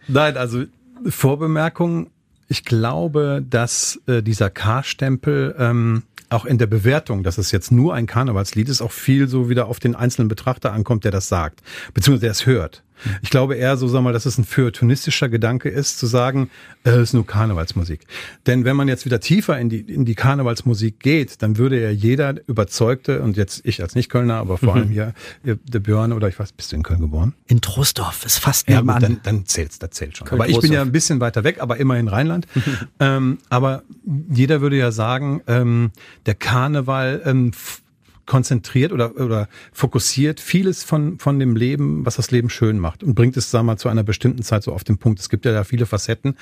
nein, 0.08 0.36
also 0.36 0.64
Vorbemerkung. 1.08 2.10
Ich 2.48 2.64
glaube, 2.64 3.42
dass 3.48 4.00
äh, 4.06 4.22
dieser 4.22 4.50
K-Stempel 4.50 5.54
ähm, 5.58 6.02
auch 6.28 6.44
in 6.44 6.58
der 6.58 6.66
Bewertung, 6.66 7.22
dass 7.22 7.38
es 7.38 7.50
jetzt 7.50 7.72
nur 7.72 7.94
ein 7.94 8.06
Karnevalslied 8.06 8.68
ist, 8.68 8.82
auch 8.82 8.92
viel 8.92 9.26
so 9.26 9.48
wieder 9.48 9.68
auf 9.68 9.80
den 9.80 9.94
einzelnen 9.94 10.28
Betrachter 10.28 10.72
ankommt, 10.72 11.04
der 11.04 11.12
das 11.12 11.28
sagt, 11.28 11.60
beziehungsweise 11.94 12.22
der 12.22 12.30
es 12.32 12.46
hört. 12.46 12.82
Ich 13.22 13.30
glaube 13.30 13.54
eher 13.54 13.76
so, 13.76 13.88
sag 13.88 14.02
mal, 14.02 14.12
dass 14.12 14.26
es 14.26 14.38
ein 14.38 14.44
feuilletonistischer 14.44 15.28
Gedanke 15.28 15.68
ist, 15.68 15.98
zu 15.98 16.06
sagen, 16.06 16.50
äh, 16.84 16.90
es 16.90 17.10
ist 17.10 17.12
nur 17.14 17.26
Karnevalsmusik. 17.26 18.06
Denn 18.46 18.64
wenn 18.64 18.76
man 18.76 18.88
jetzt 18.88 19.04
wieder 19.04 19.20
tiefer 19.20 19.58
in 19.58 19.68
die, 19.68 19.80
in 19.80 20.04
die 20.04 20.14
Karnevalsmusik 20.14 21.00
geht, 21.00 21.42
dann 21.42 21.58
würde 21.58 21.80
ja 21.80 21.90
jeder 21.90 22.34
überzeugte, 22.46 23.22
und 23.22 23.36
jetzt 23.36 23.62
ich 23.64 23.82
als 23.82 23.94
Nicht-Kölner, 23.94 24.34
aber 24.34 24.58
vor 24.58 24.74
allem 24.74 24.88
hier, 24.90 25.14
der 25.44 25.80
Björn 25.80 26.12
oder 26.12 26.28
ich 26.28 26.38
weiß, 26.38 26.52
bist 26.52 26.72
du 26.72 26.76
in 26.76 26.82
Köln 26.82 27.00
geboren? 27.00 27.34
In 27.46 27.60
Troisdorf 27.60 28.24
ist 28.24 28.38
fast 28.38 28.68
Ja, 28.68 28.76
nebenan. 28.76 29.02
dann, 29.02 29.20
dann 29.22 29.46
zählt's, 29.46 29.78
das 29.78 29.90
zählt 29.90 30.16
schon. 30.16 30.28
aber 30.28 30.48
ich 30.48 30.60
bin 30.60 30.72
ja 30.72 30.82
ein 30.82 30.92
bisschen 30.92 31.20
weiter 31.20 31.44
weg, 31.44 31.60
aber 31.60 31.76
immerhin 31.78 32.08
Rheinland. 32.08 32.46
ähm, 33.00 33.38
aber 33.48 33.82
jeder 34.30 34.60
würde 34.60 34.76
ja 34.76 34.92
sagen, 34.92 35.42
ähm, 35.46 35.90
der 36.26 36.34
Karneval 36.34 37.22
ähm, 37.24 37.52
konzentriert 38.30 38.92
oder, 38.92 39.16
oder 39.16 39.48
fokussiert 39.72 40.38
vieles 40.38 40.84
von, 40.84 41.18
von 41.18 41.40
dem 41.40 41.56
Leben, 41.56 42.06
was 42.06 42.14
das 42.14 42.30
Leben 42.30 42.48
schön 42.48 42.78
macht 42.78 43.02
und 43.02 43.16
bringt 43.16 43.36
es, 43.36 43.50
sagen 43.50 43.66
wir 43.66 43.72
mal, 43.72 43.76
zu 43.76 43.88
einer 43.88 44.04
bestimmten 44.04 44.44
Zeit 44.44 44.62
so 44.62 44.72
auf 44.72 44.84
den 44.84 44.98
Punkt. 44.98 45.18
Es 45.18 45.30
gibt 45.30 45.44
ja 45.44 45.52
da 45.52 45.64
viele 45.64 45.84
Facetten 45.84 46.36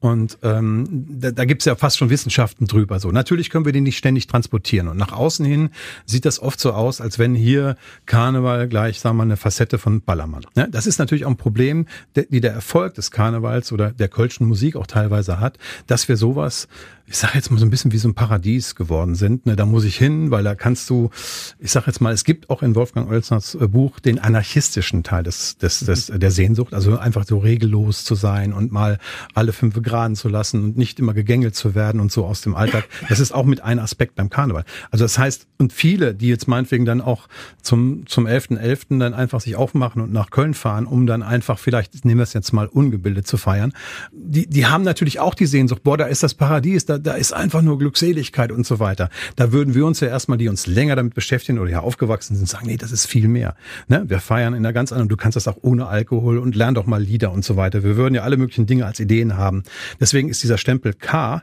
und 0.00 0.36
ähm, 0.42 1.06
da, 1.08 1.30
da 1.30 1.44
gibt 1.44 1.62
es 1.62 1.66
ja 1.66 1.76
fast 1.76 1.96
schon 1.96 2.10
Wissenschaften 2.10 2.66
drüber. 2.66 2.98
So 2.98 3.12
Natürlich 3.12 3.50
können 3.50 3.66
wir 3.66 3.72
den 3.72 3.84
nicht 3.84 3.98
ständig 3.98 4.26
transportieren 4.26 4.88
und 4.88 4.96
nach 4.96 5.12
außen 5.12 5.46
hin 5.46 5.70
sieht 6.06 6.24
das 6.24 6.42
oft 6.42 6.58
so 6.58 6.72
aus, 6.72 7.00
als 7.00 7.20
wenn 7.20 7.36
hier 7.36 7.76
Karneval 8.06 8.66
gleich, 8.66 8.98
sagen 8.98 9.14
wir 9.14 9.18
mal, 9.18 9.28
eine 9.28 9.36
Facette 9.36 9.78
von 9.78 10.00
Ballermann. 10.00 10.44
Ja, 10.56 10.66
das 10.66 10.88
ist 10.88 10.98
natürlich 10.98 11.24
auch 11.24 11.30
ein 11.30 11.36
Problem, 11.36 11.86
der, 12.16 12.24
die 12.24 12.40
der 12.40 12.52
Erfolg 12.52 12.94
des 12.94 13.12
Karnevals 13.12 13.70
oder 13.70 13.92
der 13.92 14.08
kölschen 14.08 14.48
Musik 14.48 14.74
auch 14.74 14.88
teilweise 14.88 15.38
hat, 15.38 15.56
dass 15.86 16.08
wir 16.08 16.16
sowas 16.16 16.66
ich 17.08 17.16
sage 17.16 17.34
jetzt 17.34 17.50
mal 17.50 17.58
so 17.58 17.64
ein 17.64 17.70
bisschen 17.70 17.92
wie 17.92 17.98
so 17.98 18.08
ein 18.08 18.14
Paradies 18.14 18.74
geworden 18.74 19.14
sind. 19.14 19.46
Ne, 19.46 19.56
da 19.56 19.64
muss 19.64 19.84
ich 19.84 19.96
hin, 19.96 20.30
weil 20.30 20.44
da 20.44 20.54
kannst 20.54 20.90
du, 20.90 21.10
ich 21.58 21.72
sage 21.72 21.86
jetzt 21.86 22.00
mal, 22.00 22.12
es 22.12 22.24
gibt 22.24 22.50
auch 22.50 22.62
in 22.62 22.74
Wolfgang 22.74 23.10
Oelsners 23.10 23.54
äh, 23.54 23.66
Buch 23.66 23.98
den 23.98 24.18
anarchistischen 24.18 25.02
Teil 25.02 25.22
des, 25.22 25.56
des, 25.56 25.80
des 25.80 26.12
der 26.14 26.30
Sehnsucht, 26.30 26.74
also 26.74 26.98
einfach 26.98 27.24
so 27.26 27.38
regellos 27.38 28.04
zu 28.04 28.14
sein 28.14 28.52
und 28.52 28.72
mal 28.72 28.98
alle 29.34 29.52
fünf 29.52 29.80
Graden 29.82 30.16
zu 30.16 30.28
lassen 30.28 30.62
und 30.62 30.76
nicht 30.76 30.98
immer 30.98 31.14
gegängelt 31.14 31.54
zu 31.54 31.74
werden 31.74 32.00
und 32.00 32.12
so 32.12 32.26
aus 32.26 32.42
dem 32.42 32.54
Alltag. 32.54 32.84
Das 33.08 33.20
ist 33.20 33.32
auch 33.32 33.44
mit 33.44 33.62
ein 33.62 33.78
Aspekt 33.78 34.14
beim 34.14 34.28
Karneval. 34.28 34.64
Also 34.90 35.04
das 35.04 35.18
heißt, 35.18 35.46
und 35.58 35.72
viele, 35.72 36.14
die 36.14 36.28
jetzt 36.28 36.46
meinetwegen 36.46 36.84
dann 36.84 37.00
auch 37.00 37.28
zum 37.62 38.06
zum 38.06 38.26
11.11. 38.26 38.58
.11. 38.58 38.98
dann 38.98 39.14
einfach 39.14 39.40
sich 39.40 39.56
aufmachen 39.56 40.02
und 40.02 40.12
nach 40.12 40.30
Köln 40.30 40.54
fahren, 40.54 40.86
um 40.86 41.06
dann 41.06 41.22
einfach 41.22 41.58
vielleicht, 41.58 42.04
nehmen 42.04 42.18
wir 42.18 42.24
es 42.24 42.32
jetzt 42.32 42.52
mal 42.52 42.66
ungebildet 42.66 43.26
zu 43.26 43.36
feiern, 43.36 43.72
die, 44.12 44.46
die 44.46 44.66
haben 44.66 44.84
natürlich 44.84 45.20
auch 45.20 45.34
die 45.34 45.46
Sehnsucht, 45.46 45.82
boah, 45.82 45.96
da 45.96 46.06
ist 46.06 46.22
das 46.22 46.34
Paradies, 46.34 46.84
da 46.84 46.97
da, 46.98 47.14
ist 47.14 47.32
einfach 47.32 47.62
nur 47.62 47.78
Glückseligkeit 47.78 48.52
und 48.52 48.66
so 48.66 48.78
weiter. 48.78 49.10
Da 49.36 49.52
würden 49.52 49.74
wir 49.74 49.86
uns 49.86 50.00
ja 50.00 50.08
erstmal, 50.08 50.38
die 50.38 50.48
uns 50.48 50.66
länger 50.66 50.96
damit 50.96 51.14
beschäftigen 51.14 51.58
oder 51.58 51.70
ja 51.70 51.80
aufgewachsen 51.80 52.36
sind, 52.36 52.48
sagen, 52.48 52.66
nee, 52.66 52.76
das 52.76 52.92
ist 52.92 53.06
viel 53.06 53.28
mehr. 53.28 53.54
Ne? 53.88 54.04
Wir 54.06 54.20
feiern 54.20 54.54
in 54.54 54.64
einer 54.64 54.72
ganz 54.72 54.92
anderen, 54.92 55.08
du 55.08 55.16
kannst 55.16 55.36
das 55.36 55.48
auch 55.48 55.58
ohne 55.62 55.86
Alkohol 55.86 56.38
und 56.38 56.54
lern 56.54 56.74
doch 56.74 56.86
mal 56.86 57.02
Lieder 57.02 57.32
und 57.32 57.44
so 57.44 57.56
weiter. 57.56 57.82
Wir 57.82 57.96
würden 57.96 58.14
ja 58.14 58.22
alle 58.22 58.36
möglichen 58.36 58.66
Dinge 58.66 58.86
als 58.86 59.00
Ideen 59.00 59.36
haben. 59.36 59.62
Deswegen 60.00 60.28
ist 60.28 60.42
dieser 60.42 60.58
Stempel 60.58 60.92
K, 60.92 61.42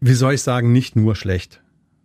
wie 0.00 0.14
soll 0.14 0.34
ich 0.34 0.42
sagen, 0.42 0.72
nicht 0.72 0.96
nur 0.96 1.16
schlecht. 1.16 1.60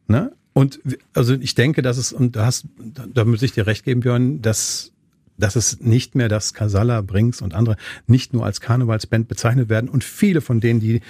Ne? 0.07 0.31
Und 0.53 0.79
also 1.13 1.33
ich 1.35 1.55
denke, 1.55 1.81
dass 1.81 1.97
es, 1.97 2.11
und 2.13 2.35
da 2.35 2.45
hast, 2.45 2.65
da 3.13 3.25
muss 3.25 3.41
ich 3.41 3.51
dir 3.51 3.67
recht 3.67 3.83
geben, 3.83 4.01
Björn, 4.01 4.41
dass 4.41 4.91
dass 5.37 5.55
es 5.55 5.79
nicht 5.79 6.15
mehr 6.15 6.29
das 6.29 6.53
Casalla, 6.53 7.01
Brinks 7.01 7.41
und 7.41 7.53
andere 7.53 7.77
nicht 8.05 8.33
nur 8.33 8.45
als 8.45 8.61
Karnevalsband 8.61 9.27
bezeichnet 9.27 9.69
werden 9.69 9.89
und 9.89 10.03
viele 10.03 10.41
von 10.41 10.59
denen, 10.59 10.79
die 10.79 11.01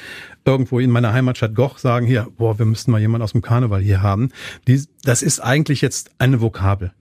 irgendwo 0.45 0.79
in 0.79 0.91
meiner 0.91 1.13
Heimatstadt 1.13 1.55
Goch 1.55 1.77
sagen, 1.77 2.05
hier, 2.05 2.27
boah, 2.37 2.59
wir 2.59 2.65
müssten 2.65 2.91
mal 2.91 3.01
jemanden 3.01 3.23
aus 3.23 3.31
dem 3.31 3.41
Karneval 3.41 3.81
hier 3.81 4.01
haben, 4.01 4.29
die, 4.67 4.83
das 5.03 5.21
ist 5.21 5.39
eigentlich 5.39 5.81
jetzt 5.81 6.11
eine 6.19 6.41
Vokabel. 6.41 6.91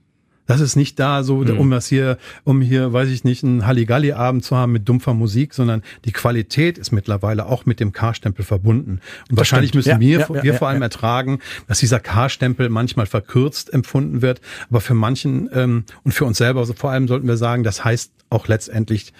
Das 0.47 0.61
ist 0.61 0.75
nicht 0.75 0.99
da 0.99 1.23
so, 1.23 1.37
mhm. 1.37 1.59
um 1.59 1.69
das 1.69 1.87
hier, 1.87 2.17
um 2.43 2.61
hier, 2.61 2.93
weiß 2.93 3.09
ich 3.09 3.23
nicht, 3.23 3.43
einen 3.43 3.65
Halligalli-Abend 3.65 4.43
zu 4.43 4.55
haben 4.55 4.71
mit 4.71 4.87
dumpfer 4.89 5.13
Musik, 5.13 5.53
sondern 5.53 5.83
die 6.05 6.11
Qualität 6.11 6.77
ist 6.77 6.91
mittlerweile 6.91 7.45
auch 7.45 7.65
mit 7.65 7.79
dem 7.79 7.91
K-Stempel 7.91 8.43
verbunden. 8.43 8.99
Und 9.29 9.31
das 9.31 9.37
wahrscheinlich 9.37 9.69
stimmt. 9.69 9.85
müssen 9.85 9.89
ja, 9.89 9.99
wir, 9.99 10.19
ja, 10.19 10.43
wir 10.43 10.53
ja, 10.53 10.57
vor 10.57 10.69
allem 10.69 10.81
ertragen, 10.81 11.39
dass 11.67 11.79
dieser 11.79 11.99
K-Stempel 11.99 12.69
manchmal 12.69 13.05
verkürzt 13.05 13.73
empfunden 13.73 14.21
wird. 14.21 14.41
Aber 14.69 14.81
für 14.81 14.93
manchen 14.93 15.49
ähm, 15.53 15.83
und 16.03 16.13
für 16.13 16.25
uns 16.25 16.37
selber 16.37 16.61
also 16.61 16.73
vor 16.73 16.91
allem 16.91 17.07
sollten 17.07 17.27
wir 17.27 17.37
sagen, 17.37 17.63
das 17.63 17.83
heißt 17.83 18.11
auch 18.29 18.47
letztendlich 18.47 19.13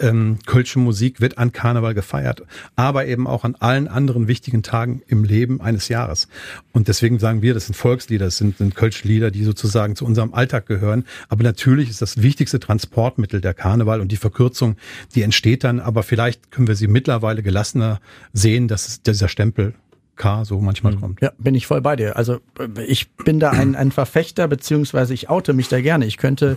ähm, 0.00 0.38
Kölsche 0.46 0.78
Musik 0.78 1.20
wird 1.20 1.38
an 1.38 1.52
Karneval 1.52 1.94
gefeiert, 1.94 2.42
aber 2.76 3.06
eben 3.06 3.26
auch 3.26 3.44
an 3.44 3.56
allen 3.56 3.88
anderen 3.88 4.28
wichtigen 4.28 4.62
Tagen 4.62 5.02
im 5.06 5.24
Leben 5.24 5.60
eines 5.60 5.88
Jahres. 5.88 6.28
Und 6.72 6.88
deswegen 6.88 7.18
sagen 7.18 7.42
wir, 7.42 7.54
das 7.54 7.66
sind 7.66 7.74
Volkslieder, 7.74 8.26
das 8.26 8.38
sind, 8.38 8.58
sind 8.58 8.74
Kölsche 8.74 9.06
Lieder, 9.06 9.30
die 9.30 9.44
sozusagen 9.44 9.96
zu 9.96 10.04
unserem 10.04 10.34
Alltag 10.34 10.66
gehören. 10.66 11.04
Aber 11.28 11.42
natürlich 11.42 11.90
ist 11.90 12.02
das 12.02 12.22
wichtigste 12.22 12.60
Transportmittel 12.60 13.40
der 13.40 13.54
Karneval 13.54 14.00
und 14.00 14.10
die 14.12 14.16
Verkürzung, 14.16 14.76
die 15.14 15.22
entsteht 15.22 15.64
dann. 15.64 15.80
Aber 15.80 16.02
vielleicht 16.02 16.50
können 16.50 16.68
wir 16.68 16.76
sie 16.76 16.88
mittlerweile 16.88 17.42
gelassener 17.42 18.00
sehen, 18.32 18.68
dass 18.68 19.02
dieser 19.02 19.28
Stempel 19.28 19.74
K 20.16 20.44
so 20.44 20.60
manchmal 20.60 20.94
mhm. 20.94 21.00
kommt. 21.00 21.20
Ja, 21.20 21.32
bin 21.38 21.54
ich 21.54 21.66
voll 21.66 21.80
bei 21.80 21.96
dir. 21.96 22.16
Also 22.16 22.40
ich 22.86 23.10
bin 23.12 23.40
da 23.40 23.50
ein, 23.50 23.74
ein 23.74 23.90
Verfechter, 23.90 24.48
beziehungsweise 24.48 25.14
ich 25.14 25.28
oute 25.28 25.52
mich 25.52 25.68
da 25.68 25.80
gerne. 25.80 26.06
Ich 26.06 26.18
könnte 26.18 26.56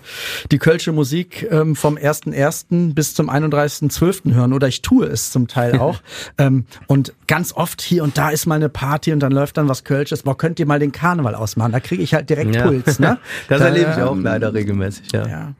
die 0.51 0.57
Kölsche 0.57 0.91
Musik 0.91 1.47
ähm, 1.49 1.75
vom 1.75 1.95
1.1. 1.95 2.93
bis 2.93 3.13
zum 3.13 3.29
31.12. 3.29 4.33
hören 4.33 4.53
oder 4.53 4.67
ich 4.67 4.81
tue 4.81 5.05
es 5.07 5.31
zum 5.31 5.47
Teil 5.47 5.77
auch. 5.79 6.01
ähm, 6.37 6.65
und 6.87 7.13
ganz 7.27 7.53
oft 7.53 7.81
hier 7.81 8.03
und 8.03 8.17
da 8.17 8.29
ist 8.29 8.45
mal 8.45 8.55
eine 8.55 8.69
Party 8.69 9.13
und 9.13 9.19
dann 9.19 9.31
läuft 9.31 9.57
dann 9.57 9.67
was 9.67 9.83
Kölsches. 9.83 10.23
Boah, 10.23 10.37
könnt 10.37 10.59
ihr 10.59 10.65
mal 10.65 10.79
den 10.79 10.91
Karneval 10.91 11.35
ausmachen? 11.35 11.71
Da 11.71 11.79
kriege 11.79 12.03
ich 12.03 12.13
halt 12.13 12.29
direkt 12.29 12.55
ja. 12.55 12.67
Puls. 12.67 12.99
Ne? 12.99 13.17
das 13.49 13.61
erlebe 13.61 13.91
ich 13.95 14.01
auch 14.01 14.13
ähm, 14.13 14.23
leider 14.23 14.53
regelmäßig, 14.53 15.11
ja. 15.13 15.27
ja. 15.27 15.53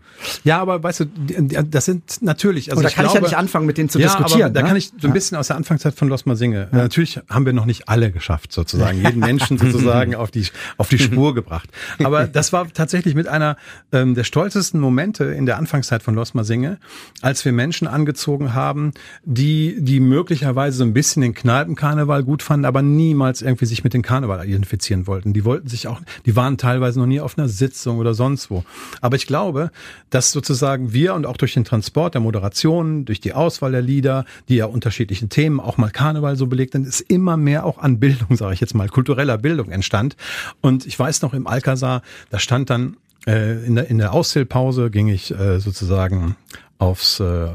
Ja, 0.44 0.60
aber 0.60 0.82
weißt 0.82 1.02
du, 1.02 1.06
das 1.06 1.86
sind 1.86 2.22
natürlich. 2.22 2.72
Also 2.72 2.80
und 2.80 2.84
da 2.84 2.90
kann 2.90 3.06
glaube, 3.06 3.18
ich 3.18 3.24
ja 3.24 3.30
nicht 3.30 3.38
anfangen, 3.38 3.66
mit 3.66 3.78
denen 3.78 3.90
zu 3.90 4.00
ja, 4.00 4.08
diskutieren. 4.08 4.44
Aber 4.44 4.54
da 4.54 4.62
ne? 4.62 4.68
kann 4.68 4.78
ich 4.78 4.92
so 5.00 5.08
ein 5.08 5.14
bisschen 5.14 5.38
aus 5.38 5.48
der 5.48 5.56
Anfangszeit 5.56 5.94
von 5.94 6.08
Los 6.08 6.26
Mal 6.26 6.36
Singe. 6.36 6.70
Ja. 6.72 6.78
Natürlich 6.78 7.20
haben 7.30 7.46
wir 7.46 7.54
noch 7.54 7.66
nicht 7.66 7.87
alle 7.88 8.12
geschafft, 8.12 8.52
sozusagen, 8.52 9.02
jeden 9.02 9.20
Menschen 9.20 9.58
sozusagen 9.58 10.16
auf 10.16 10.32
die, 10.32 10.46
auf 10.78 10.90
die 10.90 11.00
Spur 11.00 11.34
gebracht. 11.34 11.70
Aber 12.04 12.28
das 12.28 12.54
war 12.54 12.72
tatsächlich 12.72 13.16
mit 13.16 13.28
einer 13.28 13.58
ähm, 13.92 14.14
der 14.16 14.24
stolzesten 14.24 14.80
Momente 14.80 15.26
in 15.26 15.46
der 15.46 15.58
Anfangszeit 15.58 16.04
von 16.04 16.16
Los 16.16 16.34
Singe, 16.42 16.78
als 17.22 17.46
wir 17.46 17.52
Menschen 17.52 17.88
angezogen 17.88 18.54
haben, 18.54 18.92
die, 19.24 19.78
die 19.80 20.00
möglicherweise 20.00 20.78
so 20.78 20.84
ein 20.84 20.94
bisschen 20.94 21.22
den 21.22 21.34
Kneipenkarneval 21.34 22.24
gut 22.24 22.44
fanden, 22.44 22.66
aber 22.66 22.82
niemals 22.82 23.42
irgendwie 23.42 23.66
sich 23.66 23.84
mit 23.84 23.94
dem 23.94 24.02
Karneval 24.02 24.46
identifizieren 24.48 25.08
wollten. 25.08 25.34
Die 25.34 25.46
wollten 25.46 25.68
sich 25.68 25.88
auch, 25.88 26.02
die 26.26 26.36
waren 26.36 26.58
teilweise 26.58 27.00
noch 27.00 27.08
nie 27.08 27.20
auf 27.20 27.38
einer 27.38 27.48
Sitzung 27.48 27.98
oder 27.98 28.14
sonst 28.14 28.52
wo. 28.52 28.64
Aber 29.02 29.16
ich 29.16 29.26
glaube, 29.28 29.72
dass 30.10 30.32
sozusagen 30.32 30.94
wir 30.94 31.14
und 31.14 31.26
auch 31.26 31.38
durch 31.38 31.54
den 31.54 31.66
Transport 31.66 32.14
der 32.14 32.22
Moderation, 32.22 33.06
durch 33.06 33.20
die 33.20 33.34
Auswahl 33.34 33.72
der 33.72 33.82
Lieder, 33.82 34.26
die 34.50 34.56
ja 34.56 34.66
unterschiedlichen 34.66 35.30
Themen, 35.30 35.60
auch 35.60 35.78
mal 35.78 35.90
Karneval 35.90 36.36
so 36.36 36.48
belegt 36.48 36.74
sind, 36.74 36.86
ist 36.86 37.02
immer 37.02 37.38
mehr 37.38 37.66
auch 37.66 37.77
an 37.80 38.00
Bildung, 38.00 38.36
sage 38.38 38.54
ich 38.54 38.62
jetzt 38.62 38.74
mal, 38.74 38.90
kultureller 38.90 39.38
Bildung 39.38 39.70
entstand. 39.70 40.16
Und 40.62 40.86
ich 40.86 40.98
weiß 40.98 41.22
noch 41.22 41.34
im 41.34 41.48
Alcazar, 41.48 42.02
da 42.30 42.40
stand 42.40 42.70
dann 42.70 42.98
äh, 43.26 43.66
in 43.66 43.76
der, 43.76 43.90
in 43.90 43.98
der 43.98 44.14
Auszählpause 44.14 44.90
ging 44.90 45.08
ich 45.08 45.32
äh, 45.32 45.60
sozusagen 45.60 46.36
aufs 46.78 47.20
äh, 47.20 47.50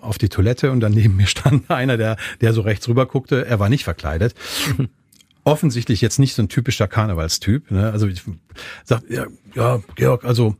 auf 0.00 0.18
die 0.18 0.28
Toilette 0.28 0.70
und 0.70 0.80
dann 0.80 0.92
neben 0.92 1.16
mir 1.16 1.26
stand 1.26 1.70
einer, 1.70 1.96
der, 1.96 2.16
der 2.40 2.52
so 2.52 2.62
rechts 2.62 2.88
rüber 2.88 3.06
guckte. 3.06 3.44
Er 3.46 3.58
war 3.58 3.68
nicht 3.68 3.84
verkleidet. 3.84 4.34
Offensichtlich 5.44 6.00
jetzt 6.00 6.18
nicht 6.18 6.34
so 6.34 6.42
ein 6.42 6.48
typischer 6.48 6.88
Karnevalstyp. 6.88 7.70
Ne? 7.70 7.92
Also 7.92 8.08
ich 8.08 8.22
sag, 8.84 9.02
ja, 9.08 9.26
ja, 9.56 9.80
Georg, 9.94 10.24
also 10.24 10.54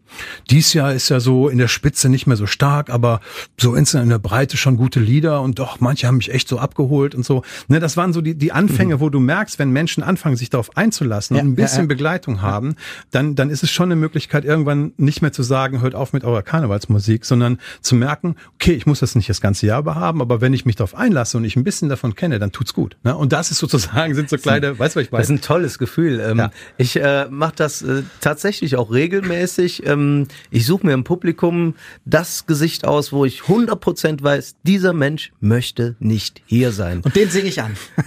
dies 0.51 0.73
Jahr 0.73 0.95
ist 0.95 1.11
ja 1.11 1.21
so 1.21 1.49
in 1.49 1.59
der 1.59 1.69
Spitze 1.69 2.09
nicht 2.09 2.27
mehr 2.27 2.37
so 2.37 2.47
stark, 2.47 2.89
aber 2.89 3.21
so 3.61 3.75
insgesamt 3.75 4.05
in 4.05 4.11
der 4.11 4.19
Breite 4.19 4.57
schon 4.57 4.77
gute 4.77 5.01
Lieder 5.01 5.43
und 5.43 5.59
doch, 5.59 5.81
manche 5.81 6.07
haben 6.07 6.17
mich 6.17 6.33
echt 6.33 6.49
so 6.49 6.59
abgeholt 6.59 7.15
und 7.15 7.25
so. 7.25 7.43
Ne, 7.69 7.79
das 7.79 7.97
waren 7.99 8.15
so 8.15 8.23
die, 8.23 8.35
die 8.35 8.53
Anfänge, 8.53 8.97
mhm. 8.97 9.01
wo 9.01 9.11
du 9.11 9.21
merkst, 9.21 9.59
wenn 9.59 9.71
Menschen 9.71 10.03
anfangen, 10.03 10.37
sich 10.37 10.49
darauf 10.49 10.77
einzulassen 10.77 11.37
ja, 11.37 11.43
und 11.43 11.51
ein 11.51 11.55
bisschen 11.55 11.77
ja, 11.77 11.83
ja. 11.83 11.89
Begleitung 11.89 12.41
haben, 12.41 12.77
dann, 13.11 13.35
dann 13.35 13.51
ist 13.51 13.63
es 13.63 13.71
schon 13.71 13.89
eine 13.89 13.97
Möglichkeit, 13.97 14.47
irgendwann 14.47 14.93
nicht 14.97 15.21
mehr 15.21 15.33
zu 15.33 15.43
sagen, 15.43 15.83
hört 15.83 15.95
auf 15.95 16.15
mit 16.15 16.25
eurer 16.25 16.43
Karnevalsmusik, 16.43 17.27
sondern 17.27 17.59
zu 17.83 17.97
merken, 17.97 18.37
okay, 18.55 18.73
ich 18.73 18.87
muss 18.87 19.01
das 19.01 19.15
nicht 19.15 19.29
das 19.29 19.43
ganze 19.43 19.67
Jahr 19.67 19.81
über 19.81 19.95
haben, 19.95 20.23
aber 20.23 20.41
wenn 20.41 20.55
ich 20.55 20.65
mich 20.65 20.77
darauf 20.77 20.95
einlasse 20.95 21.37
und 21.37 21.45
ich 21.45 21.57
ein 21.57 21.65
bisschen 21.65 21.91
davon 21.91 22.15
kenne, 22.15 22.39
dann 22.39 22.51
tut's 22.51 22.73
gut. 22.73 22.97
Ne? 23.03 23.15
Und 23.15 23.33
das 23.33 23.51
ist 23.51 23.59
sozusagen, 23.59 24.15
sind 24.15 24.31
so 24.31 24.39
kleine, 24.39 24.79
weißt 24.79 24.97
du, 24.97 25.01
was 25.01 25.07
ich 25.07 25.13
meine? 25.13 25.23
Das 25.23 25.31
ist 25.31 25.37
ein 25.37 25.43
tolles 25.43 25.79
Gefühl. 25.79 26.21
Ähm, 26.21 26.49
ich 26.79 26.97
äh, 26.97 27.27
mache 27.29 27.55
das 27.57 27.83
äh, 27.83 28.03
tatsächlich 28.21 28.77
auch 28.77 28.86
regelmäßig. 28.91 29.87
Ähm, 29.87 30.29
ich 30.51 30.67
suche 30.67 30.87
mir 30.87 30.93
im 30.93 31.05
Publikum 31.05 31.75
das 32.05 32.47
Gesicht 32.47 32.87
aus, 32.87 33.13
wo 33.13 33.25
ich 33.25 33.43
100% 33.43 34.23
weiß, 34.23 34.57
dieser 34.63 34.93
Mensch 34.93 35.33
möchte 35.41 35.97
nicht 35.99 36.43
hier 36.47 36.73
sein. 36.73 37.01
Und 37.05 37.17
den 37.17 37.31
singe 37.31 37.49
ich 37.49 37.61
an. 37.61 37.77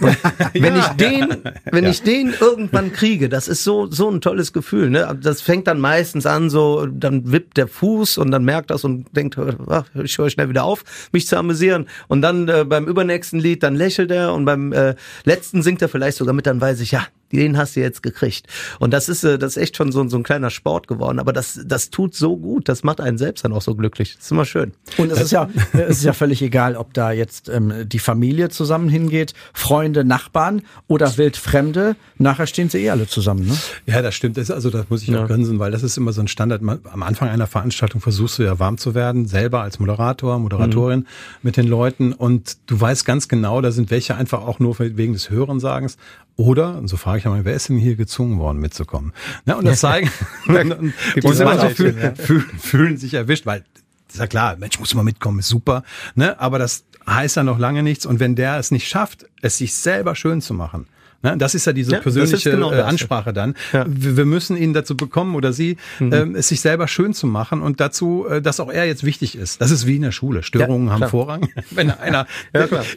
wenn 0.52 0.76
ja, 0.76 0.80
ich 0.80 0.96
den, 0.96 1.28
wenn 1.70 1.84
ja. 1.84 1.90
ich 1.90 2.02
den 2.02 2.34
irgendwann 2.38 2.92
kriege, 2.92 3.28
das 3.28 3.48
ist 3.48 3.64
so 3.64 3.90
so 3.90 4.10
ein 4.10 4.20
tolles 4.20 4.52
Gefühl. 4.52 4.90
Ne? 4.90 5.18
Das 5.20 5.40
fängt 5.40 5.66
dann 5.66 5.80
meistens 5.80 6.26
an, 6.26 6.50
so 6.50 6.86
dann 6.86 7.32
wippt 7.32 7.56
der 7.56 7.68
Fuß 7.68 8.18
und 8.18 8.30
dann 8.30 8.44
merkt 8.44 8.70
das 8.70 8.84
und 8.84 9.14
denkt, 9.16 9.38
ach, 9.68 9.84
ich 9.94 10.16
höre 10.18 10.30
schnell 10.30 10.48
wieder 10.48 10.64
auf, 10.64 10.84
mich 11.12 11.26
zu 11.26 11.36
amüsieren. 11.36 11.86
Und 12.08 12.22
dann 12.22 12.48
äh, 12.48 12.64
beim 12.64 12.86
übernächsten 12.86 13.40
Lied, 13.40 13.62
dann 13.62 13.74
lächelt 13.74 14.10
er 14.10 14.32
und 14.34 14.44
beim 14.44 14.72
äh, 14.72 14.94
letzten 15.24 15.62
singt 15.62 15.82
er 15.82 15.88
vielleicht 15.88 16.16
sogar 16.18 16.34
mit, 16.34 16.46
dann 16.46 16.60
weiß 16.60 16.80
ich, 16.80 16.92
ja, 16.92 17.06
den 17.32 17.56
hast 17.56 17.76
du 17.76 17.80
jetzt 17.80 18.02
gekriegt. 18.02 18.46
Und 18.78 18.92
das 18.92 19.08
ist, 19.08 19.24
äh, 19.24 19.38
das 19.38 19.56
ist 19.56 19.62
echt 19.62 19.76
schon 19.76 19.92
so, 19.92 20.06
so 20.08 20.16
ein 20.16 20.22
kleiner 20.22 20.50
Sport 20.50 20.88
geworden. 20.88 21.18
Aber 21.18 21.32
das, 21.32 21.60
das 21.64 21.90
tut 21.90 22.14
so 22.14 22.36
gut. 22.36 22.68
Das 22.68 22.82
macht 22.82 23.00
einen 23.00 23.18
selbst 23.18 23.44
dann 23.44 23.52
auch 23.52 23.62
so 23.62 23.74
glücklich. 23.74 24.14
Das 24.16 24.26
ist 24.26 24.30
immer 24.32 24.44
schön. 24.44 24.72
Und 24.98 25.12
es 25.12 25.20
ist 25.20 25.30
ja, 25.32 25.48
es 25.72 25.98
ist 25.98 26.04
ja 26.04 26.12
völlig 26.12 26.42
egal, 26.42 26.76
ob 26.76 26.94
da 26.94 27.12
jetzt 27.12 27.48
ähm, 27.48 27.88
die 27.88 27.98
Familie 27.98 28.48
zusammen 28.48 28.88
hingeht, 28.88 29.34
Freunde, 29.52 30.04
Nachbarn 30.04 30.62
oder 30.88 31.16
Wildfremde. 31.16 31.96
Nachher 32.18 32.46
stehen 32.46 32.68
sie 32.68 32.78
eh 32.78 32.90
alle 32.90 33.06
zusammen, 33.06 33.46
ne? 33.46 33.56
Ja, 33.86 34.02
das 34.02 34.14
stimmt. 34.14 34.36
Das, 34.36 34.50
also, 34.50 34.70
das 34.70 34.90
muss 34.90 35.02
ich 35.02 35.08
ja. 35.08 35.22
auch 35.22 35.26
grinsen, 35.26 35.58
weil 35.58 35.70
das 35.70 35.82
ist 35.82 35.96
immer 35.96 36.12
so 36.12 36.20
ein 36.20 36.28
Standard. 36.28 36.62
Am 36.62 37.02
Anfang 37.02 37.28
einer 37.28 37.46
Veranstaltung 37.46 38.00
versuchst 38.00 38.38
du 38.38 38.42
ja 38.42 38.58
warm 38.58 38.78
zu 38.78 38.94
werden, 38.94 39.26
selber 39.26 39.62
als 39.62 39.78
Moderator, 39.78 40.38
Moderatorin 40.38 41.00
mhm. 41.00 41.06
mit 41.42 41.56
den 41.56 41.66
Leuten. 41.66 42.12
Und 42.12 42.58
du 42.66 42.80
weißt 42.80 43.04
ganz 43.04 43.28
genau, 43.28 43.60
da 43.60 43.70
sind 43.70 43.90
welche 43.90 44.16
einfach 44.16 44.42
auch 44.42 44.58
nur 44.58 44.78
wegen 44.78 45.12
des 45.12 45.30
Hörensagens 45.30 45.96
Oder, 46.36 46.76
und 46.78 46.88
so 46.88 46.96
frage 46.96 47.18
ich 47.18 47.26
einmal, 47.26 47.44
wer 47.44 47.54
ist 47.54 47.68
denn 47.68 47.76
hier 47.76 47.96
gezwungen 47.96 48.38
worden 48.38 48.58
mitzukommen? 48.58 49.12
Ne, 49.44 49.56
und 49.56 49.64
das 49.64 49.80
zeigen, 49.80 50.10
und, 50.46 50.56
und, 50.56 50.94
und 51.24 51.38
manche 51.40 51.70
fühlen, 51.70 51.98
ja. 51.98 52.14
fühlen, 52.14 52.50
fühlen 52.58 52.96
sich 52.96 53.14
erwischt, 53.14 53.46
weil 53.46 53.64
ist 54.12 54.18
ja 54.18 54.26
klar, 54.26 54.56
Mensch, 54.56 54.80
muss 54.80 54.92
mal 54.94 55.04
mitkommen, 55.04 55.38
ist 55.38 55.48
super. 55.48 55.84
Ne? 56.16 56.38
Aber 56.40 56.58
das 56.58 56.84
heißt 57.06 57.36
ja 57.36 57.42
noch 57.44 57.58
lange 57.58 57.82
nichts. 57.82 58.06
Und 58.06 58.18
wenn 58.20 58.34
der 58.34 58.58
es 58.58 58.70
nicht 58.70 58.88
schafft, 58.88 59.26
es 59.40 59.58
sich 59.58 59.74
selber 59.74 60.16
schön 60.16 60.40
zu 60.40 60.52
machen, 60.52 60.86
ne? 61.22 61.36
das 61.38 61.54
ist 61.54 61.66
ja 61.66 61.72
diese 61.72 61.92
Ja, 61.92 62.00
persönliche 62.00 62.50
genau 62.50 62.72
äh. 62.72 62.80
Ansprache 62.80 63.32
dann. 63.32 63.54
Ja. 63.72 63.84
Mhm. 63.84 64.02
Wir, 64.02 64.16
wir 64.18 64.24
müssen 64.24 64.56
ihn 64.56 64.72
dazu 64.74 64.96
bekommen 64.96 65.34
oder 65.34 65.52
sie, 65.52 65.76
ähm, 66.00 66.34
es 66.34 66.48
sich 66.48 66.60
selber 66.60 66.88
schön 66.88 67.14
zu 67.14 67.26
machen 67.26 67.62
und 67.62 67.80
dazu, 67.80 68.26
äh, 68.28 68.42
dass 68.42 68.60
auch 68.60 68.70
er 68.70 68.86
jetzt 68.86 69.04
wichtig 69.04 69.36
ist. 69.36 69.60
Das 69.60 69.70
ist 69.70 69.86
wie 69.86 69.96
in 69.96 70.02
der 70.02 70.12
Schule. 70.12 70.42
Störungen 70.42 70.88
Ja, 70.88 70.94
haben. 70.94 71.08
Vorrang. 71.08 71.48
Wenn 71.70 71.90
einer, 71.90 72.26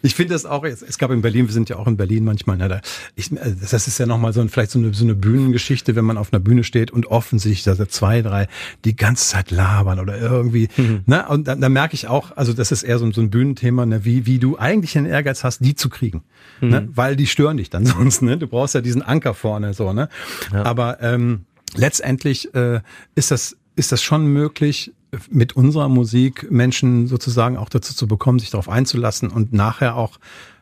ich 0.02 0.16
finde 0.16 0.34
das 0.34 0.46
auch, 0.46 0.64
es 0.64 0.98
gab 0.98 1.12
in 1.12 1.22
Berlin, 1.22 1.48
wir 1.48 1.54
sind 1.54 1.70
ja 1.70 1.78
auch 1.78 1.88
in 1.88 1.98
Berlin 1.98 2.24
manchmal, 2.24 2.58
ne, 2.58 2.68
da, 2.68 2.82
ich, 3.16 3.32
äh, 3.32 3.56
das 3.60 3.88
ist 3.88 3.98
ja 3.98 4.06
nochmal 4.06 4.34
so 4.34 4.42
ein, 4.42 4.50
vielleicht 4.50 4.72
so 4.72 4.80
eine, 4.80 4.94
so 4.94 5.04
eine 5.04 5.16
Bühnengeschichte, 5.16 5.96
wenn 5.96 6.06
man 6.06 6.18
auf 6.18 6.32
einer 6.34 6.40
Bühne 6.40 6.64
steht 6.64 6.92
und 6.92 7.08
offensichtlich, 7.08 7.64
da 7.64 7.88
zwei, 7.88 8.22
drei 8.22 8.48
die 8.86 8.96
ganze 8.96 9.28
Zeit 9.30 9.52
labern 9.52 10.00
oder 10.00 10.18
irgendwie, 10.18 10.70
Mhm. 10.78 11.02
ne, 11.06 11.28
und 11.28 11.48
da, 11.48 11.56
da 11.56 11.70
merke 11.70 11.94
ich 11.96 12.08
auch, 12.08 12.36
also 12.38 12.54
das 12.54 12.72
ist 12.72 12.84
eher 12.84 13.00
so, 13.00 13.06
ein- 13.06 13.12
so 13.12 13.22
ein 13.22 13.30
Bühnenthema, 13.30 13.86
ne, 13.86 14.06
wie, 14.06 14.26
wie 14.26 14.40
du 14.40 14.58
eigentlich 14.58 14.98
einen 14.98 15.08
Ehrgeiz 15.08 15.44
hast, 15.44 15.60
die 15.64 15.76
zu 15.76 15.90
kriegen, 15.90 16.24
Mhm. 16.62 16.70
ne, 16.70 16.90
weil 16.94 17.16
die 17.16 17.28
stören 17.28 17.58
dich 17.58 17.70
dann 17.70 17.86
sonst, 17.86 18.13
ne, 18.22 18.38
du 18.38 18.48
brauchst 18.48 18.76
ja 18.76 18.82
diesen 18.82 19.02
Anker 19.02 19.34
vorne, 19.34 19.74
so, 19.74 19.94
ne, 19.94 20.10
aber, 20.52 21.02
ähm, 21.02 21.46
letztendlich, 21.76 22.54
äh, 22.54 22.82
ist 23.16 23.32
das, 23.32 23.58
ist 23.76 23.92
das 23.92 24.02
schon 24.02 24.28
möglich, 24.28 24.94
mit 25.30 25.56
unserer 25.56 25.90
Musik 25.90 26.50
Menschen 26.52 27.08
sozusagen 27.08 27.58
auch 27.58 27.70
dazu 27.70 27.94
zu 27.94 28.08
bekommen, 28.08 28.40
sich 28.40 28.50
darauf 28.50 28.70
einzulassen 28.70 29.30
und 29.30 29.54
nachher 29.54 29.96
auch 29.96 30.20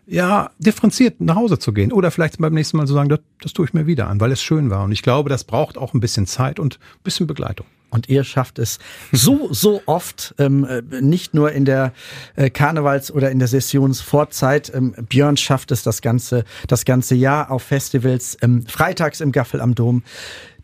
ja, 0.07 0.51
differenziert 0.59 1.21
nach 1.21 1.35
Hause 1.35 1.57
zu 1.57 1.71
gehen. 1.71 1.93
Oder 1.93 2.11
vielleicht 2.11 2.37
beim 2.39 2.53
nächsten 2.53 2.77
Mal 2.77 2.87
zu 2.87 2.93
sagen, 2.93 3.07
das, 3.07 3.19
das 3.41 3.53
tue 3.53 3.65
ich 3.65 3.73
mir 3.73 3.87
wieder 3.87 4.07
an, 4.07 4.19
weil 4.19 4.31
es 4.31 4.41
schön 4.41 4.69
war. 4.69 4.83
Und 4.83 4.91
ich 4.91 5.03
glaube, 5.03 5.29
das 5.29 5.45
braucht 5.45 5.77
auch 5.77 5.93
ein 5.93 6.01
bisschen 6.01 6.27
Zeit 6.27 6.59
und 6.59 6.75
ein 6.75 7.03
bisschen 7.03 7.27
Begleitung. 7.27 7.65
Und 7.91 8.09
ihr 8.09 8.23
schafft 8.23 8.57
es 8.57 8.79
so, 9.11 9.49
so 9.51 9.81
oft, 9.85 10.33
ähm, 10.39 10.65
äh, 10.65 10.81
nicht 11.01 11.33
nur 11.33 11.51
in 11.51 11.65
der 11.65 11.93
äh, 12.35 12.49
Karnevals- 12.49 13.11
oder 13.11 13.29
in 13.31 13.39
der 13.39 13.47
Sessionsvorzeit. 13.47 14.73
Ähm, 14.73 14.93
Björn 15.09 15.37
schafft 15.37 15.71
es 15.71 15.83
das 15.83 16.01
ganze, 16.01 16.45
das 16.67 16.85
ganze 16.85 17.15
Jahr 17.15 17.51
auf 17.51 17.63
Festivals, 17.63 18.37
ähm, 18.41 18.65
freitags 18.65 19.21
im 19.21 19.31
Gaffel 19.31 19.61
am 19.61 19.75
Dom. 19.75 20.03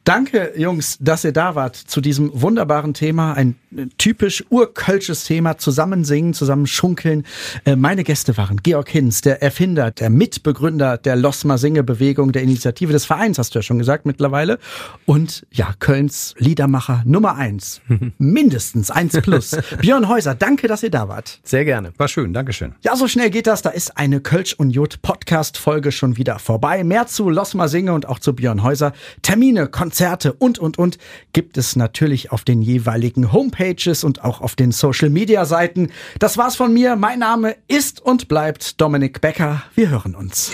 Danke, 0.08 0.54
Jungs, 0.56 0.98
dass 1.02 1.26
ihr 1.26 1.34
da 1.34 1.56
wart 1.56 1.76
zu 1.76 2.00
diesem 2.00 2.32
wunderbaren 2.34 2.94
Thema. 2.94 3.34
Ein 3.34 3.56
typisch 3.98 4.42
urkölsches 4.50 5.26
Thema. 5.26 5.58
Zusammen 5.58 6.06
singen, 6.06 6.34
zusammen 6.34 6.66
schunkeln. 6.66 7.26
Äh, 7.66 7.76
meine 7.76 8.06
Gäste 8.06 8.38
waren 8.38 8.64
Georg 8.64 8.88
Hinz, 8.88 9.20
der 9.20 9.44
Erfinder, 9.44 9.92
der 9.92 10.10
Mitbegründer 10.10 10.98
der 10.98 11.18
Losmer 11.18 11.58
Singe 11.58 11.84
Bewegung, 11.84 12.32
der 12.32 12.42
Initiative 12.44 12.94
des 12.94 13.04
Vereins, 13.04 13.38
hast 13.38 13.54
du 13.54 13.60
ja 13.60 13.64
schon 13.64 13.80
gesagt 13.80 14.06
mittlerweile. 14.06 14.60
Und 15.06 15.46
ja, 15.52 15.74
Kölns 15.78 16.36
Liedermacher 16.38 17.04
Nummer 17.06 17.36
eins. 17.36 17.82
Mindestens 18.18 18.90
eins 18.90 19.20
plus. 19.22 19.58
Björn 19.82 20.08
Häuser, 20.08 20.36
danke, 20.36 20.70
dass 20.70 20.84
ihr 20.84 20.90
da 20.90 21.10
wart. 21.10 21.42
Sehr 21.44 21.66
gerne. 21.66 21.92
War 21.98 22.08
schön, 22.08 22.32
Dankeschön. 22.32 22.76
Ja, 22.82 22.96
so 22.96 23.10
schnell 23.10 23.30
geht 23.30 23.48
das. 23.48 23.62
Da 23.62 23.72
ist 23.72 23.98
eine 23.98 24.22
Kölsch 24.22 24.54
und 24.54 24.70
Jod 24.70 25.02
Podcast 25.02 25.58
Folge 25.58 25.92
schon 25.92 26.16
wieder 26.16 26.40
vorbei. 26.40 26.86
Mehr 26.86 27.08
zu 27.08 27.30
Losma 27.30 27.68
Singe 27.68 27.92
und 27.92 28.08
auch 28.08 28.20
zu 28.20 28.34
Björn 28.34 28.64
Häuser. 28.64 28.94
Termine, 29.22 29.68
Konzerte 29.68 29.97
und, 30.40 30.60
und, 30.60 30.78
und 30.78 30.98
gibt 31.34 31.58
es 31.58 31.76
natürlich 31.76 32.32
auf 32.32 32.44
den 32.44 32.62
jeweiligen 32.62 33.32
Homepages 33.32 34.04
und 34.04 34.24
auch 34.24 34.42
auf 34.42 34.56
den 34.56 34.72
Social 34.72 35.10
Media 35.10 35.46
Seiten. 35.46 35.90
Das 36.20 36.38
war's 36.38 36.56
von 36.56 36.74
mir. 36.74 36.96
Mein 36.96 37.20
Name 37.20 37.56
ist 37.68 38.02
und 38.02 38.28
bleibt 38.28 38.80
Dominik 38.80 39.22
Becker. 39.22 39.64
Wir 39.76 39.90
hören 39.90 40.16
uns. 40.16 40.52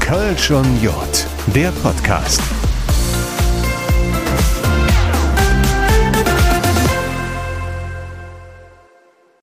Kölsch 0.00 0.50
und 0.50 0.82
Jod, 0.82 1.26
der 1.54 1.70
Podcast. 1.70 2.42